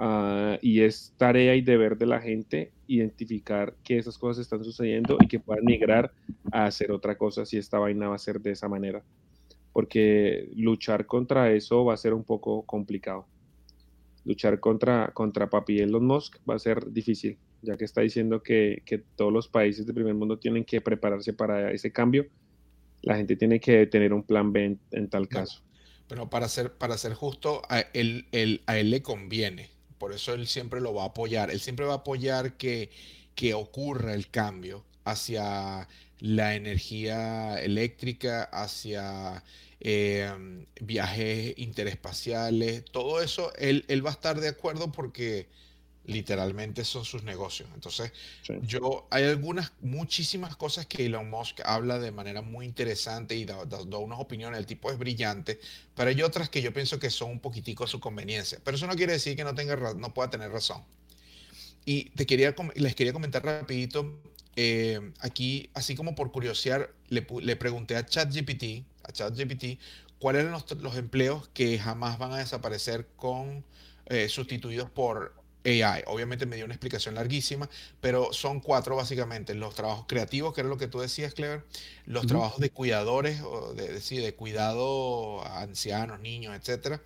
Uh, 0.00 0.58
y 0.60 0.80
es 0.80 1.14
tarea 1.16 1.54
y 1.54 1.60
deber 1.60 1.96
de 1.96 2.06
la 2.06 2.20
gente 2.20 2.72
identificar 2.88 3.76
que 3.84 3.98
esas 3.98 4.18
cosas 4.18 4.42
están 4.42 4.64
sucediendo 4.64 5.16
y 5.20 5.28
que 5.28 5.38
puedan 5.38 5.64
migrar 5.64 6.10
a 6.50 6.64
hacer 6.64 6.90
otra 6.90 7.16
cosa 7.16 7.46
si 7.46 7.56
esta 7.56 7.78
vaina 7.78 8.08
va 8.08 8.16
a 8.16 8.18
ser 8.18 8.40
de 8.40 8.50
esa 8.50 8.68
manera. 8.68 9.04
Porque 9.72 10.50
luchar 10.56 11.06
contra 11.06 11.52
eso 11.52 11.84
va 11.84 11.94
a 11.94 11.96
ser 11.96 12.12
un 12.12 12.24
poco 12.24 12.62
complicado. 12.62 13.26
Luchar 14.24 14.58
contra, 14.58 15.12
contra 15.14 15.48
Papi 15.48 15.78
Elon 15.78 16.04
Musk 16.04 16.38
va 16.50 16.56
a 16.56 16.58
ser 16.58 16.90
difícil, 16.90 17.38
ya 17.62 17.76
que 17.76 17.84
está 17.84 18.00
diciendo 18.00 18.42
que, 18.42 18.82
que 18.84 18.98
todos 18.98 19.32
los 19.32 19.46
países 19.46 19.86
del 19.86 19.94
primer 19.94 20.14
mundo 20.14 20.36
tienen 20.36 20.64
que 20.64 20.80
prepararse 20.80 21.32
para 21.32 21.70
ese 21.70 21.92
cambio 21.92 22.26
la 23.02 23.16
gente 23.16 23.36
tiene 23.36 23.60
que 23.60 23.86
tener 23.86 24.12
un 24.12 24.22
plan 24.22 24.52
B 24.52 24.76
en, 24.90 25.08
tal 25.08 25.28
caso. 25.28 25.62
Pero 26.08 26.28
para 26.28 26.48
ser, 26.48 26.72
para 26.72 26.98
ser 26.98 27.14
justo, 27.14 27.62
a 27.68 27.80
él, 27.92 28.26
a 28.66 28.78
él 28.78 28.90
le 28.90 29.02
conviene. 29.02 29.70
Por 29.98 30.12
eso 30.12 30.34
él 30.34 30.46
siempre 30.46 30.80
lo 30.80 30.94
va 30.94 31.04
a 31.04 31.06
apoyar. 31.06 31.50
Él 31.50 31.60
siempre 31.60 31.86
va 31.86 31.92
a 31.92 31.96
apoyar 31.96 32.54
que, 32.56 32.90
que 33.34 33.54
ocurra 33.54 34.14
el 34.14 34.28
cambio 34.28 34.84
hacia 35.04 35.88
la 36.18 36.54
energía 36.54 37.62
eléctrica, 37.62 38.44
hacia 38.44 39.42
em, 39.80 40.66
viajes 40.80 41.54
interespaciales. 41.56 42.84
Todo 42.86 43.22
eso, 43.22 43.52
él, 43.56 43.84
él 43.88 44.04
va 44.04 44.10
a 44.10 44.14
estar 44.14 44.40
de 44.40 44.48
acuerdo 44.48 44.92
porque 44.92 45.48
literalmente 46.10 46.84
son 46.84 47.04
sus 47.04 47.22
negocios. 47.22 47.68
Entonces, 47.74 48.12
yo 48.62 49.06
hay 49.10 49.24
algunas, 49.24 49.72
muchísimas 49.80 50.56
cosas 50.56 50.86
que 50.86 51.06
Elon 51.06 51.30
Musk 51.30 51.60
habla 51.64 51.98
de 51.98 52.10
manera 52.10 52.42
muy 52.42 52.66
interesante 52.66 53.36
y 53.36 53.44
da, 53.44 53.62
unas 53.98 54.18
opiniones, 54.18 54.58
el 54.58 54.66
tipo 54.66 54.90
es 54.90 54.98
brillante, 54.98 55.60
pero 55.94 56.10
hay 56.10 56.20
otras 56.22 56.50
que 56.50 56.62
yo 56.62 56.72
pienso 56.72 56.98
que 56.98 57.10
son 57.10 57.30
un 57.30 57.40
poquitico 57.40 57.84
a 57.84 57.86
su 57.86 58.00
conveniencia. 58.00 58.58
Pero 58.64 58.76
eso 58.76 58.86
no 58.86 58.96
quiere 58.96 59.12
decir 59.12 59.36
que 59.36 59.44
no, 59.44 59.54
tenga, 59.54 59.76
no 59.94 60.12
pueda 60.12 60.30
tener 60.30 60.50
razón. 60.50 60.82
Y 61.84 62.10
te 62.10 62.26
quería, 62.26 62.54
les 62.74 62.94
quería 62.94 63.12
comentar 63.12 63.44
rapidito, 63.44 64.20
eh, 64.56 65.12
aquí, 65.20 65.70
así 65.74 65.94
como 65.94 66.14
por 66.14 66.32
curiosidad, 66.32 66.88
le, 67.08 67.26
le 67.40 67.56
pregunté 67.56 67.96
a 67.96 68.04
ChatGPT, 68.04 68.84
a 69.04 69.12
ChatGPT, 69.12 69.78
cuáles 70.18 70.44
eran 70.44 70.60
los, 70.80 70.96
empleos 70.96 71.48
que 71.54 71.78
jamás 71.78 72.18
van 72.18 72.32
a 72.32 72.38
desaparecer 72.38 73.08
con... 73.16 73.64
Eh, 74.12 74.28
sustituidos 74.28 74.90
por 74.90 75.39
AI. 75.64 76.02
Obviamente 76.06 76.46
me 76.46 76.56
dio 76.56 76.64
una 76.64 76.74
explicación 76.74 77.14
larguísima, 77.14 77.68
pero 78.00 78.32
son 78.32 78.60
cuatro 78.60 78.96
básicamente. 78.96 79.54
Los 79.54 79.74
trabajos 79.74 80.06
creativos, 80.08 80.54
que 80.54 80.62
era 80.62 80.68
lo 80.70 80.78
que 80.78 80.88
tú 80.88 81.00
decías, 81.00 81.34
Clever, 81.34 81.64
los 82.06 82.26
trabajos 82.26 82.60
de 82.60 82.70
cuidadores, 82.70 83.40
de, 83.74 83.88
de, 83.88 84.20
de 84.20 84.34
cuidado 84.34 85.44
a 85.44 85.62
ancianos, 85.62 86.20
niños, 86.20 86.54
etc. 86.54 87.00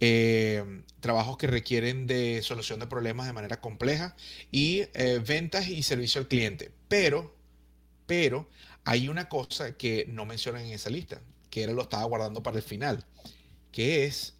Eh, 0.00 0.82
trabajos 1.00 1.38
que 1.38 1.46
requieren 1.46 2.06
de 2.06 2.42
solución 2.42 2.80
de 2.80 2.86
problemas 2.86 3.26
de 3.26 3.32
manera 3.32 3.60
compleja 3.60 4.16
y 4.50 4.82
eh, 4.94 5.20
ventas 5.24 5.68
y 5.68 5.82
servicio 5.82 6.20
al 6.20 6.28
cliente. 6.28 6.72
Pero, 6.88 7.34
pero 8.06 8.48
hay 8.84 9.08
una 9.08 9.28
cosa 9.28 9.76
que 9.76 10.06
no 10.08 10.26
mencionan 10.26 10.64
en 10.64 10.72
esa 10.72 10.90
lista, 10.90 11.20
que 11.50 11.62
era 11.62 11.72
lo 11.72 11.82
estaba 11.82 12.04
guardando 12.04 12.42
para 12.42 12.56
el 12.56 12.62
final, 12.62 13.04
que 13.72 14.04
es 14.04 14.34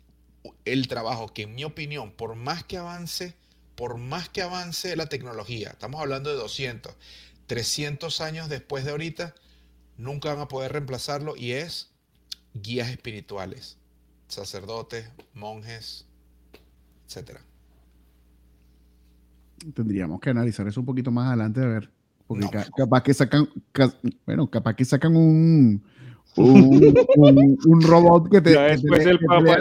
el 0.65 0.89
trabajo 0.89 1.33
que 1.33 1.43
en 1.43 1.55
mi 1.55 1.65
opinión, 1.65 2.13
por 2.13 2.35
más 2.35 2.65
que 2.65 2.77
avance 2.77 3.35
por 3.77 3.99
más 3.99 4.29
que 4.29 4.43
avance 4.43 4.95
la 4.97 5.07
tecnología, 5.07 5.71
estamos 5.71 6.01
hablando 6.01 6.31
de 6.31 6.37
200, 6.37 6.95
300 7.47 8.21
años 8.21 8.49
después 8.49 8.85
de 8.85 8.93
ahorita, 8.93 9.35
nunca 9.97 10.33
van 10.33 10.41
a 10.43 10.49
poder 10.49 10.73
reemplazarlo 10.73 11.37
y 11.37 11.53
es 11.53 11.91
guías 12.55 12.89
espirituales, 12.89 13.77
sacerdotes, 14.29 15.11
monjes, 15.35 16.07
etc. 17.09 17.41
Tendríamos 19.75 20.21
que 20.21 20.31
analizar 20.31 20.67
eso 20.69 20.81
un 20.81 20.87
poquito 20.87 21.11
más 21.11 21.29
adelante 21.29 21.61
a 21.61 21.67
ver, 21.67 21.91
porque 22.27 22.49
capaz 22.77 23.03
que 23.03 23.15
sacan, 23.15 23.49
bueno, 24.25 24.49
capaz 24.49 24.75
que 24.75 24.85
sacan 24.85 25.17
un 25.17 25.83
un, 26.37 27.81
robot 27.83 28.29
que 28.29 28.41
te, 28.41 28.59
después 28.59 29.07
el 29.07 29.21
Papa, 29.21 29.57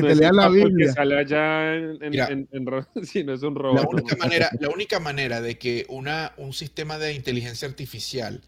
que 0.00 0.08
te 0.08 0.14
lea 0.14 0.32
la 0.32 0.48
Biblia. 0.48 0.88
Que 0.88 0.92
sale 0.92 1.18
allá 1.18 1.74
en, 1.74 2.48
si 3.02 3.24
no 3.24 3.32
es 3.34 3.42
un 3.42 3.54
robot. 3.54 3.82
La 3.82 3.88
única, 3.88 4.16
manera, 4.16 4.50
la 4.60 4.68
única 4.68 5.00
manera 5.00 5.40
de 5.40 5.58
que 5.58 5.86
una, 5.88 6.32
un 6.36 6.52
sistema 6.52 6.98
de 6.98 7.14
inteligencia 7.14 7.68
artificial 7.68 8.42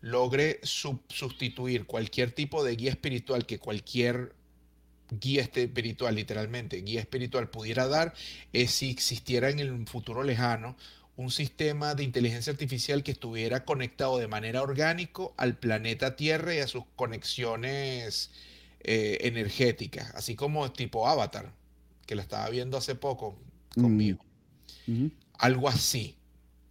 logre 0.00 0.60
sustituir 0.62 1.86
cualquier 1.86 2.32
tipo 2.32 2.62
de 2.62 2.76
guía 2.76 2.90
espiritual 2.90 3.46
que 3.46 3.58
cualquier 3.58 4.34
guía 5.10 5.42
espiritual, 5.42 6.14
literalmente, 6.14 6.82
guía 6.82 7.00
espiritual 7.00 7.48
pudiera 7.48 7.88
dar, 7.88 8.14
es 8.52 8.72
si 8.72 8.90
existiera 8.90 9.50
en 9.50 9.58
el 9.58 9.86
futuro 9.86 10.22
lejano 10.22 10.76
un 11.16 11.30
sistema 11.32 11.96
de 11.96 12.04
inteligencia 12.04 12.52
artificial 12.52 13.02
que 13.02 13.10
estuviera 13.10 13.64
conectado 13.64 14.18
de 14.18 14.28
manera 14.28 14.62
orgánica 14.62 15.24
al 15.36 15.56
planeta 15.56 16.14
Tierra 16.14 16.54
y 16.54 16.58
a 16.58 16.68
sus 16.68 16.84
conexiones 16.94 18.30
eh, 18.80 19.18
energética, 19.22 20.10
así 20.14 20.34
como 20.36 20.70
tipo 20.72 21.06
Avatar, 21.08 21.52
que 22.06 22.14
la 22.14 22.22
estaba 22.22 22.48
viendo 22.50 22.76
hace 22.76 22.94
poco 22.94 23.38
conmigo. 23.74 24.24
Algo 25.38 25.68
así. 25.68 26.16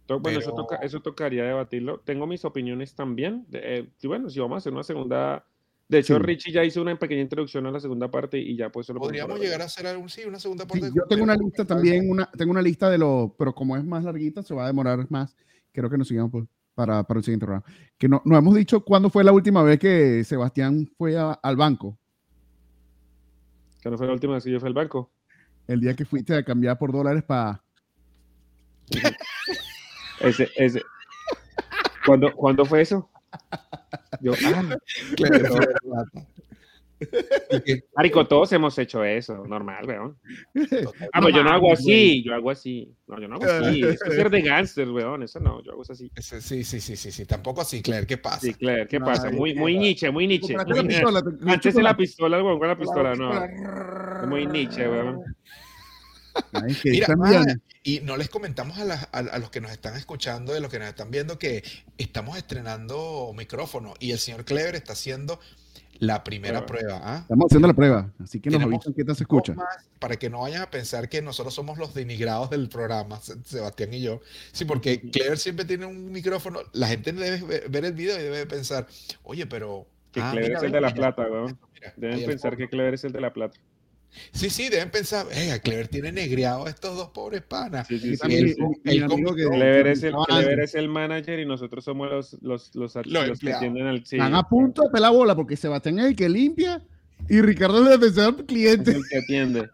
Bueno, 0.08 0.38
eso, 0.38 0.50
Pero- 0.52 0.62
toca, 0.62 0.76
eso 0.76 1.00
tocaría 1.00 1.44
debatirlo. 1.44 2.00
Tengo 2.00 2.26
mis 2.26 2.44
opiniones 2.44 2.94
también. 2.94 3.46
eh, 3.52 3.88
y 4.00 4.06
bueno, 4.06 4.30
si 4.30 4.40
vamos 4.40 4.56
a 4.56 4.58
hacer 4.58 4.72
una 4.72 4.82
segunda. 4.82 5.44
De 5.86 5.98
hecho, 6.00 6.16
Sí. 6.16 6.22
Richie 6.22 6.52
ya 6.52 6.64
hizo 6.64 6.82
una 6.82 6.98
pequeña 6.98 7.22
introducción 7.22 7.66
a 7.66 7.70
la 7.70 7.80
segunda 7.80 8.10
parte 8.10 8.38
y 8.38 8.56
ya 8.56 8.70
pues 8.70 8.86
solo 8.86 9.00
Podríamos 9.00 9.40
llegar 9.40 9.62
a 9.62 9.64
hacer 9.64 9.86
algún, 9.86 10.10
sí, 10.10 10.22
una 10.26 10.38
segunda 10.38 10.64
Sí, 10.64 10.68
parte. 10.80 10.94
yo 10.94 11.02
tengo 11.08 11.24
una 11.24 11.34
lista 11.36 11.64
también, 11.64 12.10
una, 12.10 12.30
tengo 12.36 12.50
una 12.50 12.60
lista 12.60 12.90
de 12.90 12.98
los, 12.98 13.30
pero 13.38 13.54
como 13.54 13.74
es 13.76 13.84
más 13.84 14.04
larguita, 14.04 14.42
se 14.42 14.52
va 14.54 14.64
a 14.64 14.66
demorar 14.66 15.06
más. 15.10 15.34
Creo 15.72 15.88
que 15.88 15.96
nos 15.96 16.08
sigamos 16.08 16.30
pues, 16.30 16.44
para, 16.78 17.02
para 17.02 17.18
el 17.18 17.24
siguiente 17.24 17.44
programa. 17.44 17.66
Que 17.98 18.08
no, 18.08 18.22
no 18.24 18.38
hemos 18.38 18.54
dicho 18.54 18.84
cuándo 18.84 19.10
fue 19.10 19.24
la 19.24 19.32
última 19.32 19.64
vez 19.64 19.80
que 19.80 20.22
Sebastián 20.22 20.88
fue 20.96 21.18
a- 21.18 21.32
al 21.32 21.56
banco. 21.56 21.98
Que 23.82 23.90
no 23.90 23.98
fue 23.98 24.06
la 24.06 24.12
última 24.12 24.34
vez 24.34 24.44
que 24.44 24.52
yo 24.52 24.60
fui 24.60 24.68
al 24.68 24.74
banco. 24.74 25.10
El 25.66 25.80
día 25.80 25.96
que 25.96 26.04
fuiste 26.04 26.36
a 26.36 26.44
cambiar 26.44 26.78
por 26.78 26.92
dólares 26.92 27.24
para. 27.24 27.60
Ese, 30.20 30.48
ese. 30.56 30.82
¿Cuándo, 32.06 32.32
¿Cuándo 32.34 32.64
fue 32.64 32.80
eso? 32.82 33.08
Yo, 34.20 34.32
ah, 34.46 34.76
Claro, 35.16 35.56
Marico, 37.94 38.26
todos 38.26 38.52
hemos 38.52 38.78
hecho 38.78 39.04
eso, 39.04 39.44
normal, 39.46 39.86
weón. 39.86 40.18
Ah, 41.12 41.20
pero 41.20 41.28
yo 41.30 41.44
no 41.44 41.50
hago 41.50 41.72
así, 41.72 42.22
yo 42.24 42.34
hago 42.34 42.50
así. 42.50 42.92
No, 43.06 43.20
yo 43.20 43.28
no 43.28 43.36
hago 43.36 43.44
así. 43.44 43.82
Eso 43.82 44.04
es 44.04 44.14
ser 44.14 44.30
de 44.30 44.42
gánster, 44.42 44.88
weón. 44.90 45.22
Eso 45.22 45.40
no, 45.40 45.62
yo 45.62 45.72
hago 45.72 45.82
eso 45.82 45.92
así. 45.92 46.10
ese- 46.14 46.40
Sí, 46.40 46.64
sí, 46.64 46.80
sí, 46.80 46.96
sí, 46.96 47.10
sí. 47.12 47.24
Tampoco 47.26 47.60
así, 47.60 47.82
Claire. 47.82 48.06
¿Qué 48.06 48.18
pasa? 48.18 48.40
Sí, 48.40 48.54
Claire, 48.54 48.86
¿qué 48.86 49.00
pasa? 49.00 49.30
Muy, 49.30 49.54
muy 49.54 49.78
Nietzsche, 49.78 50.10
muy 50.10 50.26
Nietzsche. 50.26 50.54
La 50.54 50.62
Antes 51.52 51.74
de 51.74 51.82
la 51.82 51.96
pistola, 51.96 52.42
weón, 52.42 52.58
con 52.58 52.68
la 52.68 52.76
pistola, 52.78 53.14
no. 53.14 54.26
Muy 54.26 54.46
Nietzsche, 54.46 54.88
weón. 54.88 55.20
Ay, 56.52 56.76
Mira, 56.84 57.06
ah, 57.24 57.44
y 57.82 58.00
no 58.00 58.16
les 58.16 58.28
comentamos 58.28 58.78
a, 58.78 58.84
las- 58.84 59.08
a- 59.12 59.18
a 59.18 59.38
los 59.38 59.50
que 59.50 59.60
nos 59.60 59.72
están 59.72 59.96
escuchando, 59.96 60.52
de 60.52 60.60
los 60.60 60.70
que 60.70 60.78
nos 60.78 60.86
están 60.88 61.10
viendo, 61.10 61.36
que 61.38 61.64
estamos 61.96 62.36
estrenando 62.36 63.32
micrófono 63.36 63.94
y 63.98 64.12
el 64.12 64.18
señor 64.18 64.44
Clever 64.44 64.76
está 64.76 64.92
haciendo 64.92 65.40
la 65.98 66.22
primera 66.24 66.64
prueba. 66.66 67.00
¿ah? 67.02 67.18
Estamos 67.22 67.46
haciendo 67.46 67.68
la 67.68 67.74
prueba, 67.74 68.10
así 68.22 68.40
que 68.40 68.50
nos 68.50 68.62
avisan 68.62 68.92
qué 68.94 69.04
tal 69.04 69.16
se 69.16 69.24
escucha. 69.24 69.54
Para 69.98 70.16
que 70.16 70.30
no 70.30 70.40
vayan 70.40 70.62
a 70.62 70.70
pensar 70.70 71.08
que 71.08 71.20
nosotros 71.22 71.54
somos 71.54 71.78
los 71.78 71.94
denigrados 71.94 72.50
del 72.50 72.68
programa, 72.68 73.20
Se- 73.20 73.42
Sebastián 73.44 73.92
y 73.92 74.02
yo. 74.02 74.20
Sí, 74.52 74.64
porque 74.64 75.00
Clever 75.12 75.38
siempre 75.38 75.64
tiene 75.64 75.86
un 75.86 76.10
micrófono. 76.12 76.60
La 76.72 76.88
gente 76.88 77.12
debe 77.12 77.68
ver- 77.68 77.84
el 77.84 77.92
video 77.92 78.18
y 78.18 78.22
debe 78.22 78.46
pensar, 78.46 78.86
oye, 79.24 79.46
pero. 79.46 79.86
Que 80.12 80.20
ah, 80.20 80.30
Clever 80.30 80.48
mira, 80.48 80.58
es 80.58 80.64
el 80.64 80.72
de 80.72 80.80
la 80.80 80.88
mira, 80.90 81.14
plata, 81.14 81.22
ahí 81.24 81.92
Deben 81.96 82.24
pensar 82.26 82.56
que 82.56 82.68
Clever 82.68 82.94
es 82.94 83.04
el 83.04 83.12
de 83.12 83.20
la 83.20 83.32
plata. 83.32 83.58
Sí, 84.32 84.50
sí, 84.50 84.68
deben 84.68 84.90
pensar, 84.90 85.26
eh, 85.30 85.60
Clever 85.62 85.86
tiene 85.88 86.10
negreado 86.12 86.66
a 86.66 86.70
estos 86.70 86.96
dos 86.96 87.08
pobres 87.10 87.42
panas. 87.42 87.86
Sí, 87.86 87.98
sí, 87.98 88.08
Y 88.08 88.12
sí. 88.12 88.18
también 88.18 88.48
el- 88.48 88.54
que- 88.56 89.46
Clever 89.48 89.86
es 89.86 90.02
el, 90.02 90.08
estaba 90.08 90.24
Clever 90.26 90.52
antes. 90.54 90.70
es 90.70 90.74
el 90.74 90.88
manager 90.88 91.38
y 91.38 91.46
nosotros 91.46 91.84
somos 91.84 92.10
los, 92.10 92.32
los, 92.42 92.74
los, 92.74 92.94
los 93.06 93.38
que 93.38 93.52
atienden 93.52 93.86
al 93.86 93.98
Están 93.98 94.34
a 94.34 94.42
punto 94.42 94.82
de 94.82 94.90
pelar 94.90 95.12
bola 95.12 95.36
porque 95.36 95.56
Sebastián 95.56 95.98
es 96.00 96.06
el 96.06 96.16
que 96.16 96.28
limpia 96.28 96.82
y 97.28 97.40
Ricardo 97.42 97.84
es 97.86 97.92
el 97.94 98.00
defensor 98.00 98.36
es 98.38 98.44
cliente. 98.46 98.90
el 98.92 99.02
que 99.08 99.18
atiende. 99.18 99.68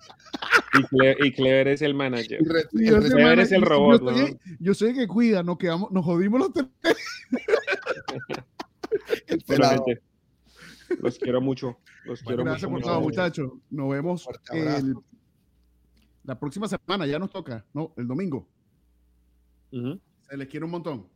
Y 0.78 0.82
Clever, 0.84 1.16
y 1.26 1.32
Clever 1.32 1.68
es 1.68 1.82
el 1.82 1.94
manager. 1.94 2.40
Y 2.72 2.86
yo 2.88 3.00
Clever 3.00 3.38
es 3.38 3.52
el 3.52 3.62
robot, 3.62 4.02
Yo 4.02 4.10
¿no? 4.10 4.38
yo 4.60 4.74
soy 4.74 4.90
el 4.90 4.96
que 4.96 5.06
cuida, 5.06 5.42
nos 5.42 5.56
quedamos, 5.58 5.90
nos 5.92 6.04
jodimos 6.04 6.40
los 6.40 6.52
tres. 6.52 6.66
el 9.28 9.40
pelado. 9.42 9.84
Los 11.00 11.18
quiero 11.18 11.40
mucho. 11.40 11.78
Los 12.04 12.22
quiero 12.22 12.44
Gracias 12.44 12.70
por 12.70 12.80
todo, 12.82 13.00
muchachos. 13.00 13.52
Nos 13.70 13.90
vemos 13.90 14.26
el- 14.52 14.94
la 16.24 16.38
próxima 16.38 16.66
semana. 16.68 17.06
Ya 17.06 17.18
nos 17.18 17.30
toca, 17.30 17.64
¿no? 17.74 17.92
El 17.96 18.06
domingo. 18.06 18.48
Se 20.28 20.36
les 20.36 20.48
quiere 20.48 20.64
un 20.64 20.70
montón. 20.72 21.06